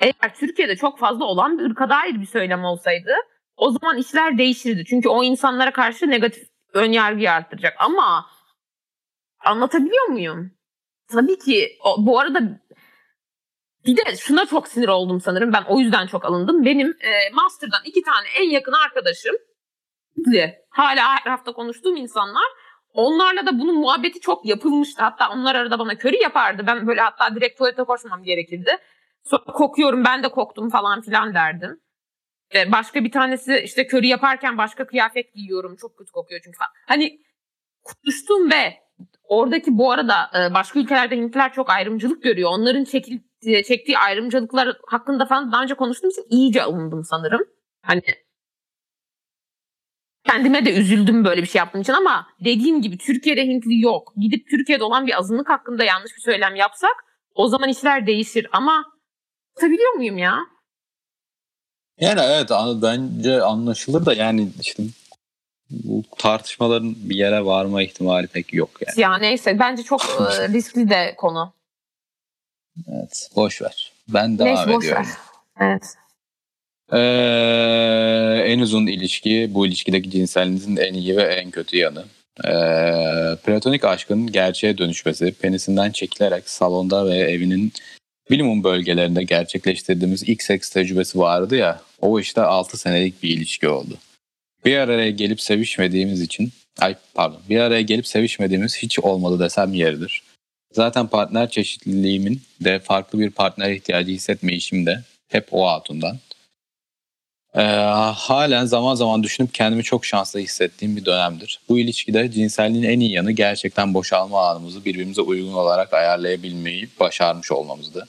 eğer 0.00 0.34
Türkiye'de 0.34 0.76
çok 0.76 0.98
fazla 0.98 1.24
olan 1.24 1.58
bir 1.58 1.64
ırka 1.64 1.88
dair 1.88 2.20
bir 2.20 2.26
söylem 2.26 2.64
olsaydı 2.64 3.14
o 3.56 3.70
zaman 3.70 3.98
işler 3.98 4.38
değişirdi. 4.38 4.84
Çünkü 4.84 5.08
o 5.08 5.24
insanlara 5.24 5.72
karşı 5.72 6.10
negatif 6.10 6.48
ön 6.72 6.92
yargıyı 6.92 7.32
arttıracak. 7.32 7.74
Ama 7.78 8.26
anlatabiliyor 9.44 10.06
muyum? 10.06 10.50
Tabii 11.12 11.38
ki 11.38 11.78
o, 11.84 12.06
bu 12.06 12.20
arada 12.20 12.60
bir 13.86 13.96
de 13.96 14.16
şuna 14.16 14.46
çok 14.46 14.68
sinir 14.68 14.88
oldum 14.88 15.20
sanırım. 15.20 15.52
Ben 15.52 15.64
o 15.68 15.80
yüzden 15.80 16.06
çok 16.06 16.24
alındım. 16.24 16.64
Benim 16.64 16.88
e, 16.88 17.30
master'dan 17.32 17.80
iki 17.84 18.02
tane 18.02 18.26
en 18.40 18.50
yakın 18.50 18.72
arkadaşım 18.72 19.34
hala 20.68 21.16
her 21.24 21.30
hafta 21.30 21.52
konuştuğum 21.52 21.96
insanlar 21.96 22.44
onlarla 22.92 23.46
da 23.46 23.58
bunun 23.60 23.78
muhabbeti 23.80 24.20
çok 24.20 24.46
yapılmıştı. 24.46 25.02
Hatta 25.02 25.30
onlar 25.30 25.54
arada 25.54 25.78
bana 25.78 25.98
köri 25.98 26.22
yapardı. 26.22 26.66
Ben 26.66 26.86
böyle 26.86 27.00
hatta 27.00 27.34
direkt 27.34 27.58
tuvalete 27.58 27.84
koşmam 27.84 28.22
gerekirdi. 28.22 28.70
Sonra 29.24 29.44
kokuyorum 29.44 30.04
ben 30.04 30.22
de 30.22 30.28
koktum 30.28 30.70
falan 30.70 31.00
filan 31.00 31.34
derdim. 31.34 31.80
Ee, 32.54 32.72
başka 32.72 33.04
bir 33.04 33.10
tanesi 33.10 33.60
işte 33.64 33.86
körü 33.86 34.06
yaparken 34.06 34.58
başka 34.58 34.86
kıyafet 34.86 35.34
giyiyorum 35.34 35.76
çok 35.76 35.98
kötü 35.98 36.12
kokuyor 36.12 36.40
çünkü 36.44 36.58
falan. 36.58 36.70
Hani 36.86 37.20
konuştum 37.82 38.50
ve 38.50 38.74
oradaki 39.22 39.78
bu 39.78 39.92
arada 39.92 40.30
e, 40.34 40.54
başka 40.54 40.80
ülkelerde 40.80 41.16
Hintliler 41.16 41.52
çok 41.52 41.70
ayrımcılık 41.70 42.22
görüyor. 42.22 42.50
Onların 42.52 42.84
çekil, 42.84 43.18
e, 43.42 43.62
çektiği 43.62 43.98
ayrımcılıklar 43.98 44.76
hakkında 44.86 45.26
falan 45.26 45.52
daha 45.52 45.62
önce 45.62 45.74
konuştuğum 45.74 46.10
için 46.10 46.26
iyice 46.30 46.62
alındım 46.62 47.04
sanırım. 47.04 47.40
Hani 47.82 48.02
kendime 50.26 50.64
de 50.64 50.74
üzüldüm 50.74 51.24
böyle 51.24 51.42
bir 51.42 51.46
şey 51.46 51.58
yaptığım 51.58 51.80
için 51.80 51.92
ama 51.92 52.26
dediğim 52.40 52.82
gibi 52.82 52.98
Türkiye'de 52.98 53.46
Hintli 53.46 53.80
yok. 53.80 54.12
Gidip 54.16 54.50
Türkiye'de 54.50 54.84
olan 54.84 55.06
bir 55.06 55.18
azınlık 55.18 55.48
hakkında 55.48 55.84
yanlış 55.84 56.12
bir 56.16 56.20
söylem 56.20 56.56
yapsak 56.56 57.04
o 57.34 57.48
zaman 57.48 57.68
işler 57.68 58.06
değişir 58.06 58.46
ama 58.52 58.94
Anlatabiliyor 59.56 59.92
muyum 59.92 60.18
ya? 60.18 60.38
Yani 62.00 62.20
evet 62.20 62.50
bence 62.82 63.42
anlaşılır 63.42 64.06
da 64.06 64.14
yani 64.14 64.48
işte 64.60 64.82
bu 65.70 66.02
tartışmaların 66.18 66.94
bir 66.96 67.16
yere 67.16 67.44
varma 67.44 67.82
ihtimali 67.82 68.26
pek 68.26 68.54
yok 68.54 68.70
yani. 68.86 69.00
Ya 69.00 69.18
neyse 69.18 69.58
bence 69.58 69.82
çok 69.82 70.00
e, 70.40 70.48
riskli 70.48 70.90
de 70.90 71.14
konu. 71.16 71.52
Evet 72.88 73.30
boş 73.36 73.62
ver. 73.62 73.92
Ben 74.08 74.38
devam 74.38 74.54
neyse, 74.54 74.72
boş 74.72 74.84
ediyorum. 74.84 75.06
Ver. 75.60 75.68
Evet. 75.68 75.94
Ee, 76.92 76.98
en 78.46 78.58
uzun 78.58 78.86
ilişki 78.86 79.50
bu 79.50 79.66
ilişkideki 79.66 80.10
cinselliğinizin 80.10 80.76
en 80.76 80.94
iyi 80.94 81.16
ve 81.16 81.22
en 81.22 81.50
kötü 81.50 81.76
yanı. 81.76 82.04
Ee, 82.44 83.36
platonik 83.44 83.84
aşkın 83.84 84.26
gerçeğe 84.26 84.78
dönüşmesi, 84.78 85.32
penisinden 85.32 85.90
çekilerek 85.90 86.48
salonda 86.50 87.06
ve 87.06 87.16
evinin 87.16 87.72
minimum 88.30 88.64
bölgelerinde 88.64 89.22
gerçekleştirdiğimiz 89.24 90.22
ilk 90.22 90.42
seks 90.42 90.70
tecrübesi 90.70 91.18
vardı 91.18 91.56
ya 91.56 91.80
o 92.00 92.20
işte 92.20 92.40
6 92.40 92.78
senelik 92.78 93.22
bir 93.22 93.30
ilişki 93.30 93.68
oldu. 93.68 93.98
Bir 94.64 94.78
araya 94.78 95.10
gelip 95.10 95.40
sevişmediğimiz 95.40 96.20
için 96.20 96.52
ay 96.80 96.94
pardon 97.14 97.40
bir 97.48 97.60
araya 97.60 97.82
gelip 97.82 98.06
sevişmediğimiz 98.06 98.76
hiç 98.76 98.98
olmadı 98.98 99.40
desem 99.44 99.74
yeridir. 99.74 100.22
Zaten 100.72 101.06
partner 101.06 101.50
çeşitliliğimin 101.50 102.42
de 102.60 102.78
farklı 102.78 103.18
bir 103.18 103.30
partner 103.30 103.70
ihtiyacı 103.70 104.12
hissetmeyişim 104.12 104.86
de 104.86 105.02
hep 105.28 105.48
o 105.50 105.66
hatundan. 105.68 106.18
Ee, 107.54 107.62
halen 108.16 108.64
zaman 108.64 108.94
zaman 108.94 109.22
düşünüp 109.22 109.54
kendimi 109.54 109.82
çok 109.82 110.04
şanslı 110.04 110.40
hissettiğim 110.40 110.96
bir 110.96 111.04
dönemdir. 111.04 111.60
Bu 111.68 111.78
ilişkide 111.78 112.30
cinselliğin 112.30 112.82
en 112.82 113.00
iyi 113.00 113.12
yanı 113.12 113.32
gerçekten 113.32 113.94
boşalma 113.94 114.48
anımızı 114.48 114.84
birbirimize 114.84 115.22
uygun 115.22 115.52
olarak 115.52 115.92
ayarlayabilmeyi 115.92 116.88
başarmış 117.00 117.52
olmamızdı. 117.52 118.08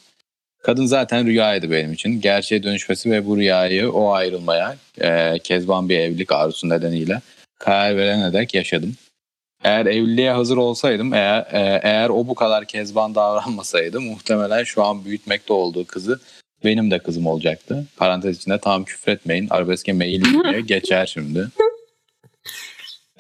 Kadın 0.64 0.86
zaten 0.86 1.26
rüyaydı 1.26 1.72
benim 1.72 1.94
için. 1.94 2.22
Gerçeğe 2.22 2.64
dönüşmesi 2.64 3.12
ve 3.12 3.26
bu 3.26 3.38
rüyayı 3.38 3.92
o 3.92 4.12
ayrılmaya 4.12 4.76
e, 5.02 5.40
kezban 5.40 5.90
bir 5.90 6.00
evlilik 6.00 6.32
arzusu 6.32 6.70
nedeniyle 6.70 7.22
karar 7.60 7.98
verene 7.98 8.34
dek 8.34 8.54
yaşadım. 8.54 8.96
Eğer 9.64 9.86
evliliğe 9.86 10.32
hazır 10.32 10.58
olsaydım, 10.58 11.14
eğer, 11.14 11.40
e, 11.40 11.80
eğer 11.84 12.10
o 12.10 12.28
bu 12.28 12.36
kadar 12.36 12.66
kezban 12.66 13.16
davranmasaydı 13.16 14.02
muhtemelen 14.02 14.64
şu 14.64 14.84
an 14.84 15.06
büyütmekte 15.06 15.54
olduğu 15.54 15.86
kızı 15.86 16.20
benim 16.66 16.92
de 16.92 17.00
kızım 17.00 17.28
olacaktı. 17.28 17.86
Parantez 17.98 18.38
içinde 18.38 18.60
tam 18.60 18.84
küfretmeyin. 18.84 19.48
Arabeske 19.50 19.94
mail 19.94 20.24
diye 20.24 20.62
geçer 20.68 21.06
şimdi. 21.06 21.48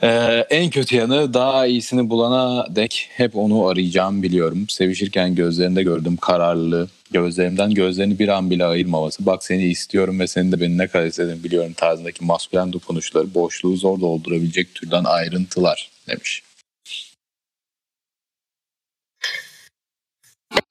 Ee, 0.02 0.46
en 0.50 0.70
kötü 0.70 0.96
yanı 0.96 1.34
daha 1.34 1.66
iyisini 1.66 2.10
bulana 2.10 2.76
dek 2.76 3.10
hep 3.12 3.36
onu 3.36 3.68
arayacağım 3.68 4.24
biliyorum. 4.24 4.66
Sevişirken 4.70 5.36
gözlerinde 5.36 5.84
gördüm 5.84 6.18
kararlılığı. 6.18 6.89
Gözlerimden 7.12 7.72
gözlerini 7.72 8.20
bir 8.20 8.28
an 8.28 8.50
bile 8.50 8.66
ayırmaması. 8.66 9.26
Bak 9.26 9.43
seni 9.43 9.64
istiyorum 9.64 10.20
ve 10.20 10.28
senin 10.28 10.52
de 10.52 10.62
beni 10.62 10.78
ne 10.78 10.88
kadar 10.88 11.06
istediğini 11.06 11.43
biliyorum 11.43 11.74
tarzındaki 11.74 12.26
maskülen 12.26 12.74
dokunuşları 12.74 13.34
boşluğu 13.34 13.78
zor 13.78 14.02
doldurabilecek 14.02 14.76
türden 14.76 15.04
ayrıntılar 15.04 15.91
demiş. 16.08 16.43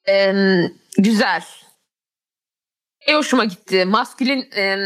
Ee, 0.07 0.33
güzel. 0.97 1.41
E 3.05 3.13
hoşuma 3.15 3.45
gitti. 3.45 3.85
Maskülin 3.85 4.51
e, 4.55 4.77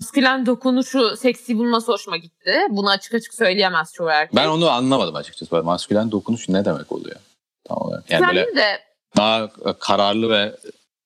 maskülen 0.00 0.46
dokunuşu 0.46 1.16
seksi 1.16 1.58
bulması 1.58 1.92
hoşuma 1.92 2.16
gitti. 2.16 2.58
Bunu 2.70 2.90
açık 2.90 3.14
açık 3.14 3.34
söyleyemez 3.34 3.92
çoğu 3.92 4.08
erkek. 4.08 4.36
Ben 4.36 4.48
onu 4.48 4.70
anlamadım 4.70 5.14
açıkçası. 5.14 5.62
Maskülen 5.64 6.10
dokunuş 6.10 6.48
ne 6.48 6.64
demek 6.64 6.92
oluyor? 6.92 7.16
Tam 7.64 7.78
olarak. 7.78 8.10
Yani 8.10 8.26
böyle 8.26 8.56
de 8.56 8.80
daha 9.16 9.50
kararlı 9.80 10.30
ve 10.30 10.56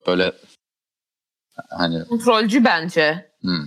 böyle 0.06 0.32
hani 1.70 2.04
kontrolcü 2.04 2.64
bence. 2.64 3.32
Hmm. 3.40 3.66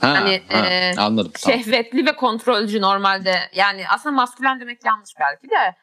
Ha, 0.00 0.08
hani 0.08 0.42
ha, 0.48 0.66
e, 0.66 0.94
anladım. 0.96 1.32
Şehvetli 1.38 1.90
tamam. 1.90 2.06
ve 2.06 2.16
kontrolcü 2.16 2.80
normalde. 2.80 3.34
Yani 3.54 3.84
aslında 3.88 4.16
maskülen 4.16 4.60
demek 4.60 4.84
yanlış 4.84 5.10
belki 5.20 5.48
de. 5.50 5.76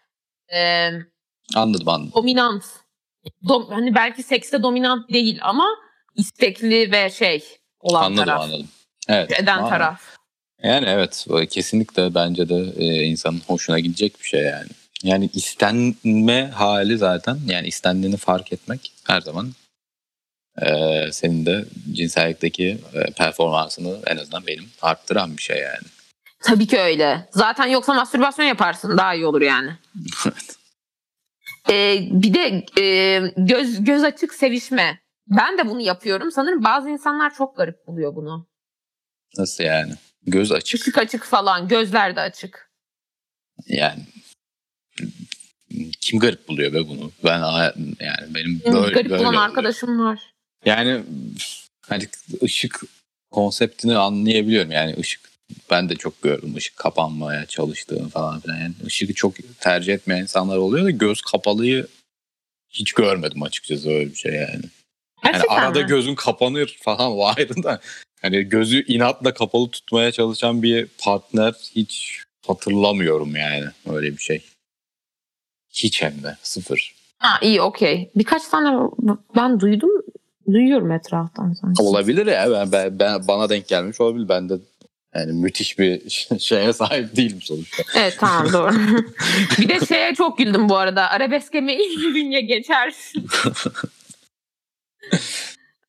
E, 0.58 0.92
anladım 1.56 1.90
anladım. 1.90 2.12
Dominant 2.16 2.66
dom, 3.48 3.68
hani 3.70 3.96
belki 3.96 4.24
sekste 4.24 4.64
dominant 4.64 5.14
değil 5.14 5.40
ama 5.42 5.68
istekli 6.16 6.92
ve 6.92 7.10
şey 7.10 7.44
olan 7.80 8.04
anladım, 8.04 8.26
taraf. 8.26 8.42
Anladım 8.42 8.68
Evet. 9.08 9.40
Eden 9.40 9.70
taraf. 9.70 10.02
Yani 10.64 10.86
evet 10.90 11.28
kesinlikle 11.50 12.16
bence 12.16 12.50
de 12.50 12.74
e, 12.78 13.04
insanın 13.04 13.42
hoşuna 13.48 13.80
gidecek 13.80 14.20
bir 14.20 14.26
şey 14.26 14.42
yani. 14.42 14.70
Yani 15.04 15.30
istenme 15.34 16.48
hali 16.48 16.98
zaten 16.98 17.40
yani 17.48 17.68
istendiğini 17.68 18.18
fark 18.18 18.54
etmek 18.54 18.92
her 19.08 19.22
zaman 19.22 19.54
e, 20.62 20.68
senin 21.12 21.46
de 21.46 21.66
cinsellikteki 21.92 22.78
e, 22.94 23.12
performansını 23.12 24.00
en 24.08 24.18
azından 24.18 24.48
benim 24.48 24.70
arttıran 24.82 25.38
bir 25.38 25.42
şey 25.42 25.58
yani. 25.58 25.88
Tabii 26.44 26.68
ki 26.68 26.80
öyle. 26.80 27.28
Zaten 27.32 27.68
yoksa 27.68 27.94
mastürbasyon 27.94 28.46
yaparsın 28.46 28.98
daha 28.98 29.14
iyi 29.14 29.26
olur 29.26 29.42
yani. 29.42 29.72
evet. 30.26 30.57
Ee, 31.72 32.08
bir 32.12 32.34
de 32.34 32.66
e, 32.82 33.20
göz 33.38 33.84
göz 33.84 34.04
açık 34.04 34.34
sevişme. 34.34 35.00
Ben 35.28 35.58
de 35.58 35.68
bunu 35.70 35.82
yapıyorum. 35.82 36.32
Sanırım 36.32 36.64
bazı 36.64 36.90
insanlar 36.90 37.34
çok 37.34 37.58
garip 37.58 37.88
buluyor 37.88 38.16
bunu. 38.16 38.48
Nasıl 39.38 39.64
yani? 39.64 39.94
Göz 40.28 40.52
açık. 40.52 40.82
Açık 40.82 40.98
açık 40.98 41.24
falan. 41.24 41.68
Gözler 41.68 42.16
de 42.16 42.22
açık. 42.22 42.72
Yani 43.68 44.00
kim 46.02 46.20
garip 46.20 46.48
buluyor 46.48 46.74
be 46.74 46.88
bunu? 46.88 47.12
Ben 47.24 47.40
yani 48.00 48.36
benim 48.36 48.62
böyle 48.66 48.94
garip 48.94 49.12
böyle 49.12 49.24
bulan 49.24 49.34
arkadaşım 49.34 50.00
var. 50.00 50.20
Yani 50.66 51.04
hani 51.82 52.08
ışık 52.44 52.82
konseptini 53.32 53.98
anlayabiliyorum. 53.98 54.72
Yani 54.72 54.96
ışık 55.00 55.22
ben 55.72 55.90
de 55.90 55.96
çok 55.96 56.22
gördüm 56.22 56.56
ışık 56.56 56.78
kapanmaya 56.78 57.46
çalıştığını 57.46 58.10
falan 58.10 58.40
filan. 58.40 58.58
Yani 58.58 58.74
ışığı 58.86 59.14
çok 59.14 59.34
tercih 59.60 59.94
etmeyen 59.94 60.22
insanlar 60.22 60.58
oluyor 60.58 60.86
da 60.86 60.92
göz 60.92 61.22
kapalıyı 61.22 61.88
hiç 62.70 62.94
görmedim 62.94 63.44
açıkçası 63.44 63.90
öyle 63.90 64.10
bir 64.10 64.16
şey 64.16 64.34
yani. 64.34 64.64
yani 65.26 65.44
arada 65.50 65.80
mi? 65.80 65.88
gözün 65.88 66.16
kapanır 66.16 66.78
falan 66.82 67.18
vardı 67.18 67.64
da 67.64 67.80
hani 68.22 68.44
gözü 68.44 68.86
inatla 68.86 69.34
kapalı 69.34 69.70
tutmaya 69.72 70.12
çalışan 70.12 70.64
bir 70.64 70.88
partner 70.98 71.54
hiç 71.76 72.24
hatırlamıyorum 72.48 73.36
yani 73.36 73.66
öyle 73.90 74.12
bir 74.12 74.22
şey. 74.22 74.44
Hiç 75.70 76.02
hem 76.02 76.24
de 76.24 76.38
sıfır. 76.42 76.96
Ha 77.20 77.40
iyi 77.42 77.62
okey. 77.62 78.12
Birkaç 78.16 78.48
tane 78.48 78.90
ben 79.36 79.60
duydum 79.60 79.90
duyuyorum 80.54 80.92
etraftan 80.92 81.54
sanki. 81.54 81.84
Olabilir 81.84 82.26
ya 82.26 82.52
ben, 82.52 82.72
ben, 82.72 83.00
ben 83.00 83.28
bana 83.28 83.50
denk 83.50 83.68
gelmiş 83.68 84.02
olabilir. 84.02 84.30
Ben 84.30 84.50
de 84.50 84.58
yani 85.16 85.34
müthiş 85.34 85.80
bir 85.80 86.10
şeye 86.40 86.74
sahip 86.74 87.16
değilim 87.16 87.42
sonuçta. 87.42 87.84
Evet 87.96 88.18
tamam 88.20 88.48
doğru. 88.54 88.74
bir 89.60 89.70
de 89.70 89.86
şeye 89.86 90.16
çok 90.16 90.38
güldüm 90.38 90.70
bu 90.70 90.78
arada. 90.78 91.10
Arabeske 91.10 91.62
mi 91.62 91.74
ilk 91.82 92.16
günye 92.16 92.42
geçer. 92.42 92.94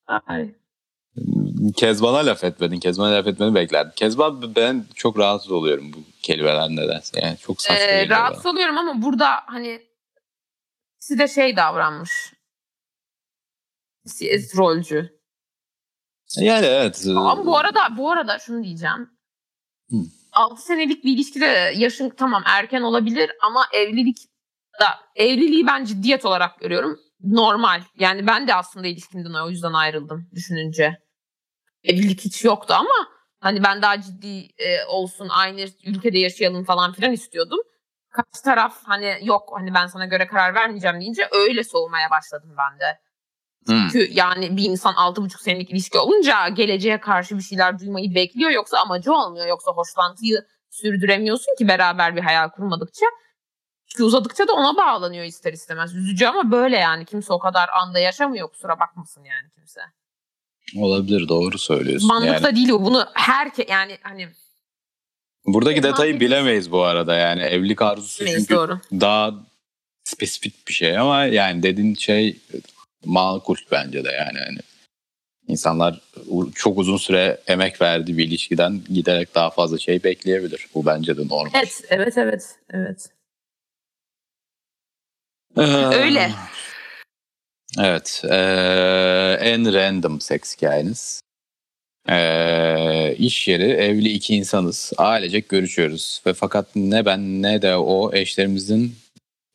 Ay. 0.07 0.55
Kezban'a 1.77 2.27
laf 2.27 2.45
etmedin. 2.45 2.81
Kezban'a 2.81 3.13
laf 3.13 3.27
etmeni 3.27 3.55
beklerdim. 3.55 3.93
Kezban 3.97 4.55
ben 4.57 4.85
çok 4.95 5.19
rahatsız 5.19 5.51
oluyorum 5.51 5.93
bu 5.93 5.99
kelimeden 6.23 6.77
nedense. 6.77 7.21
Yani 7.21 7.39
çok 7.39 7.63
saçma 7.63 7.85
ee, 7.85 8.09
Rahatsız 8.09 8.45
bana. 8.45 8.53
oluyorum 8.53 8.79
ama 8.79 9.03
burada 9.03 9.29
hani 9.47 9.83
size 10.99 11.29
şey 11.29 11.57
davranmış. 11.57 12.33
Rolcü. 14.57 15.18
Yani 16.37 16.67
evet. 16.67 17.05
Ama 17.07 17.47
bu 17.47 17.59
arada 17.59 17.81
bu 17.97 18.11
arada 18.11 18.39
şunu 18.39 18.65
diyeceğim. 18.65 19.11
Hı. 19.91 19.97
6 20.33 20.63
senelik 20.63 21.05
bir 21.05 21.13
ilişkide 21.13 21.73
yaşın 21.77 22.11
tamam 22.11 22.43
erken 22.47 22.83
olabilir 22.83 23.31
ama 23.43 23.65
evlilik 23.73 24.19
da 24.81 24.87
evliliği 25.17 25.67
ben 25.67 25.85
ciddiyet 25.85 26.25
olarak 26.25 26.61
görüyorum. 26.61 26.99
Normal. 27.25 27.83
Yani 27.99 28.27
ben 28.27 28.49
de 28.49 28.55
aslında 28.55 28.87
ilişkimden 28.87 29.35
o 29.35 29.51
yüzden 29.51 29.73
ayrıldım 29.73 30.29
düşününce. 30.35 30.99
Evlilik 31.85 32.21
hiç 32.21 32.45
yoktu 32.45 32.75
ama 32.75 33.09
hani 33.41 33.65
ben 33.65 33.83
daha 33.83 34.01
ciddi 34.01 34.49
e, 34.59 34.85
olsun 34.85 35.29
aynı 35.31 35.67
ülkede 35.85 36.19
yaşayalım 36.19 36.65
falan 36.65 36.93
filan 36.93 37.13
istiyordum. 37.13 37.59
Kaç 38.11 38.41
taraf 38.45 38.83
hani 38.85 39.19
yok 39.23 39.51
hani 39.53 39.75
ben 39.75 39.87
sana 39.87 40.07
göre 40.07 40.27
karar 40.27 40.55
vermeyeceğim 40.55 41.01
deyince 41.01 41.29
öyle 41.33 41.65
soğumaya 41.65 42.11
başladım 42.11 42.55
ben 42.59 42.81
de. 42.81 42.99
Çünkü 43.69 44.09
hmm. 44.09 44.17
yani 44.17 44.57
bir 44.57 44.65
insan 44.65 44.95
altı 44.95 45.23
buçuk 45.23 45.41
senelik 45.41 45.71
ilişki 45.71 45.99
olunca 45.99 46.49
geleceğe 46.49 47.01
karşı 47.01 47.37
bir 47.37 47.43
şeyler 47.43 47.79
duymayı 47.79 48.15
bekliyor 48.15 48.51
yoksa 48.51 48.79
amacı 48.79 49.13
olmuyor. 49.13 49.47
Yoksa 49.47 49.71
hoşlantıyı 49.71 50.45
sürdüremiyorsun 50.71 51.57
ki 51.59 51.69
beraber 51.69 52.17
bir 52.17 52.21
hayal 52.21 52.49
kurmadıkça. 52.49 53.07
İşte 53.89 54.05
uzadıkça 54.05 54.49
da 54.49 54.53
ona 54.53 54.77
bağlanıyor 54.77 55.25
ister 55.25 55.53
istemez. 55.53 55.95
Üzücü 55.95 56.27
ama 56.27 56.51
böyle 56.51 56.77
yani 56.77 57.05
kimse 57.05 57.33
o 57.33 57.39
kadar 57.39 57.69
anda 57.83 57.99
yaşamıyor 57.99 58.49
kusura 58.49 58.81
bakmasın 58.81 59.25
yani 59.25 59.51
kimse. 59.55 59.81
Olabilir 60.77 61.29
doğru 61.29 61.59
söylüyorsun. 61.59 62.09
Mantıkta 62.09 62.49
yani. 62.49 62.57
değil 62.57 62.69
bu 62.69 62.85
bunu 62.85 63.07
herke 63.15 63.67
yani 63.69 63.99
hani 64.03 64.29
Buradaki 65.47 65.83
detayı 65.83 66.21
bilemeyiz 66.21 66.73
bu 66.73 66.83
arada 66.83 67.15
yani 67.15 67.43
evlilik 67.43 67.83
arzusu 67.83 68.21
Bilemeyiz, 68.21 68.49
çünkü 68.49 68.55
doğru. 68.55 68.81
daha 68.93 69.35
spesifik 70.05 70.69
bir 70.69 70.73
şey 70.73 70.99
ama 70.99 71.25
yani 71.25 71.63
dediğin 71.63 71.95
şey 71.95 72.37
makul 73.05 73.57
bence 73.71 74.05
de 74.05 74.13
yani. 74.13 74.39
yani 74.39 74.59
insanlar 75.49 76.01
çok 76.55 76.79
uzun 76.79 76.97
süre 76.97 77.41
emek 77.47 77.81
verdiği 77.81 78.19
bir 78.19 78.25
ilişkiden 78.25 78.81
giderek 78.89 79.35
daha 79.35 79.51
fazla 79.51 79.79
şey 79.79 80.05
bekleyebilir. 80.05 80.67
Bu 80.75 80.87
bence 80.87 81.17
de 81.17 81.29
normal. 81.29 81.51
Evet, 81.55 81.81
evet, 81.89 82.19
evet, 82.19 82.59
evet. 82.71 83.11
Ee, 85.57 85.61
Öyle. 85.97 86.31
Evet. 87.79 88.23
E, 88.25 88.37
en 89.41 89.73
random 89.75 90.21
seks 90.21 90.57
hikayeniz. 90.57 91.23
E, 92.09 93.15
iş 93.19 93.49
yeri 93.49 93.71
evli 93.71 94.09
iki 94.09 94.35
insanız. 94.35 94.93
Ailecek 94.97 95.49
görüşüyoruz. 95.49 96.23
Ve 96.27 96.35
fakat 96.35 96.77
ne 96.77 97.05
ben 97.05 97.43
ne 97.43 97.63
de 97.63 97.77
o 97.77 98.15
eşlerimizin 98.15 98.97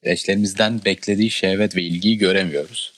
eşlerimizden 0.03 0.85
beklediği 0.85 1.31
şehvet 1.31 1.75
ve 1.75 1.81
ilgiyi 1.81 2.17
göremiyoruz. 2.17 2.92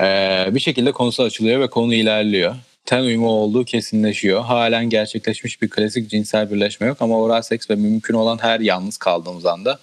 Ee, 0.00 0.48
bir 0.54 0.60
şekilde 0.60 0.92
konusu 0.92 1.22
açılıyor 1.22 1.60
ve 1.60 1.70
konu 1.70 1.94
ilerliyor. 1.94 2.56
Ten 2.84 3.02
uyumu 3.02 3.28
olduğu 3.28 3.64
kesinleşiyor. 3.64 4.40
Halen 4.42 4.90
gerçekleşmiş 4.90 5.62
bir 5.62 5.70
klasik 5.70 6.10
cinsel 6.10 6.50
birleşme 6.50 6.86
yok 6.86 6.96
ama 7.00 7.18
oral 7.20 7.42
seks 7.42 7.70
ve 7.70 7.74
mümkün 7.74 8.14
olan 8.14 8.38
her 8.42 8.60
yalnız 8.60 8.96
kaldığımız 8.96 9.46
anda 9.46 9.78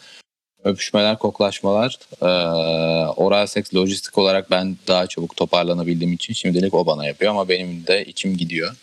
öpüşmeler, 0.63 1.19
koklaşmalar, 1.19 1.97
e, 2.21 2.25
oral 3.07 3.47
seks 3.47 3.75
lojistik 3.75 4.17
olarak 4.17 4.51
ben 4.51 4.77
daha 4.87 5.07
çabuk 5.07 5.35
toparlanabildiğim 5.35 6.13
için 6.13 6.33
şimdilik 6.33 6.73
o 6.73 6.85
bana 6.85 7.05
yapıyor 7.05 7.31
ama 7.31 7.49
benim 7.49 7.87
de 7.87 8.05
içim 8.05 8.37
gidiyor. 8.37 8.75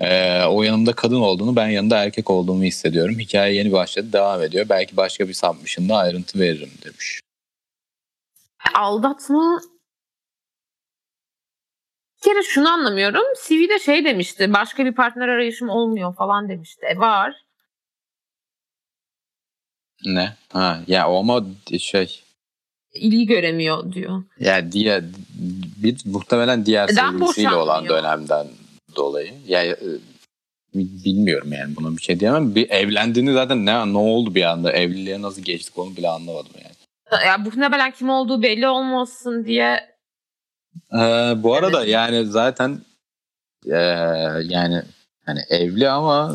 E, 0.00 0.42
o 0.44 0.62
yanımda 0.62 0.92
kadın 0.92 1.20
olduğunu, 1.20 1.56
ben 1.56 1.68
yanında 1.68 2.04
erkek 2.04 2.30
olduğumu 2.30 2.64
hissediyorum. 2.64 3.18
Hikaye 3.18 3.54
yeni 3.54 3.72
başladı, 3.72 4.12
devam 4.12 4.42
ediyor. 4.42 4.66
Belki 4.68 4.96
başka 4.96 5.28
bir 5.28 5.34
submission'da 5.34 5.96
ayrıntı 5.96 6.38
veririm 6.38 6.70
demiş. 6.84 7.20
Aldatma 8.74 9.60
bir 12.20 12.30
kere 12.30 12.42
şunu 12.42 12.68
anlamıyorum. 12.68 13.24
CV'de 13.46 13.78
şey 13.78 14.04
demişti. 14.04 14.52
Başka 14.52 14.84
bir 14.84 14.92
partner 14.92 15.28
arayışım 15.28 15.68
olmuyor 15.68 16.14
falan 16.14 16.48
demişti. 16.48 16.86
E 16.86 16.98
var. 16.98 17.34
Ne? 20.04 20.36
Ha 20.52 20.80
ya 20.86 21.10
o 21.10 21.18
ama 21.18 21.44
şey 21.78 22.22
ilgi 22.94 23.26
göremiyor 23.26 23.92
diyor. 23.92 24.22
Ya 24.40 24.72
diğer 24.72 25.04
bir 25.82 25.96
muhtemelen 26.04 26.66
diğer 26.66 26.88
Neden 26.88 27.10
sevgilisiyle 27.10 27.54
olan 27.54 27.88
dönemden 27.88 28.46
dolayı. 28.96 29.32
Ya 29.46 29.64
e, 29.64 29.76
bilmiyorum 30.74 31.52
yani 31.52 31.76
buna 31.76 31.96
bir 31.96 32.02
şey 32.02 32.20
diyemem. 32.20 32.54
Bir 32.54 32.70
evlendiğini 32.70 33.32
zaten 33.32 33.66
ne 33.66 33.92
ne 33.92 33.98
oldu 33.98 34.34
bir 34.34 34.42
anda 34.42 34.72
evliliğe 34.72 35.22
nasıl 35.22 35.42
geçtik 35.42 35.78
onu 35.78 35.96
bile 35.96 36.08
anlamadım 36.08 36.52
yani. 36.64 36.74
Ya 37.26 37.38
muhtemelen 37.38 37.90
kim 37.90 38.10
olduğu 38.10 38.42
belli 38.42 38.68
olmasın 38.68 39.44
diye 39.44 39.89
ee, 40.92 40.98
bu 41.42 41.54
arada 41.54 41.80
evet. 41.80 41.92
yani 41.92 42.26
zaten 42.26 42.80
e, 43.66 43.76
yani 44.42 44.82
hani 45.26 45.40
evli 45.50 45.88
ama 45.88 46.34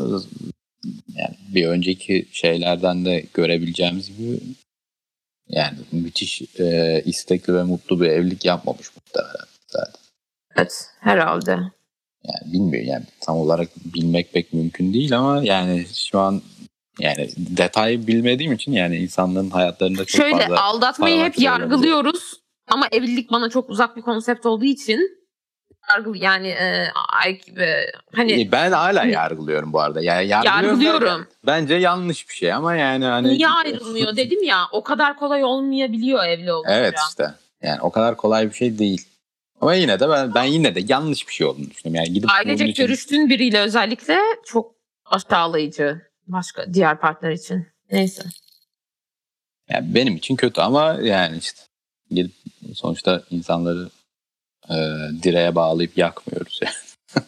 yani 1.14 1.34
bir 1.54 1.66
önceki 1.66 2.26
şeylerden 2.32 3.04
de 3.04 3.24
görebileceğimiz 3.34 4.16
gibi 4.16 4.40
yani 5.48 5.78
müthiş 5.92 6.42
e, 6.58 7.02
istekli 7.04 7.54
ve 7.54 7.62
mutlu 7.62 8.00
bir 8.00 8.06
evlilik 8.06 8.44
yapmamış 8.44 8.90
muhtemelen 8.96 9.46
zaten. 9.68 10.00
Evet 10.56 10.90
herhalde. 11.00 11.50
Yani 12.24 12.52
bilmiyorum 12.52 12.88
yani 12.88 13.04
tam 13.20 13.36
olarak 13.36 13.68
bilmek 13.84 14.32
pek 14.32 14.52
mümkün 14.52 14.94
değil 14.94 15.18
ama 15.18 15.42
yani 15.44 15.86
şu 15.94 16.18
an 16.18 16.42
yani 17.00 17.28
detayı 17.36 18.06
bilmediğim 18.06 18.52
için 18.52 18.72
yani 18.72 18.96
insanların 18.96 19.50
hayatlarında 19.50 20.04
çok 20.04 20.20
Şöyle, 20.20 20.32
fazla... 20.32 20.46
Şöyle 20.46 20.60
aldatmayı 20.60 21.24
hep 21.24 21.38
yargılıyoruz 21.38 22.45
ama 22.68 22.88
evlilik 22.92 23.30
bana 23.30 23.50
çok 23.50 23.70
uzak 23.70 23.96
bir 23.96 24.02
konsept 24.02 24.46
olduğu 24.46 24.64
için 24.64 25.26
yargı 25.90 26.18
yani 26.18 26.48
e, 26.48 26.88
ay, 27.08 27.40
e, 27.58 27.92
hani 28.14 28.52
ben 28.52 28.72
hala 28.72 29.00
hani, 29.00 29.12
yargılıyorum 29.12 29.72
bu 29.72 29.80
arada. 29.80 30.00
Yani 30.00 30.28
yargılıyorum. 30.28 30.80
yargılıyorum. 30.80 31.26
Bence 31.46 31.74
yanlış 31.74 32.28
bir 32.28 32.34
şey 32.34 32.52
ama 32.52 32.74
yani 32.76 33.04
hani 33.04 33.28
niye 33.28 33.48
ayrılmıyor 33.48 34.16
dedim 34.16 34.42
ya. 34.42 34.64
O 34.72 34.82
kadar 34.82 35.16
kolay 35.16 35.44
olmayabiliyor 35.44 36.26
evli 36.26 36.52
olunca. 36.52 36.70
Evet 36.74 36.94
işte. 37.08 37.34
Yani 37.62 37.80
o 37.80 37.90
kadar 37.90 38.16
kolay 38.16 38.48
bir 38.48 38.54
şey 38.54 38.78
değil. 38.78 39.08
Ama 39.60 39.74
yine 39.74 40.00
de 40.00 40.08
ben, 40.08 40.34
ben 40.34 40.44
yine 40.44 40.74
de 40.74 40.80
yanlış 40.88 41.28
bir 41.28 41.32
şey 41.32 41.46
olduğunu 41.46 41.70
düşünüyorum. 41.70 42.04
Yani 42.04 42.14
gidip 42.14 42.30
Ailecek 42.30 42.68
için... 42.68 42.84
görüştüğün 42.84 43.30
biriyle 43.30 43.60
özellikle 43.60 44.18
çok 44.44 44.74
aşağılayıcı 45.04 46.02
başka 46.26 46.74
diğer 46.74 47.00
partner 47.00 47.30
için. 47.30 47.66
Neyse. 47.90 48.22
Yani 49.70 49.94
benim 49.94 50.16
için 50.16 50.36
kötü 50.36 50.60
ama 50.60 50.98
yani 51.02 51.38
işte 51.38 51.62
gidip 52.10 52.32
sonuçta 52.74 53.22
insanları 53.30 53.88
e, 54.70 54.74
direğe 55.22 55.54
bağlayıp 55.54 55.98
yakmıyoruz 55.98 56.60
yani. 56.62 56.74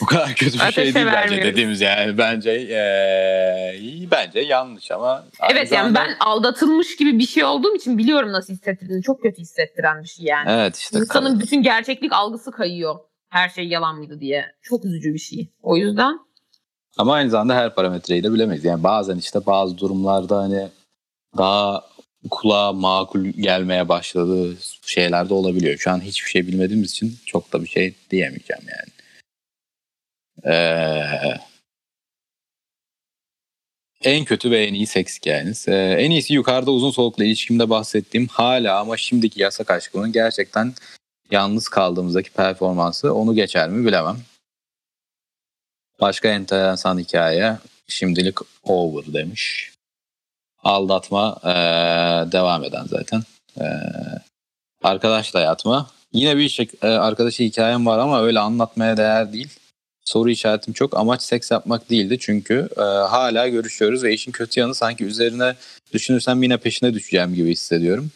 Bu 0.00 0.06
kadar 0.06 0.28
kötü 0.28 0.52
bir 0.52 0.58
şey 0.58 0.68
Ateşe 0.68 0.94
değil 0.94 1.06
bence 1.06 1.42
dediğimiz 1.42 1.80
yani 1.80 2.18
bence 2.18 2.50
e, 2.50 3.78
iyi 3.78 4.10
bence 4.10 4.40
yanlış 4.40 4.90
ama 4.90 5.24
Evet 5.52 5.72
yani 5.72 5.92
zamanda- 5.92 5.94
ben 5.94 6.16
aldatılmış 6.20 6.96
gibi 6.96 7.18
bir 7.18 7.26
şey 7.26 7.44
olduğum 7.44 7.76
için 7.76 7.98
biliyorum 7.98 8.32
nasıl 8.32 8.52
hissettirdiğini. 8.52 9.02
Çok 9.02 9.22
kötü 9.22 9.42
hissettiren 9.42 10.02
bir 10.02 10.08
şey 10.08 10.26
yani. 10.26 10.50
Evet 10.50 10.76
işte 10.76 10.98
İnsanın 10.98 11.40
bütün 11.40 11.62
gerçeklik 11.62 12.12
algısı 12.12 12.50
kayıyor. 12.50 12.98
Her 13.28 13.48
şey 13.48 13.68
yalan 13.68 13.96
mıydı 13.96 14.20
diye. 14.20 14.44
Çok 14.62 14.84
üzücü 14.84 15.14
bir 15.14 15.18
şey. 15.18 15.48
O 15.62 15.76
yüzden 15.76 16.18
Ama 16.98 17.14
aynı 17.14 17.30
zamanda 17.30 17.54
her 17.54 17.74
parametreyi 17.74 18.24
de 18.24 18.32
bilemeyiz. 18.32 18.64
Yani 18.64 18.84
bazen 18.84 19.16
işte 19.16 19.46
bazı 19.46 19.78
durumlarda 19.78 20.38
hani 20.38 20.68
daha 21.38 21.84
kulağa 22.30 22.72
makul 22.72 23.24
gelmeye 23.24 23.88
başladığı 23.88 24.56
şeyler 24.86 25.28
de 25.28 25.34
olabiliyor. 25.34 25.78
Şu 25.78 25.90
an 25.90 26.00
hiçbir 26.00 26.30
şey 26.30 26.46
bilmediğimiz 26.46 26.90
için 26.90 27.18
çok 27.26 27.52
da 27.52 27.62
bir 27.62 27.68
şey 27.68 27.94
diyemeyeceğim 28.10 28.62
yani. 28.62 28.92
Ee, 30.44 31.40
en 34.04 34.24
kötü 34.24 34.50
ve 34.50 34.64
en 34.64 34.74
iyi 34.74 34.86
seks 34.86 35.18
hikayeniz. 35.18 35.68
Ee, 35.68 35.96
en 35.98 36.10
iyisi 36.10 36.34
yukarıda 36.34 36.70
uzun 36.70 36.90
soluklu 36.90 37.24
ilişkimde 37.24 37.70
bahsettiğim 37.70 38.26
hala 38.26 38.80
ama 38.80 38.96
şimdiki 38.96 39.42
yasak 39.42 39.70
aşkımın 39.70 40.12
gerçekten 40.12 40.74
yalnız 41.30 41.68
kaldığımızdaki 41.68 42.30
performansı 42.30 43.14
onu 43.14 43.34
geçer 43.34 43.68
mi 43.68 43.86
bilemem. 43.86 44.16
Başka 46.00 46.28
enteresan 46.28 46.98
hikaye 46.98 47.58
şimdilik 47.88 48.38
over 48.64 49.14
demiş. 49.14 49.71
Aldatma 50.62 51.36
eee, 51.44 52.32
devam 52.32 52.64
eden 52.64 52.84
zaten. 52.90 53.22
Eee, 53.60 53.66
arkadaşla 54.82 55.40
yatma. 55.40 55.90
Yine 56.12 56.36
bir 56.36 56.48
şey, 56.48 56.68
eee, 56.84 56.88
arkadaşı 56.90 57.42
hikayem 57.42 57.86
var 57.86 57.98
ama 57.98 58.22
öyle 58.22 58.40
anlatmaya 58.40 58.96
değer 58.96 59.32
değil. 59.32 59.48
Soru 60.04 60.30
işaretim 60.30 60.74
çok. 60.74 60.96
Amaç 60.96 61.22
seks 61.22 61.50
yapmak 61.50 61.90
değildi 61.90 62.16
çünkü 62.20 62.68
eee, 62.78 62.84
hala 62.84 63.48
görüşüyoruz 63.48 64.02
ve 64.02 64.14
işin 64.14 64.32
kötü 64.32 64.60
yanı 64.60 64.74
sanki 64.74 65.04
üzerine 65.04 65.54
düşünürsem 65.92 66.42
yine 66.42 66.56
peşine 66.56 66.94
düşeceğim 66.94 67.34
gibi 67.34 67.50
hissediyorum. 67.50 68.10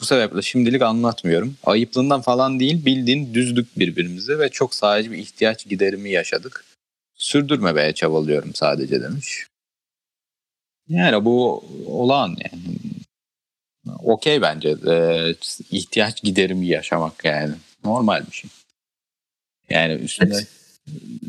Bu 0.00 0.04
sebeple 0.04 0.42
şimdilik 0.42 0.82
anlatmıyorum. 0.82 1.56
Ayıplığından 1.64 2.20
falan 2.20 2.60
değil 2.60 2.84
bildiğin 2.86 3.34
düzdük 3.34 3.78
birbirimizi 3.78 4.38
ve 4.38 4.48
çok 4.48 4.74
sadece 4.74 5.10
bir 5.10 5.18
ihtiyaç 5.18 5.68
giderimi 5.68 6.10
yaşadık 6.10 6.64
sürdürmemeye 7.16 7.92
çabalıyorum 7.92 8.54
sadece 8.54 9.02
demiş. 9.02 9.46
Yani 10.88 11.24
bu 11.24 11.64
olağan 11.86 12.28
yani. 12.28 12.62
Okey 13.98 14.42
bence. 14.42 14.68
Ee, 14.90 15.34
ihtiyaç 15.70 16.22
giderimi 16.22 16.66
yaşamak 16.66 17.24
yani. 17.24 17.54
Normal 17.84 18.26
bir 18.30 18.36
şey. 18.36 18.50
Yani 19.70 19.92
üstüne 19.92 20.34
Evet. 20.34 20.48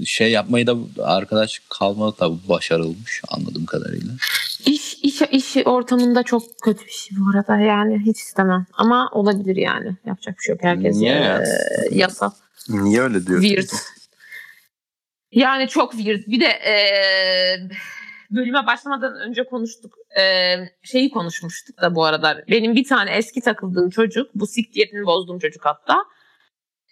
şey 0.08 0.32
yapmayı 0.32 0.68
da 0.68 0.76
arkadaş 1.04 1.62
kalma 1.70 2.18
da 2.20 2.50
başarılmış 2.50 3.22
anladığım 3.28 3.66
kadarıyla. 3.66 4.14
iş, 4.66 4.94
iş, 4.94 5.22
iş 5.22 5.58
ortamında 5.68 6.24
çok 6.24 6.44
kötü 6.62 6.86
bir 6.86 6.92
şey 6.92 7.18
bu 7.18 7.38
arada. 7.38 7.58
Yani 7.64 8.00
hiç 8.06 8.20
istemem. 8.20 8.66
Ama 8.74 9.10
olabilir 9.12 9.56
yani. 9.56 9.98
Yapacak 10.06 10.38
bir 10.40 10.44
şey 10.44 10.54
yok. 10.56 10.64
Herkes 10.64 10.96
Niye 10.96 11.12
eee, 11.14 11.20
ya? 11.20 11.44
yasa. 11.92 12.34
Niye 12.70 13.02
öyle 13.02 13.20
Weird. 13.20 13.70
Yani 15.32 15.68
çok 15.68 15.92
weird. 15.92 16.28
Bir 16.28 16.40
de 16.40 16.46
eee, 16.66 17.70
bölüme 18.36 18.68
başlamadan 18.68 19.16
önce 19.16 19.44
konuştuk. 19.46 19.94
Eee, 20.18 20.70
şeyi 20.84 21.12
konuşmuştuk 21.12 21.82
da 21.82 21.96
bu 21.96 22.06
arada. 22.06 22.44
Benim 22.50 22.76
bir 22.76 22.84
tane 22.84 23.12
eski 23.12 23.42
takıldığım 23.42 23.90
çocuk. 23.90 24.36
Bu 24.36 24.48
sik 24.48 24.74
diyetini 24.74 25.06
bozduğum 25.06 25.40
çocuk 25.40 25.66
hatta. 25.66 26.04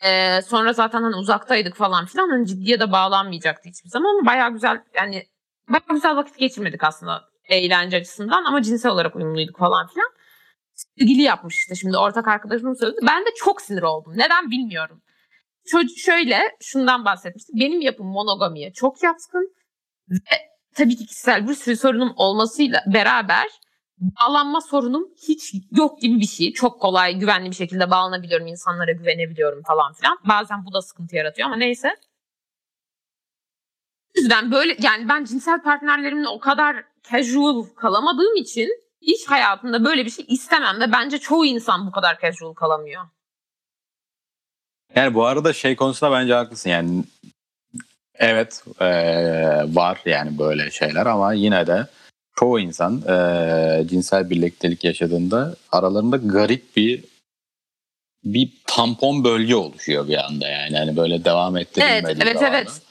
Eee, 0.03 0.41
sonra 0.47 0.73
zaten 0.73 1.03
hani 1.03 1.15
uzaktaydık 1.15 1.75
falan 1.75 2.05
filan. 2.05 2.29
Hani 2.29 2.47
ciddiye 2.47 2.79
de 2.79 2.91
bağlanmayacaktı 2.91 3.69
hiçbir 3.69 3.89
zaman. 3.89 4.09
Ama 4.09 4.25
bayağı 4.25 4.53
güzel 4.53 4.81
yani 4.95 5.23
bayağı 5.69 5.89
güzel 5.89 6.15
vakit 6.15 6.37
geçirmedik 6.37 6.83
aslında 6.83 7.21
eğlence 7.49 7.97
açısından. 7.97 8.43
Ama 8.45 8.61
cinsel 8.61 8.91
olarak 8.91 9.15
uyumluyduk 9.15 9.57
falan 9.57 9.87
filan. 9.87 10.09
Sevgili 10.75 11.21
yapmış 11.21 11.55
işte 11.55 11.75
şimdi 11.75 11.97
ortak 11.97 12.27
arkadaşım 12.27 12.75
söyledi. 12.75 12.99
Ben 13.07 13.21
de 13.25 13.29
çok 13.37 13.61
sinir 13.61 13.81
oldum. 13.81 14.13
Neden 14.15 14.51
bilmiyorum. 14.51 15.01
Çocuk 15.67 15.97
şöyle 15.97 16.39
şundan 16.61 17.05
bahsetmiştim. 17.05 17.55
Benim 17.59 17.81
yapım 17.81 18.07
monogamiye 18.07 18.73
çok 18.73 19.03
yatkın 19.03 19.55
ve 20.09 20.50
tabii 20.75 20.95
ki 20.95 21.05
kişisel 21.05 21.47
bir 21.47 21.55
sürü 21.55 21.77
sorunum 21.77 22.13
olmasıyla 22.15 22.83
beraber 22.87 23.47
bağlanma 24.01 24.61
sorunum 24.61 25.09
hiç 25.27 25.53
yok 25.71 26.01
gibi 26.01 26.19
bir 26.19 26.27
şey. 26.27 26.53
Çok 26.53 26.81
kolay 26.81 27.15
güvenli 27.15 27.49
bir 27.49 27.55
şekilde 27.55 27.91
bağlanabiliyorum. 27.91 28.47
insanlara 28.47 28.91
güvenebiliyorum 28.91 29.63
falan 29.63 29.93
filan. 29.93 30.17
Bazen 30.23 30.65
bu 30.65 30.73
da 30.73 30.81
sıkıntı 30.81 31.15
yaratıyor 31.15 31.47
ama 31.47 31.57
neyse. 31.57 31.95
Yüzden 34.15 34.51
böyle 34.51 34.77
yani 34.79 35.09
ben 35.09 35.25
cinsel 35.25 35.61
partnerlerimle 35.61 36.27
o 36.27 36.39
kadar 36.39 36.83
casual 37.11 37.63
kalamadığım 37.75 38.35
için 38.35 38.69
iş 39.01 39.25
hayatında 39.27 39.85
böyle 39.85 40.05
bir 40.05 40.09
şey 40.09 40.25
istemem 40.27 40.79
ve 40.79 40.91
bence 40.91 41.17
çoğu 41.17 41.45
insan 41.45 41.87
bu 41.87 41.91
kadar 41.91 42.19
casual 42.19 42.53
kalamıyor. 42.53 43.03
Yani 44.95 45.13
bu 45.13 45.25
arada 45.25 45.53
şey 45.53 45.75
konusunda 45.75 46.11
bence 46.11 46.33
haklısın 46.33 46.69
yani 46.69 47.03
evet 48.21 48.63
eee, 48.81 49.75
var 49.75 50.01
yani 50.05 50.37
böyle 50.39 50.71
şeyler 50.71 51.05
ama 51.05 51.33
yine 51.33 51.67
de 51.67 51.87
çoğu 52.39 52.59
insan 52.59 53.03
eee, 53.07 53.87
cinsel 53.87 54.29
birliktelik 54.29 54.83
yaşadığında 54.83 55.55
aralarında 55.71 56.17
garip 56.17 56.75
bir 56.75 57.03
bir 58.23 58.49
tampon 58.67 59.23
bölge 59.23 59.55
oluşuyor 59.55 60.07
bir 60.07 60.25
anda 60.25 60.47
yani 60.47 60.77
hani 60.77 60.97
böyle 60.97 61.25
devam 61.25 61.57
ettirilmediği 61.57 62.23
Evet, 62.23 62.37
evet, 62.41 62.53
evet. 62.53 62.81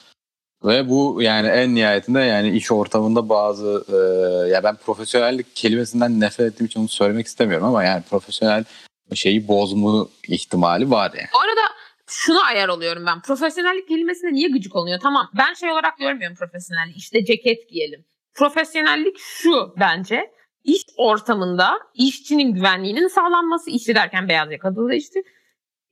Ve 0.65 0.89
bu 0.89 1.23
yani 1.23 1.49
en 1.49 1.75
nihayetinde 1.75 2.21
yani 2.21 2.51
iş 2.51 2.73
ortamında 2.73 3.29
bazı 3.29 3.85
eee, 3.93 4.53
ya 4.53 4.65
ben 4.65 4.77
profesyonellik 4.77 5.57
kelimesinden 5.57 6.21
nefret 6.21 6.53
ettiğim 6.53 6.67
için 6.67 6.81
onu 6.81 6.89
söylemek 6.89 7.27
istemiyorum 7.27 7.67
ama 7.67 7.85
yani 7.85 8.03
profesyonel 8.11 8.65
şeyi 9.15 9.49
bozma 9.49 10.07
ihtimali 10.29 10.91
var 10.91 11.13
yani. 11.15 11.29
Bu 11.35 11.39
arada 11.41 11.61
şuna 12.11 12.43
ayar 12.43 12.69
oluyorum 12.69 13.07
ben. 13.07 13.23
Profesyonellik 13.23 13.89
kelimesine 13.89 14.33
niye 14.33 14.49
gıcık 14.49 14.77
oluyor? 14.77 15.01
Tamam 15.03 15.31
ben 15.39 15.55
şey 15.55 15.73
olarak 15.73 15.99
görmüyorum 15.99 16.37
profesyonellik. 16.37 16.97
İşte 16.97 17.25
ceket 17.25 17.69
giyelim. 17.69 18.05
Profesyonellik 18.35 19.19
şu 19.19 19.75
bence. 19.81 20.31
İş 20.65 20.83
ortamında 20.97 21.79
işçinin 21.95 22.55
güvenliğinin 22.55 23.09
sağlanması, 23.09 23.71
işçi 23.71 23.95
derken 23.95 24.29
beyaz 24.29 24.53
yakalı 24.53 24.89
da 24.89 24.95
işte 24.95 25.23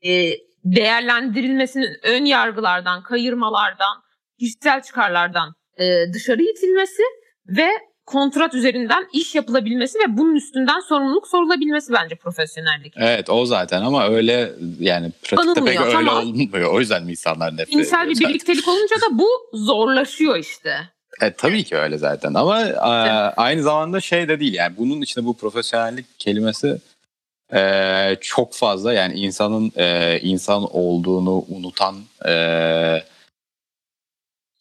e, 0.07 0.33
değerlendirilmesinin 0.65 1.97
ön 2.03 2.25
yargılardan, 2.25 3.03
kayırmalardan, 3.03 4.03
kişisel 4.39 4.83
çıkarlardan 4.83 5.55
e, 5.77 6.13
dışarı 6.13 6.43
itilmesi 6.43 7.03
ve 7.49 7.69
kontrat 8.09 8.55
üzerinden 8.55 9.09
iş 9.13 9.35
yapılabilmesi 9.35 9.99
ve 9.99 10.19
bunun 10.19 10.37
üstünden 10.37 10.81
sorumluluk 10.81 11.29
sorulabilmesi 11.29 11.93
bence 11.93 12.15
profesyonellik. 12.15 12.95
Evet 12.97 13.31
o 13.31 13.47
zaten 13.47 13.83
ama 13.83 14.09
öyle 14.09 14.53
yani 14.81 15.11
pratikte 15.23 15.65
pek 15.65 15.81
Anılmıyor, 15.81 15.87
öyle 15.87 16.09
tamam. 16.09 16.29
olmuyor. 16.29 16.73
O 16.73 16.81
yüzden 16.81 17.05
mi 17.05 17.11
insanlar 17.11 17.53
nefret 17.53 17.71
Cinsel 17.71 18.07
ediyor 18.07 18.21
bir 18.21 18.29
birliktelik 18.29 18.69
olunca 18.69 18.97
da 18.97 19.19
bu 19.19 19.29
zorlaşıyor 19.53 20.37
işte. 20.37 20.79
E, 21.21 21.33
tabii 21.33 21.65
ki 21.65 21.77
öyle 21.77 21.99
zaten 21.99 22.35
ama 22.35 22.63
e, 22.63 22.75
aynı 23.37 23.63
zamanda 23.63 24.01
şey 24.01 24.29
de 24.29 24.41
değil 24.41 24.55
yani 24.55 24.77
bunun 24.79 25.03
içinde 25.03 25.25
bu 25.25 25.37
profesyonellik 25.37 26.07
kelimesi 26.19 26.79
e, 27.55 28.17
çok 28.21 28.55
fazla 28.55 28.93
yani 28.93 29.15
insanın 29.15 29.73
e, 29.77 30.19
insan 30.21 30.77
olduğunu 30.77 31.45
unutan 31.49 31.97
e, 32.27 32.33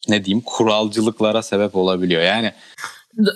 ne 0.08 0.24
diyeyim 0.24 0.44
kuralcılıklara 0.46 1.42
sebep 1.42 1.76
olabiliyor. 1.76 2.22
Yani 2.22 2.52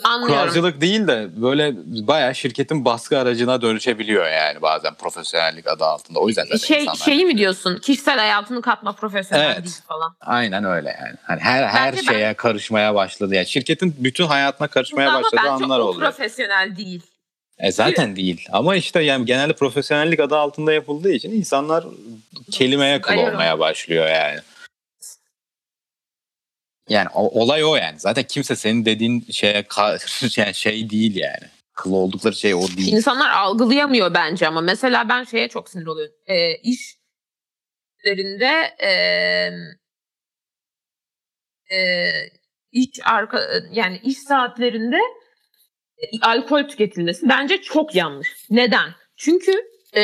Anlıyorum. 0.04 0.26
kuralcılık 0.26 0.80
değil 0.80 1.06
de 1.06 1.28
böyle 1.42 1.72
bayağı 2.08 2.34
şirketin 2.34 2.84
baskı 2.84 3.18
aracına 3.18 3.62
dönüşebiliyor 3.62 4.28
yani 4.30 4.62
bazen 4.62 4.94
profesyonellik 4.94 5.68
adı 5.68 5.84
altında. 5.84 6.18
O 6.18 6.28
yüzden 6.28 6.42
zaten 6.44 6.56
Şey, 6.58 6.80
insanlar 6.80 6.98
şeyi 7.04 7.24
mi 7.24 7.38
diyorsun? 7.38 7.78
Kişisel 7.78 8.18
hayatını 8.18 8.62
katma 8.62 8.92
profesyonel 8.92 9.44
Evet. 9.46 9.64
değil 9.64 9.76
falan. 9.88 10.14
Aynen 10.20 10.64
öyle 10.64 10.88
yani. 11.00 11.16
Hani 11.22 11.40
her 11.40 11.64
her 11.64 11.92
Bence 11.92 12.02
ben- 12.08 12.12
şeye 12.12 12.34
karışmaya 12.34 12.94
başladı. 12.94 13.34
Yani 13.34 13.46
şirketin 13.46 13.96
bütün 13.98 14.26
hayatına 14.26 14.68
karışmaya 14.68 15.08
Ama 15.10 15.22
başladığı 15.22 15.50
anlar 15.50 15.78
oluyor. 15.80 16.10
profesyonel 16.10 16.76
değil. 16.76 17.02
E 17.58 17.72
zaten 17.72 18.16
değil. 18.16 18.46
Ama 18.52 18.76
işte 18.76 19.02
yani 19.02 19.26
genelde 19.26 19.52
profesyonellik 19.52 20.20
adı 20.20 20.36
altında 20.36 20.72
yapıldığı 20.72 21.12
için 21.12 21.30
insanlar 21.32 21.84
kelimeye 22.50 23.00
kıl 23.00 23.14
olmaya 23.16 23.58
başlıyor 23.58 24.08
yani. 24.08 24.40
Yani 26.88 27.08
o- 27.14 27.40
olay 27.42 27.64
o 27.64 27.74
yani. 27.76 27.98
Zaten 28.00 28.24
kimse 28.24 28.56
senin 28.56 28.84
dediğin 28.84 29.20
şeye 29.30 29.60
ka- 29.60 30.40
yani 30.40 30.54
şey 30.54 30.90
değil 30.90 31.16
yani. 31.16 31.50
Kıl 31.74 31.92
oldukları 31.92 32.34
şey 32.34 32.54
o 32.54 32.62
değil. 32.76 32.92
İnsanlar 32.92 33.30
algılayamıyor 33.30 34.14
bence 34.14 34.48
ama 34.48 34.60
mesela 34.60 35.08
ben 35.08 35.24
şeye 35.24 35.48
çok 35.48 35.68
sinir 35.70 35.86
oluyorum. 35.86 36.14
Ee, 36.26 36.54
iş 36.56 36.96
üzerinde 37.98 38.74
e, 38.82 38.90
e, 41.76 42.10
iş 42.72 42.88
arka 43.04 43.40
yani 43.72 44.00
iş 44.04 44.18
saatlerinde 44.18 44.98
e, 45.98 46.06
alkol 46.22 46.62
tüketilmesi 46.68 47.28
bence 47.28 47.62
çok 47.62 47.94
yanlış. 47.94 48.28
Neden? 48.50 48.94
Çünkü 49.16 49.52
e, 49.96 50.02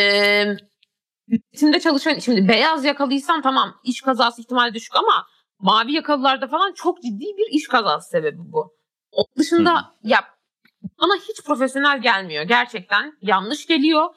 üretimde 1.29 1.81
çalışan 1.81 2.19
şimdi 2.19 2.49
beyaz 2.49 2.85
yakalıysan 2.85 3.43
tamam 3.43 3.81
iş 3.85 4.01
kazası 4.01 4.41
ihtimali 4.41 4.75
düşük 4.75 4.97
ama 4.97 5.27
mavi 5.59 5.93
yakalılarda 5.93 6.47
falan 6.47 6.73
çok 6.73 7.03
ciddi 7.03 7.25
bir 7.25 7.47
iş 7.51 7.69
kazası 7.69 8.11
sebebi 8.11 8.39
bu. 8.39 8.77
Onun 9.13 9.37
dışında 9.39 9.81
Hı. 9.81 9.85
ya 10.03 10.25
bana 10.83 11.17
hiç 11.17 11.45
profesyonel 11.45 12.03
gelmiyor. 12.03 12.45
Gerçekten 12.45 13.13
yanlış 13.23 13.67
geliyor. 13.67 14.15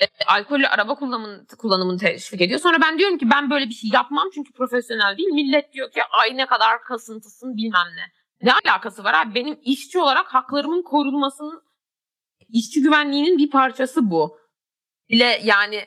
E, 0.00 0.06
alkollü 0.26 0.66
araba 0.66 0.94
kullanımını, 0.94 1.46
kullanımını 1.58 1.98
teşvik 1.98 2.40
ediyor. 2.40 2.60
Sonra 2.60 2.78
ben 2.82 2.98
diyorum 2.98 3.18
ki 3.18 3.30
ben 3.30 3.50
böyle 3.50 3.68
bir 3.68 3.74
şey 3.74 3.90
yapmam 3.92 4.28
çünkü 4.34 4.52
profesyonel 4.52 5.18
değil. 5.18 5.28
Millet 5.28 5.72
diyor 5.72 5.90
ki 5.90 6.00
ay 6.04 6.36
ne 6.36 6.46
kadar 6.46 6.82
kasıntısın 6.82 7.56
bilmem 7.56 7.86
ne. 7.96 8.12
Ne 8.42 8.52
alakası 8.52 9.04
var 9.04 9.14
abi? 9.14 9.34
Benim 9.34 9.58
işçi 9.62 9.98
olarak 9.98 10.26
haklarımın 10.34 10.82
korunmasının, 10.82 11.62
işçi 12.48 12.82
güvenliğinin 12.82 13.38
bir 13.38 13.50
parçası 13.50 14.10
bu. 14.10 14.38
Bile 15.10 15.40
yani 15.44 15.84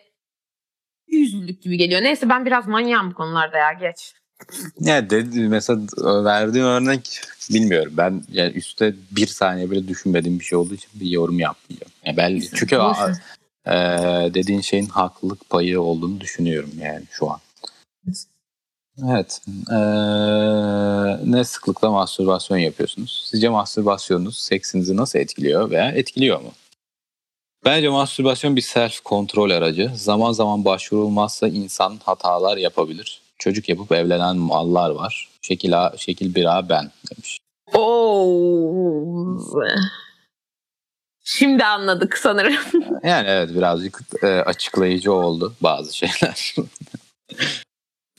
yüzlülük 1.07 1.63
gibi 1.63 1.77
geliyor. 1.77 2.01
Neyse 2.01 2.29
ben 2.29 2.45
biraz 2.45 2.67
manyağım 2.67 3.11
bu 3.11 3.15
konularda 3.15 3.57
ya 3.57 3.73
geç. 3.73 4.13
Ya 4.79 5.09
dedi 5.09 5.39
mesela 5.39 5.81
verdiğim 6.23 6.65
örnek 6.65 7.21
bilmiyorum. 7.53 7.93
Ben 7.97 8.23
yani 8.31 8.51
üstte 8.51 8.95
bir 9.11 9.27
saniye 9.27 9.71
bile 9.71 9.87
düşünmediğim 9.87 10.39
bir 10.39 10.45
şey 10.45 10.57
olduğu 10.57 10.73
için 10.73 10.89
bir 10.93 11.09
yorum 11.09 11.39
yapmayacağım. 11.39 11.91
Yani 12.05 12.17
ben 12.17 12.41
çünkü 12.55 12.75
e, 13.65 13.71
dediğin 14.33 14.61
şeyin 14.61 14.85
haklılık 14.85 15.49
payı 15.49 15.81
olduğunu 15.81 16.21
düşünüyorum 16.21 16.71
yani 16.79 17.03
şu 17.11 17.31
an. 17.31 17.39
Evet. 19.09 19.41
Ee, 19.71 19.75
ne 21.31 21.43
sıklıkla 21.43 21.91
mastürbasyon 21.91 22.57
yapıyorsunuz? 22.57 23.27
Sizce 23.31 23.49
mastürbasyonunuz 23.49 24.37
seksinizi 24.37 24.97
nasıl 24.97 25.19
etkiliyor 25.19 25.69
veya 25.69 25.91
etkiliyor 25.91 26.41
mu? 26.41 26.51
Bence 27.65 27.89
mastürbasyon 27.89 28.55
bir 28.55 28.61
self 28.61 28.99
kontrol 28.99 29.49
aracı. 29.49 29.91
Zaman 29.95 30.31
zaman 30.31 30.65
başvurulmazsa 30.65 31.47
insan 31.47 31.99
hatalar 32.03 32.57
yapabilir. 32.57 33.20
Çocuk 33.41 33.69
yapıp 33.69 33.91
evlenen 33.91 34.37
mallar 34.37 34.89
var. 34.89 35.29
Şekil 35.41 35.81
A, 35.81 35.97
şekil 35.97 36.35
1A 36.35 36.69
ben 36.69 36.91
demiş. 37.11 37.39
Oo. 37.73 39.37
Şimdi 41.23 41.65
anladık 41.65 42.17
sanırım. 42.17 42.55
Yani 43.03 43.27
evet 43.27 43.49
birazcık 43.55 43.99
e, 44.23 44.27
açıklayıcı 44.27 45.13
oldu 45.13 45.55
bazı 45.61 45.97
şeyler. 45.97 46.55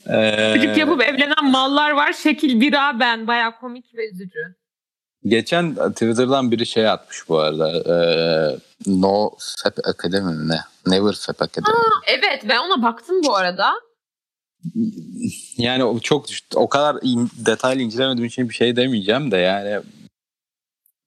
Ee, 0.09 0.53
Çocuk 0.55 0.77
yapıp 0.77 1.01
evlenen 1.01 1.51
mallar 1.51 1.91
var. 1.91 2.13
Şekil 2.13 2.61
bira 2.61 2.99
ben. 2.99 3.27
Baya 3.27 3.59
komik 3.59 3.95
ve 3.95 4.09
üzücü. 4.09 4.55
Geçen 5.25 5.75
Twitter'dan 5.75 6.51
biri 6.51 6.65
şey 6.65 6.89
atmış 6.89 7.29
bu 7.29 7.39
arada. 7.39 7.69
E, 7.69 7.95
no 8.87 9.31
Fap 9.63 9.79
Academy 9.83 10.49
ne? 10.49 10.59
Never 10.87 11.13
Fap 11.13 11.41
Academy. 11.41 11.77
Aa, 11.77 12.01
evet 12.07 12.43
ben 12.49 12.57
ona 12.57 12.83
baktım 12.83 13.23
bu 13.23 13.35
arada. 13.35 13.73
Yani 15.57 16.01
çok 16.01 16.25
o 16.55 16.69
kadar 16.69 16.97
detaylı 17.45 17.81
incelemediğim 17.81 18.27
için 18.27 18.49
bir 18.49 18.53
şey 18.53 18.75
demeyeceğim 18.75 19.31
de 19.31 19.37
yani 19.37 19.81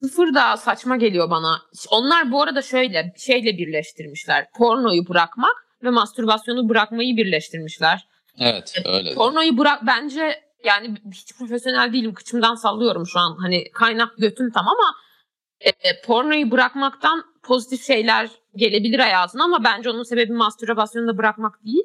sıfır 0.03 0.35
daha 0.35 0.57
saçma 0.57 0.97
geliyor 0.97 1.31
bana. 1.31 1.63
Onlar 1.91 2.33
bu 2.33 2.43
arada 2.43 2.63
şöyle 2.63 3.15
şeyle 3.19 3.59
birleştirmişler. 3.59 4.47
Pornoyu 4.59 5.09
bırakmak 5.09 5.67
ve 5.83 5.91
mastürbasyonu 5.91 6.69
bırakmayı 6.69 7.17
birleştirmişler. 7.17 8.09
Evet 8.39 8.75
öyle. 8.85 9.15
Pornoyu 9.15 9.59
bırak 9.59 9.87
bence 9.87 10.43
yani 10.65 10.95
hiç 11.13 11.35
profesyonel 11.39 11.93
değilim 11.93 12.15
kıçımdan 12.15 12.55
sallıyorum 12.55 13.07
şu 13.07 13.19
an. 13.19 13.37
Hani 13.41 13.73
kaynak 13.73 14.17
götüm 14.19 14.51
tam 14.51 14.69
ama 14.69 14.95
e, 15.61 15.71
pornoyu 16.07 16.51
bırakmaktan 16.51 17.25
pozitif 17.43 17.87
şeyler 17.87 18.31
gelebilir 18.57 18.99
hayatına 18.99 19.45
ama 19.45 19.65
bence 19.65 19.91
onun 19.91 20.03
sebebi 20.03 20.33
mastürbasyonu 20.33 21.09
da 21.09 21.19
bırakmak 21.19 21.65
değil. 21.65 21.85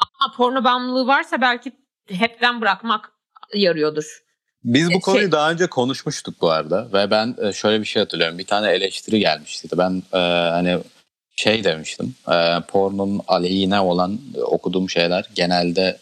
Ama 0.00 0.34
porno 0.36 0.64
bağımlılığı 0.64 1.06
varsa 1.06 1.40
belki 1.40 1.72
hepten 2.08 2.60
bırakmak 2.60 3.12
yarıyordur. 3.54 4.22
Biz 4.64 4.90
bu 4.90 4.98
e, 4.98 5.00
konuyu 5.00 5.22
şey... 5.22 5.32
daha 5.32 5.50
önce 5.50 5.66
konuşmuştuk 5.66 6.34
bu 6.40 6.50
arada 6.50 6.88
ve 6.92 7.10
ben 7.10 7.36
e, 7.42 7.52
şöyle 7.52 7.80
bir 7.80 7.86
şey 7.86 8.00
hatırlıyorum. 8.00 8.38
Bir 8.38 8.46
tane 8.46 8.70
eleştiri 8.70 9.18
gelmişti. 9.20 9.68
Ben 9.78 10.02
e, 10.12 10.18
hani 10.50 10.78
şey 11.36 11.64
demiştim. 11.64 12.14
E, 12.28 12.60
pornonun 12.68 13.20
aleyhine 13.28 13.80
olan 13.80 14.18
okuduğum 14.42 14.90
şeyler 14.90 15.28
genelde 15.34 15.98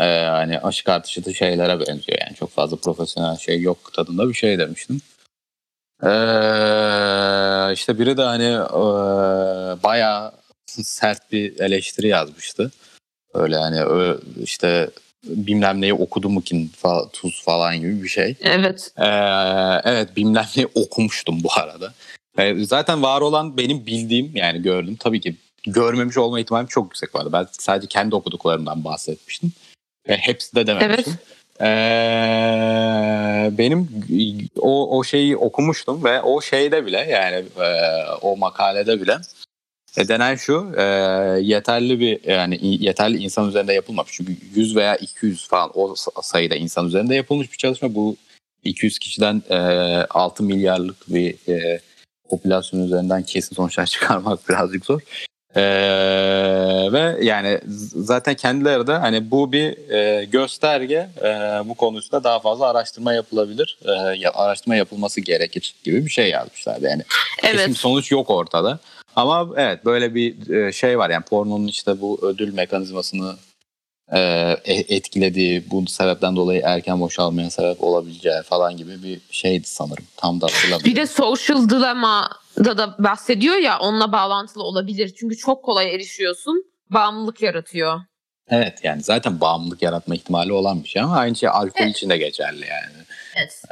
e, 0.00 0.04
hani 0.24 0.58
aşk 0.58 0.88
artışıtı 0.88 1.34
şeylere 1.34 1.80
benziyor. 1.80 2.18
Yani 2.20 2.34
çok 2.34 2.50
fazla 2.50 2.76
profesyonel 2.76 3.36
şey 3.36 3.60
yok 3.60 3.92
tadında 3.92 4.28
bir 4.28 4.34
şey 4.34 4.58
demiştim. 4.58 5.00
E, 6.02 6.12
işte 7.72 7.98
biri 7.98 8.16
de 8.16 8.22
hani 8.22 8.48
e, 8.52 8.84
bayağı 9.82 10.32
sert 10.66 11.32
bir 11.32 11.60
eleştiri 11.60 12.08
yazmıştı. 12.08 12.70
Öyle 13.34 13.56
hani 13.56 13.80
işte 14.42 14.90
bilmem 15.24 15.80
neyi 15.80 15.94
okudu 15.94 16.28
mu 16.28 16.42
ki 16.42 16.68
tuz 17.12 17.42
falan 17.44 17.76
gibi 17.76 18.02
bir 18.02 18.08
şey. 18.08 18.36
Evet. 18.40 18.92
Ee, 18.98 19.04
evet 19.84 20.16
bilmem 20.16 20.46
neyi 20.56 20.68
okumuştum 20.74 21.42
bu 21.44 21.48
arada. 21.52 21.92
Ee, 22.38 22.64
zaten 22.64 23.02
var 23.02 23.20
olan 23.20 23.56
benim 23.56 23.86
bildiğim 23.86 24.32
yani 24.34 24.62
gördüm. 24.62 24.96
Tabii 25.00 25.20
ki 25.20 25.34
görmemiş 25.66 26.16
olma 26.16 26.40
ihtimalim 26.40 26.66
çok 26.66 26.84
yüksek 26.84 27.14
vardı. 27.14 27.30
Ben 27.32 27.46
sadece 27.52 27.88
kendi 27.88 28.14
okuduklarımdan 28.14 28.84
bahsetmiştim. 28.84 29.52
Ve 30.08 30.16
hepsi 30.16 30.54
de 30.54 30.66
dememiştim. 30.66 31.14
Evet. 31.14 31.34
Ee, 31.60 31.64
benim 33.58 33.88
o, 34.58 34.98
o 34.98 35.04
şeyi 35.04 35.36
okumuştum 35.36 36.04
ve 36.04 36.22
o 36.22 36.40
şeyde 36.40 36.86
bile 36.86 36.98
yani 36.98 37.44
e, 37.60 37.68
o 38.22 38.36
makalede 38.36 39.00
bile 39.00 39.16
e, 39.96 40.08
denen 40.08 40.34
şu 40.34 40.72
e, 40.76 40.82
yeterli 41.40 42.00
bir 42.00 42.30
yani 42.30 42.58
yeterli 42.62 43.16
insan 43.18 43.48
üzerinde 43.48 43.72
yapılmamış. 43.72 44.12
Çünkü 44.12 44.36
100 44.54 44.76
veya 44.76 44.96
200 44.96 45.48
falan 45.48 45.70
o 45.74 45.94
sayıda 46.22 46.54
insan 46.54 46.86
üzerinde 46.86 47.14
yapılmış 47.14 47.52
bir 47.52 47.56
çalışma. 47.56 47.94
Bu 47.94 48.16
200 48.64 48.98
kişiden 48.98 49.42
e, 49.50 49.56
6 50.10 50.42
milyarlık 50.42 50.96
bir 51.08 51.34
e, 51.48 51.80
popülasyon 52.30 52.80
üzerinden 52.80 53.22
kesin 53.22 53.56
sonuçlar 53.56 53.86
çıkarmak 53.94 54.48
birazcık 54.48 54.86
zor. 54.86 55.00
Ee, 55.56 55.62
ve 56.92 57.24
yani 57.24 57.60
zaten 57.94 58.34
kendileri 58.34 58.86
de 58.86 58.92
hani 58.92 59.30
bu 59.30 59.52
bir 59.52 59.90
e, 59.90 60.24
gösterge 60.24 61.08
e, 61.22 61.28
bu 61.64 61.74
konusunda 61.74 62.24
daha 62.24 62.40
fazla 62.40 62.66
araştırma 62.66 63.12
yapılabilir 63.12 63.78
e, 63.84 64.28
araştırma 64.28 64.76
yapılması 64.76 65.20
gerekir 65.20 65.74
gibi 65.84 66.04
bir 66.04 66.10
şey 66.10 66.30
yazmışlardı 66.30 66.84
yani 66.84 67.02
evet. 67.42 67.56
kesin 67.56 67.72
sonuç 67.72 68.12
yok 68.12 68.30
ortada 68.30 68.78
ama 69.16 69.48
evet 69.56 69.84
böyle 69.84 70.14
bir 70.14 70.50
e, 70.50 70.72
şey 70.72 70.98
var 70.98 71.10
yani 71.10 71.24
pornonun 71.24 71.68
işte 71.68 72.00
bu 72.00 72.18
ödül 72.22 72.54
mekanizmasını 72.54 73.36
e, 74.12 74.18
e, 74.64 74.74
etkilediği 74.74 75.70
bu 75.70 75.86
sebepten 75.86 76.36
dolayı 76.36 76.62
erken 76.64 77.00
boşalmaya 77.00 77.50
sebep 77.50 77.84
olabileceği 77.84 78.42
falan 78.42 78.76
gibi 78.76 79.02
bir 79.02 79.20
şeydi 79.30 79.66
sanırım. 79.66 80.04
Tam 80.16 80.40
da 80.40 80.46
hatırlamıyorum. 80.46 80.84
Bir 80.84 80.96
de 80.96 81.06
social 81.06 81.68
dilemma 81.68 82.30
da 82.64 82.78
da 82.78 82.96
bahsediyor 82.98 83.56
ya 83.56 83.78
onunla 83.78 84.12
bağlantılı 84.12 84.62
olabilir. 84.62 85.14
Çünkü 85.16 85.36
çok 85.36 85.64
kolay 85.64 85.94
erişiyorsun. 85.94 86.64
Bağımlılık 86.90 87.42
yaratıyor. 87.42 88.00
Evet 88.48 88.80
yani 88.82 89.02
zaten 89.02 89.40
bağımlılık 89.40 89.82
yaratma 89.82 90.14
ihtimali 90.14 90.52
olan 90.52 90.82
bir 90.82 90.88
şey 90.88 91.02
ama 91.02 91.16
aynı 91.16 91.36
şey 91.36 91.48
alkol 91.48 91.84
evet. 91.84 91.96
için 91.96 92.10
de 92.10 92.16
geçerli 92.16 92.66
yani. 92.66 93.04
Evet. 93.36 93.62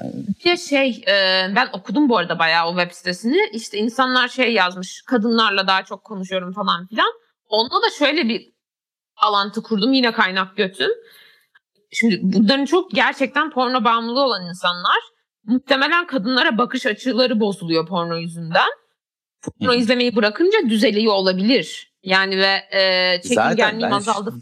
Bir 0.44 0.56
şey 0.56 1.04
e, 1.08 1.46
ben 1.56 1.68
okudum 1.72 2.08
bu 2.08 2.16
arada 2.16 2.38
bayağı 2.38 2.68
o 2.68 2.76
web 2.76 2.92
sitesini. 2.92 3.38
İşte 3.52 3.78
insanlar 3.78 4.28
şey 4.28 4.52
yazmış 4.52 5.02
kadınlarla 5.06 5.66
daha 5.66 5.84
çok 5.84 6.04
konuşuyorum 6.04 6.52
falan 6.52 6.86
filan. 6.86 7.12
Onunla 7.48 7.82
da 7.82 7.90
şöyle 7.98 8.28
bir 8.28 8.52
alantı 9.16 9.62
kurdum 9.62 9.92
yine 9.92 10.12
kaynak 10.12 10.56
götüm. 10.56 10.90
Şimdi 11.92 12.18
bunların 12.22 12.64
çok 12.64 12.90
gerçekten 12.90 13.50
porno 13.50 13.84
bağımlılığı 13.84 14.24
olan 14.24 14.46
insanlar 14.46 14.98
muhtemelen 15.44 16.06
kadınlara 16.06 16.58
bakış 16.58 16.86
açıları 16.86 17.40
bozuluyor 17.40 17.86
porno 17.86 18.16
yüzünden. 18.16 18.70
Porno 19.42 19.74
izlemeyi 19.74 20.16
bırakınca 20.16 20.58
düzeliyor 20.68 21.14
olabilir. 21.14 21.92
Yani 22.02 22.38
ve 22.38 22.78
e, 22.78 23.20
çekingenliğim 23.22 23.92
azaldı. 23.92 24.34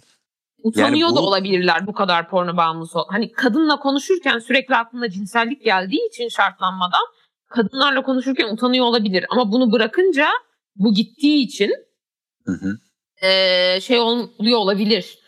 Utanıyor 0.62 1.08
yani 1.08 1.12
bu... 1.12 1.16
da 1.16 1.20
olabilirler 1.20 1.86
bu 1.86 1.92
kadar 1.92 2.30
porno 2.30 2.56
bağımlısı. 2.56 2.98
Hani 3.08 3.32
kadınla 3.32 3.80
konuşurken 3.80 4.38
sürekli 4.38 4.76
aklına 4.76 5.10
cinsellik 5.10 5.64
geldiği 5.64 6.08
için 6.08 6.28
şartlanmadan 6.28 7.06
kadınlarla 7.48 8.02
konuşurken 8.02 8.48
utanıyor 8.54 8.84
olabilir. 8.84 9.26
Ama 9.30 9.52
bunu 9.52 9.72
bırakınca 9.72 10.28
bu 10.76 10.94
gittiği 10.94 11.44
için 11.44 11.72
hı 12.46 12.52
hı. 12.52 12.78
E, 13.26 13.80
şey 13.80 13.98
oluyor 13.98 14.58
olabilir. 14.58 15.18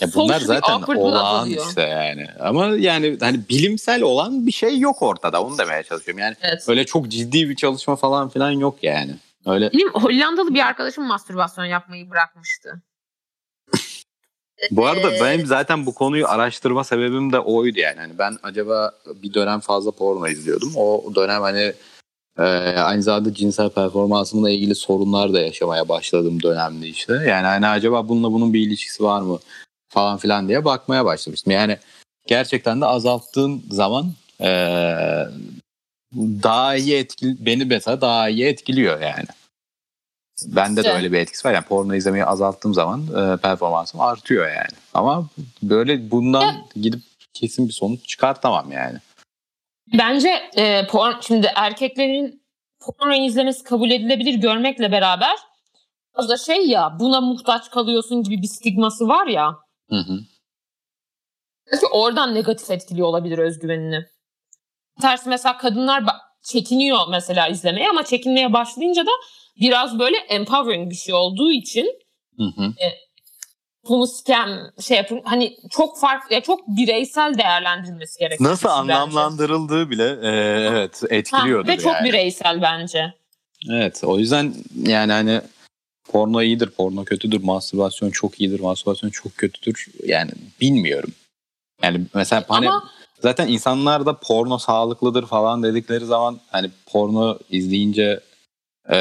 Ya 0.00 0.08
bunlar 0.14 0.40
zaten 0.40 0.82
olağan 0.82 1.50
işte 1.50 1.82
yani. 1.82 2.26
Ama 2.40 2.66
yani 2.66 3.16
hani 3.20 3.40
bilimsel 3.48 4.02
olan 4.02 4.46
bir 4.46 4.52
şey 4.52 4.78
yok 4.78 5.02
ortada. 5.02 5.42
Onu 5.42 5.58
demeye 5.58 5.82
çalışıyorum. 5.82 6.18
Yani 6.18 6.36
evet. 6.42 6.68
öyle 6.68 6.86
çok 6.86 7.08
ciddi 7.08 7.48
bir 7.48 7.56
çalışma 7.56 7.96
falan 7.96 8.28
filan 8.28 8.50
yok 8.50 8.78
yani. 8.82 9.16
Öyle. 9.46 9.70
Benim 9.72 9.88
Hollandalı 9.88 10.54
bir 10.54 10.66
arkadaşım 10.66 11.04
mastürbasyon 11.04 11.64
yapmayı 11.64 12.10
bırakmıştı. 12.10 12.82
Bu 14.70 14.86
arada 14.86 15.16
ee, 15.16 15.20
benim 15.20 15.46
zaten 15.46 15.86
bu 15.86 15.94
konuyu 15.94 16.28
araştırma 16.28 16.84
sebebim 16.84 17.32
de 17.32 17.40
oydu 17.40 17.78
yani. 17.78 18.00
Hani 18.00 18.18
ben 18.18 18.38
acaba 18.42 18.92
bir 19.22 19.34
dönem 19.34 19.60
fazla 19.60 19.90
porno 19.90 20.28
izliyordum. 20.28 20.72
O 20.76 21.14
dönem 21.14 21.42
hani 21.42 21.72
Ee, 22.38 22.42
aynı 22.78 23.02
zamanda 23.02 23.34
cinsel 23.34 23.70
performansımla 23.70 24.50
ilgili 24.50 24.74
sorunlar 24.74 25.32
da 25.32 25.40
yaşamaya 25.40 25.88
başladığım 25.88 26.42
dönemde 26.42 26.88
işte. 26.88 27.12
Yani 27.12 27.46
hani 27.46 27.66
acaba 27.66 28.08
bununla 28.08 28.32
bunun 28.32 28.52
bir 28.54 28.60
ilişkisi 28.66 29.02
var 29.04 29.20
mı 29.20 29.38
falan 29.88 30.18
filan 30.18 30.48
diye 30.48 30.64
bakmaya 30.64 31.04
başlamıştım. 31.04 31.52
Yani 31.52 31.78
gerçekten 32.26 32.80
de 32.80 32.86
azalttığın 32.86 33.62
zaman 33.70 34.12
ee, 34.40 34.96
daha 36.42 36.76
iyi 36.76 36.94
etkili 36.94 37.46
beni 37.46 37.64
mesela 37.64 38.00
daha 38.00 38.28
iyi 38.28 38.44
etkiliyor 38.44 39.00
yani. 39.00 39.26
Bende 40.44 40.84
de 40.84 40.92
öyle 40.92 41.12
bir 41.12 41.18
etkisi 41.18 41.48
var. 41.48 41.54
Yani 41.54 41.64
porno 41.64 41.94
izlemeyi 41.94 42.24
azalttığım 42.24 42.74
zaman 42.74 43.02
e, 43.02 43.36
performansım 43.36 44.00
artıyor 44.00 44.48
yani. 44.48 44.78
Ama 44.94 45.28
böyle 45.62 46.10
bundan 46.10 46.42
ya. 46.42 46.64
gidip 46.74 47.00
kesin 47.34 47.68
bir 47.68 47.72
sonuç 47.72 48.08
çıkartamam 48.08 48.72
yani. 48.72 48.98
Bence 49.98 50.28
e, 50.56 50.86
porn, 50.86 51.12
şimdi 51.20 51.52
erkeklerin 51.54 52.42
porno 52.80 53.14
izlemesi 53.14 53.64
kabul 53.64 53.90
edilebilir 53.90 54.34
görmekle 54.34 54.92
beraber 54.92 55.36
az 56.14 56.28
da 56.28 56.36
şey 56.36 56.66
ya 56.66 56.96
buna 57.00 57.20
muhtaç 57.20 57.70
kalıyorsun 57.70 58.22
gibi 58.22 58.42
bir 58.42 58.48
stigması 58.48 59.08
var 59.08 59.26
ya. 59.26 59.56
Hı 59.90 59.96
hı. 59.96 60.20
Oradan 61.92 62.34
negatif 62.34 62.70
etkiliyor 62.70 63.08
olabilir 63.08 63.38
özgüvenini. 63.38 64.06
Tersi 65.00 65.28
mesela 65.28 65.58
kadınlar 65.58 66.04
çekiniyor 66.42 66.98
mesela 67.10 67.48
izlemeye 67.48 67.88
ama 67.88 68.04
çekinmeye 68.04 68.52
başlayınca 68.52 69.06
da 69.06 69.10
biraz 69.60 69.98
böyle 69.98 70.16
empowering 70.16 70.90
bir 70.90 70.96
şey 70.96 71.14
olduğu 71.14 71.52
için 71.52 71.86
hı 72.36 72.44
hı. 72.44 72.64
E, 72.64 73.06
bunu 73.88 74.06
scam 74.06 74.50
şey 74.80 74.96
yapın 74.96 75.20
hani 75.24 75.56
çok 75.70 76.00
farklı 76.00 76.34
ya 76.34 76.40
çok 76.40 76.68
bireysel 76.68 77.38
değerlendirilmesi 77.38 78.18
gerekiyor. 78.18 78.50
Nasıl 78.50 78.68
anlamlandırıldığı 78.68 79.78
bence. 79.78 79.90
bile 79.90 80.08
e, 80.22 80.30
evet 80.70 81.02
etkiliyordur 81.10 81.68
ha, 81.68 81.76
Ve 81.76 81.78
çok 81.78 81.94
yani. 81.94 82.08
bireysel 82.08 82.62
bence. 82.62 83.14
Evet 83.70 84.04
o 84.04 84.18
yüzden 84.18 84.54
yani 84.82 85.12
hani 85.12 85.40
porno 86.08 86.42
iyidir, 86.42 86.70
porno 86.70 87.04
kötüdür, 87.04 87.44
mastürbasyon 87.44 88.10
çok 88.10 88.40
iyidir, 88.40 88.60
mastürbasyon 88.60 89.10
çok 89.10 89.36
kötüdür. 89.36 89.86
Yani 90.04 90.30
bilmiyorum. 90.60 91.12
Yani 91.82 92.00
mesela 92.14 92.44
hani 92.48 92.68
Ama... 92.68 92.90
zaten 93.22 93.48
insanlar 93.48 94.06
da 94.06 94.16
porno 94.18 94.58
sağlıklıdır 94.58 95.26
falan 95.26 95.62
dedikleri 95.62 96.04
zaman 96.04 96.40
hani 96.50 96.70
porno 96.86 97.38
izleyince 97.50 98.20
e, 98.90 98.98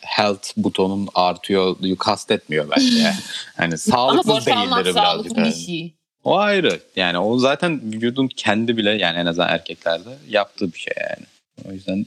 health 0.00 0.48
butonun 0.56 1.08
artıyor 1.14 1.76
kastetmiyor 1.98 2.70
bence. 2.76 3.12
hani 3.56 3.78
sağlıklı 3.78 4.32
değildir 4.32 4.70
birazcık. 4.70 4.94
Sağlıklı 4.94 5.44
bir 5.44 5.52
şey. 5.52 5.94
O 6.24 6.38
ayrı. 6.38 6.80
Yani 6.96 7.18
o 7.18 7.38
zaten 7.38 7.80
vücudun 7.92 8.28
kendi 8.36 8.76
bile 8.76 8.90
yani 8.90 9.18
en 9.18 9.26
azından 9.26 9.48
erkeklerde 9.48 10.10
yaptığı 10.28 10.72
bir 10.72 10.78
şey 10.78 10.94
yani. 11.00 11.26
O 11.68 11.72
yüzden 11.72 12.06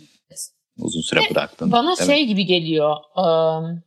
uzun 0.79 1.01
süre 1.01 1.19
bıraktın. 1.31 1.71
Bana 1.71 1.95
şey 1.95 2.21
mi? 2.21 2.27
gibi 2.27 2.45
geliyor. 2.45 2.95
Um, 3.15 3.83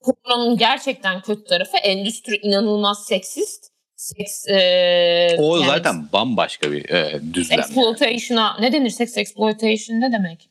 pornonun 0.00 0.56
gerçekten 0.56 1.20
kötü 1.20 1.44
tarafı 1.44 1.76
endüstri 1.76 2.36
inanılmaz 2.36 3.04
seksist. 3.04 3.72
Seks, 3.96 4.48
e, 4.48 5.36
o 5.38 5.56
yani, 5.56 5.66
zaten 5.66 6.12
bambaşka 6.12 6.72
bir 6.72 6.88
e, 6.90 7.20
düzlem. 7.34 7.60
Exploitation'a 7.60 8.56
ne 8.60 8.72
denir? 8.72 8.90
Sex 8.90 9.18
exploitation 9.18 10.00
ne 10.00 10.12
demek? 10.12 10.48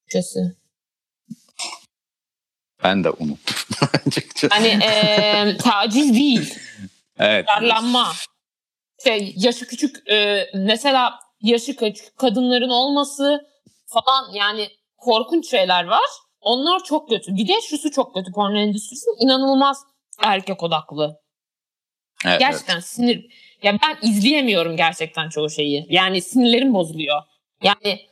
Türkçesi. 0.00 0.56
Ben 2.84 3.04
de 3.04 3.10
unuttum 3.10 3.56
Hani 4.50 4.68
e, 4.68 5.56
taciz 5.56 6.14
değil. 6.14 6.54
Evet. 7.18 7.46
Darlanma. 7.48 8.12
Şey, 9.04 9.34
yaşı 9.36 9.66
küçük 9.66 10.10
e, 10.10 10.46
mesela 10.54 11.18
yaşı 11.40 11.76
küçük 11.76 12.18
kadınların 12.18 12.68
olması 12.68 13.48
falan 13.86 14.32
yani 14.32 14.68
korkunç 14.96 15.50
şeyler 15.50 15.84
var. 15.84 16.06
Onlar 16.40 16.84
çok 16.84 17.08
kötü. 17.08 17.36
Bir 17.36 17.48
de 17.48 17.60
şusu 17.60 17.90
çok 17.90 18.14
kötü 18.14 18.32
porno 18.32 18.58
endüstrisinin 18.58 19.26
inanılmaz 19.26 19.82
erkek 20.22 20.62
odaklı. 20.62 21.20
Evet, 22.24 22.40
gerçekten 22.40 22.74
evet. 22.74 22.84
sinir. 22.84 23.26
Ya 23.62 23.78
ben 23.82 24.08
izleyemiyorum 24.08 24.76
gerçekten 24.76 25.28
çoğu 25.28 25.50
şeyi. 25.50 25.86
Yani 25.88 26.22
sinirlerim 26.22 26.74
bozuluyor. 26.74 27.22
Yani 27.62 28.08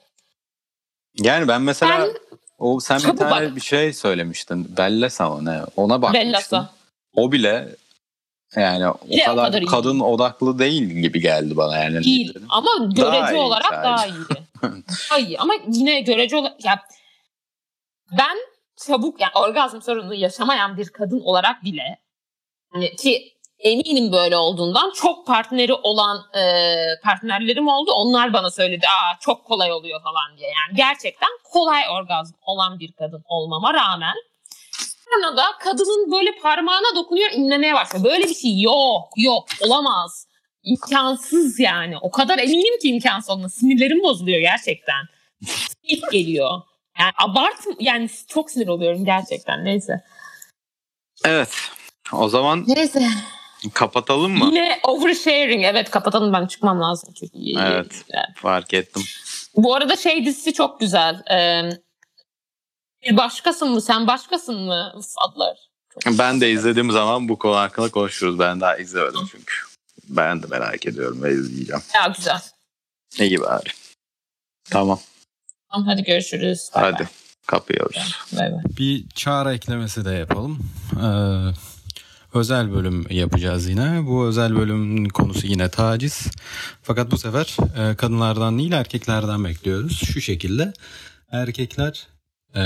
yani 1.14 1.48
ben 1.48 1.62
mesela 1.62 1.98
ben, 1.98 2.25
o 2.58 2.80
sen 2.80 2.98
bir 2.98 3.16
tane 3.16 3.46
bak. 3.46 3.56
bir 3.56 3.60
şey 3.60 3.92
söylemiştin. 3.92 4.76
Bellasa 4.76 5.32
o 5.32 5.44
ne? 5.44 5.60
Ona 5.76 6.02
bakmıştım. 6.02 6.28
Bellasa. 6.28 6.70
O 7.14 7.32
bile 7.32 7.68
yani 8.56 8.88
o 8.88 8.98
Bile 9.10 9.24
kadar, 9.24 9.46
kadar 9.46 9.64
kadın 9.64 10.00
odaklı 10.00 10.58
değil 10.58 10.82
gibi 10.82 11.20
geldi 11.20 11.56
bana 11.56 11.78
yani. 11.78 12.04
Değil 12.04 12.34
ama 12.48 12.70
görece 12.80 13.12
daha 13.12 13.36
olarak 13.36 13.68
sadece. 13.68 13.84
daha 13.84 14.06
iyi. 14.06 14.24
daha 15.10 15.18
iyi 15.18 15.38
ama 15.38 15.54
yine 15.68 16.00
görece 16.00 16.36
olarak 16.36 16.64
ya 16.64 16.82
ben 18.18 18.36
çabuk 18.76 19.20
yani 19.20 19.32
orgazm 19.34 19.80
sorunu 19.80 20.14
yaşamayan 20.14 20.76
bir 20.76 20.88
kadın 20.88 21.20
olarak 21.20 21.64
bile 21.64 21.98
hani 22.72 22.96
ki 22.96 23.35
eminim 23.58 24.12
böyle 24.12 24.36
olduğundan 24.36 24.90
çok 24.90 25.26
partneri 25.26 25.72
olan 25.74 26.18
e, 26.34 26.42
partnerlerim 27.02 27.68
oldu. 27.68 27.92
Onlar 27.92 28.32
bana 28.32 28.50
söyledi 28.50 28.86
aa 28.86 29.18
çok 29.20 29.44
kolay 29.44 29.72
oluyor 29.72 30.02
falan 30.02 30.38
diye. 30.38 30.48
Yani 30.48 30.76
gerçekten 30.76 31.28
kolay 31.44 31.82
orgazm 31.90 32.34
olan 32.46 32.80
bir 32.80 32.92
kadın 32.92 33.22
olmama 33.28 33.74
rağmen 33.74 34.14
sonra 35.04 35.36
da 35.36 35.44
kadının 35.60 36.12
böyle 36.12 36.30
parmağına 36.42 36.96
dokunuyor 36.96 37.30
inlemeye 37.30 37.74
başlıyor. 37.74 38.04
Böyle 38.04 38.24
bir 38.24 38.34
şey 38.34 38.60
yok 38.60 39.08
yok 39.16 39.48
olamaz. 39.60 40.26
İmkansız 40.62 41.60
yani. 41.60 41.98
O 42.00 42.10
kadar 42.10 42.38
eminim 42.38 42.78
ki 42.78 42.88
imkansız 42.88 43.30
olduğuna. 43.30 43.48
Sinirlerim 43.48 44.02
bozuluyor 44.02 44.40
gerçekten. 44.40 45.04
İlk 45.82 46.10
geliyor. 46.12 46.50
Yani 46.98 47.12
abart 47.18 47.56
yani 47.80 48.10
çok 48.28 48.50
sinir 48.50 48.68
oluyorum 48.68 49.04
gerçekten 49.04 49.64
neyse. 49.64 50.04
Evet. 51.24 51.54
O 52.12 52.28
zaman 52.28 52.64
Neyse. 52.66 53.08
Kapatalım 53.74 54.32
mı? 54.38 54.44
Yine 54.46 54.80
oversharing. 54.82 55.64
Evet 55.64 55.90
kapatalım 55.90 56.32
ben 56.32 56.46
çıkmam 56.46 56.80
lazım 56.80 57.14
çünkü. 57.20 57.60
Evet 57.60 58.04
yani. 58.14 58.34
fark 58.36 58.74
ettim. 58.74 59.02
Bu 59.56 59.74
arada 59.74 59.96
şey 59.96 60.24
dizisi 60.24 60.52
çok 60.52 60.80
güzel. 60.80 61.22
Ee, 61.30 61.70
bir 63.02 63.16
başkasın 63.16 63.70
mı 63.70 63.80
sen 63.80 64.06
başkasın 64.06 64.62
mı 64.62 64.92
adlar. 65.16 65.58
ben 66.06 66.40
de 66.40 66.50
izlediğim 66.50 66.90
zaman 66.90 67.28
bu 67.28 67.38
konu 67.38 67.56
hakkında 67.56 67.90
konuşuruz. 67.90 68.38
Ben 68.38 68.60
daha 68.60 68.76
izlemedim 68.76 69.20
çünkü. 69.30 69.54
Ben 70.08 70.42
de 70.42 70.46
merak 70.46 70.86
ediyorum 70.86 71.22
ve 71.22 71.32
izleyeceğim. 71.32 71.82
Ya 71.94 72.12
güzel. 72.16 72.40
Gibi 73.28 73.46
abi. 73.48 73.68
Tamam. 74.70 75.00
Tamam 75.72 75.86
hadi 75.86 76.02
görüşürüz. 76.02 76.70
Bye 76.74 76.82
hadi 76.82 76.98
bye. 76.98 77.08
kapıyoruz. 77.46 78.14
Bye 78.32 78.50
bye. 78.50 78.76
Bir 78.78 79.08
çağrı 79.08 79.54
eklemesi 79.54 80.04
de 80.04 80.10
yapalım. 80.10 80.58
Ee, 80.92 81.06
özel 82.38 82.72
bölüm 82.72 83.06
yapacağız 83.10 83.68
yine. 83.68 84.06
Bu 84.06 84.26
özel 84.26 84.56
bölümün 84.56 85.08
konusu 85.08 85.46
yine 85.46 85.68
taciz. 85.68 86.26
Fakat 86.82 87.10
bu 87.10 87.18
sefer 87.18 87.56
e, 87.78 87.96
kadınlardan 87.96 88.58
değil 88.58 88.72
erkeklerden 88.72 89.44
bekliyoruz. 89.44 90.02
Şu 90.12 90.20
şekilde 90.20 90.72
erkekler 91.32 92.06
e, 92.54 92.60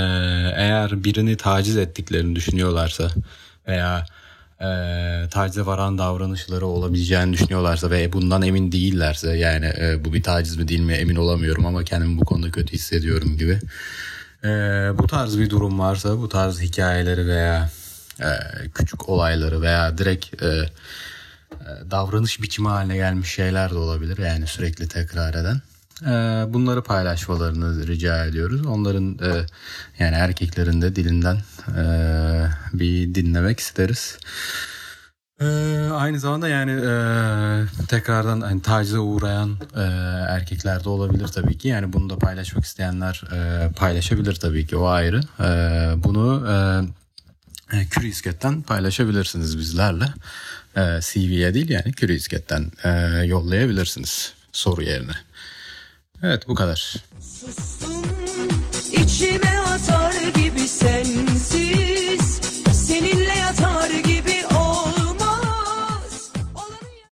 eğer 0.55 1.03
birini 1.03 1.37
taciz 1.37 1.77
ettiklerini 1.77 2.35
düşünüyorlarsa 2.35 3.09
veya 3.67 4.05
e, 4.61 4.67
tacize 5.29 5.65
varan 5.65 5.97
davranışları 5.97 6.65
olabileceğini 6.65 7.33
düşünüyorlarsa 7.33 7.91
ve 7.91 8.13
bundan 8.13 8.41
emin 8.41 8.71
değillerse 8.71 9.37
yani 9.37 9.65
e, 9.65 10.05
bu 10.05 10.13
bir 10.13 10.23
taciz 10.23 10.57
mi 10.57 10.67
değil 10.67 10.79
mi 10.79 10.93
emin 10.93 11.15
olamıyorum 11.15 11.65
ama 11.65 11.83
kendimi 11.83 12.19
bu 12.19 12.25
konuda 12.25 12.51
kötü 12.51 12.73
hissediyorum 12.73 13.37
gibi. 13.37 13.59
E, 14.43 14.49
bu 14.97 15.07
tarz 15.07 15.39
bir 15.39 15.49
durum 15.49 15.79
varsa 15.79 16.17
bu 16.17 16.29
tarz 16.29 16.61
hikayeleri 16.61 17.27
veya 17.27 17.69
e, 18.21 18.69
küçük 18.75 19.09
olayları 19.09 19.61
veya 19.61 19.97
direkt 19.97 20.43
e, 20.43 20.47
e, 20.47 20.69
davranış 21.91 22.41
biçimi 22.41 22.67
haline 22.67 22.95
gelmiş 22.95 23.29
şeyler 23.33 23.71
de 23.71 23.75
olabilir. 23.75 24.17
Yani 24.17 24.47
sürekli 24.47 24.87
tekrar 24.87 25.33
eden. 25.33 25.61
Bunları 26.53 26.83
paylaşmalarını 26.83 27.87
rica 27.87 28.25
ediyoruz. 28.25 28.65
Onların 28.65 29.19
yani 29.99 30.15
erkeklerin 30.15 30.81
de 30.81 30.95
dilinden 30.95 31.37
bir 32.73 33.15
dinlemek 33.15 33.59
isteriz. 33.59 34.17
Aynı 35.93 36.19
zamanda 36.19 36.47
yani 36.47 36.71
tekrardan 37.87 38.41
hani 38.41 38.61
tacize 38.61 38.99
uğrayan 38.99 39.57
erkekler 40.29 40.83
de 40.83 40.89
olabilir 40.89 41.27
tabii 41.27 41.57
ki. 41.57 41.67
Yani 41.67 41.93
bunu 41.93 42.09
da 42.09 42.17
paylaşmak 42.17 42.65
isteyenler 42.65 43.21
paylaşabilir 43.75 44.35
tabii 44.35 44.67
ki 44.67 44.75
o 44.75 44.85
ayrı. 44.85 45.21
E, 45.39 46.03
bunu 46.03 46.47
e, 47.73 47.87
Curiousket'ten 47.91 48.61
paylaşabilirsiniz 48.61 49.57
bizlerle. 49.57 50.05
E, 50.75 50.81
CV'ye 51.01 51.53
değil 51.53 51.69
yani 51.69 51.93
Curiousket'ten 51.93 52.71
e, 52.83 52.89
yollayabilirsiniz 53.25 54.33
soru 54.51 54.83
yerine. 54.83 55.15
Evet 56.23 56.47
bu 56.47 56.55
kadar. 56.55 56.95
Sustum, 57.21 58.05
içime 58.91 59.59
atar 59.59 60.13
gibi 60.35 60.67
sensiz 60.67 61.80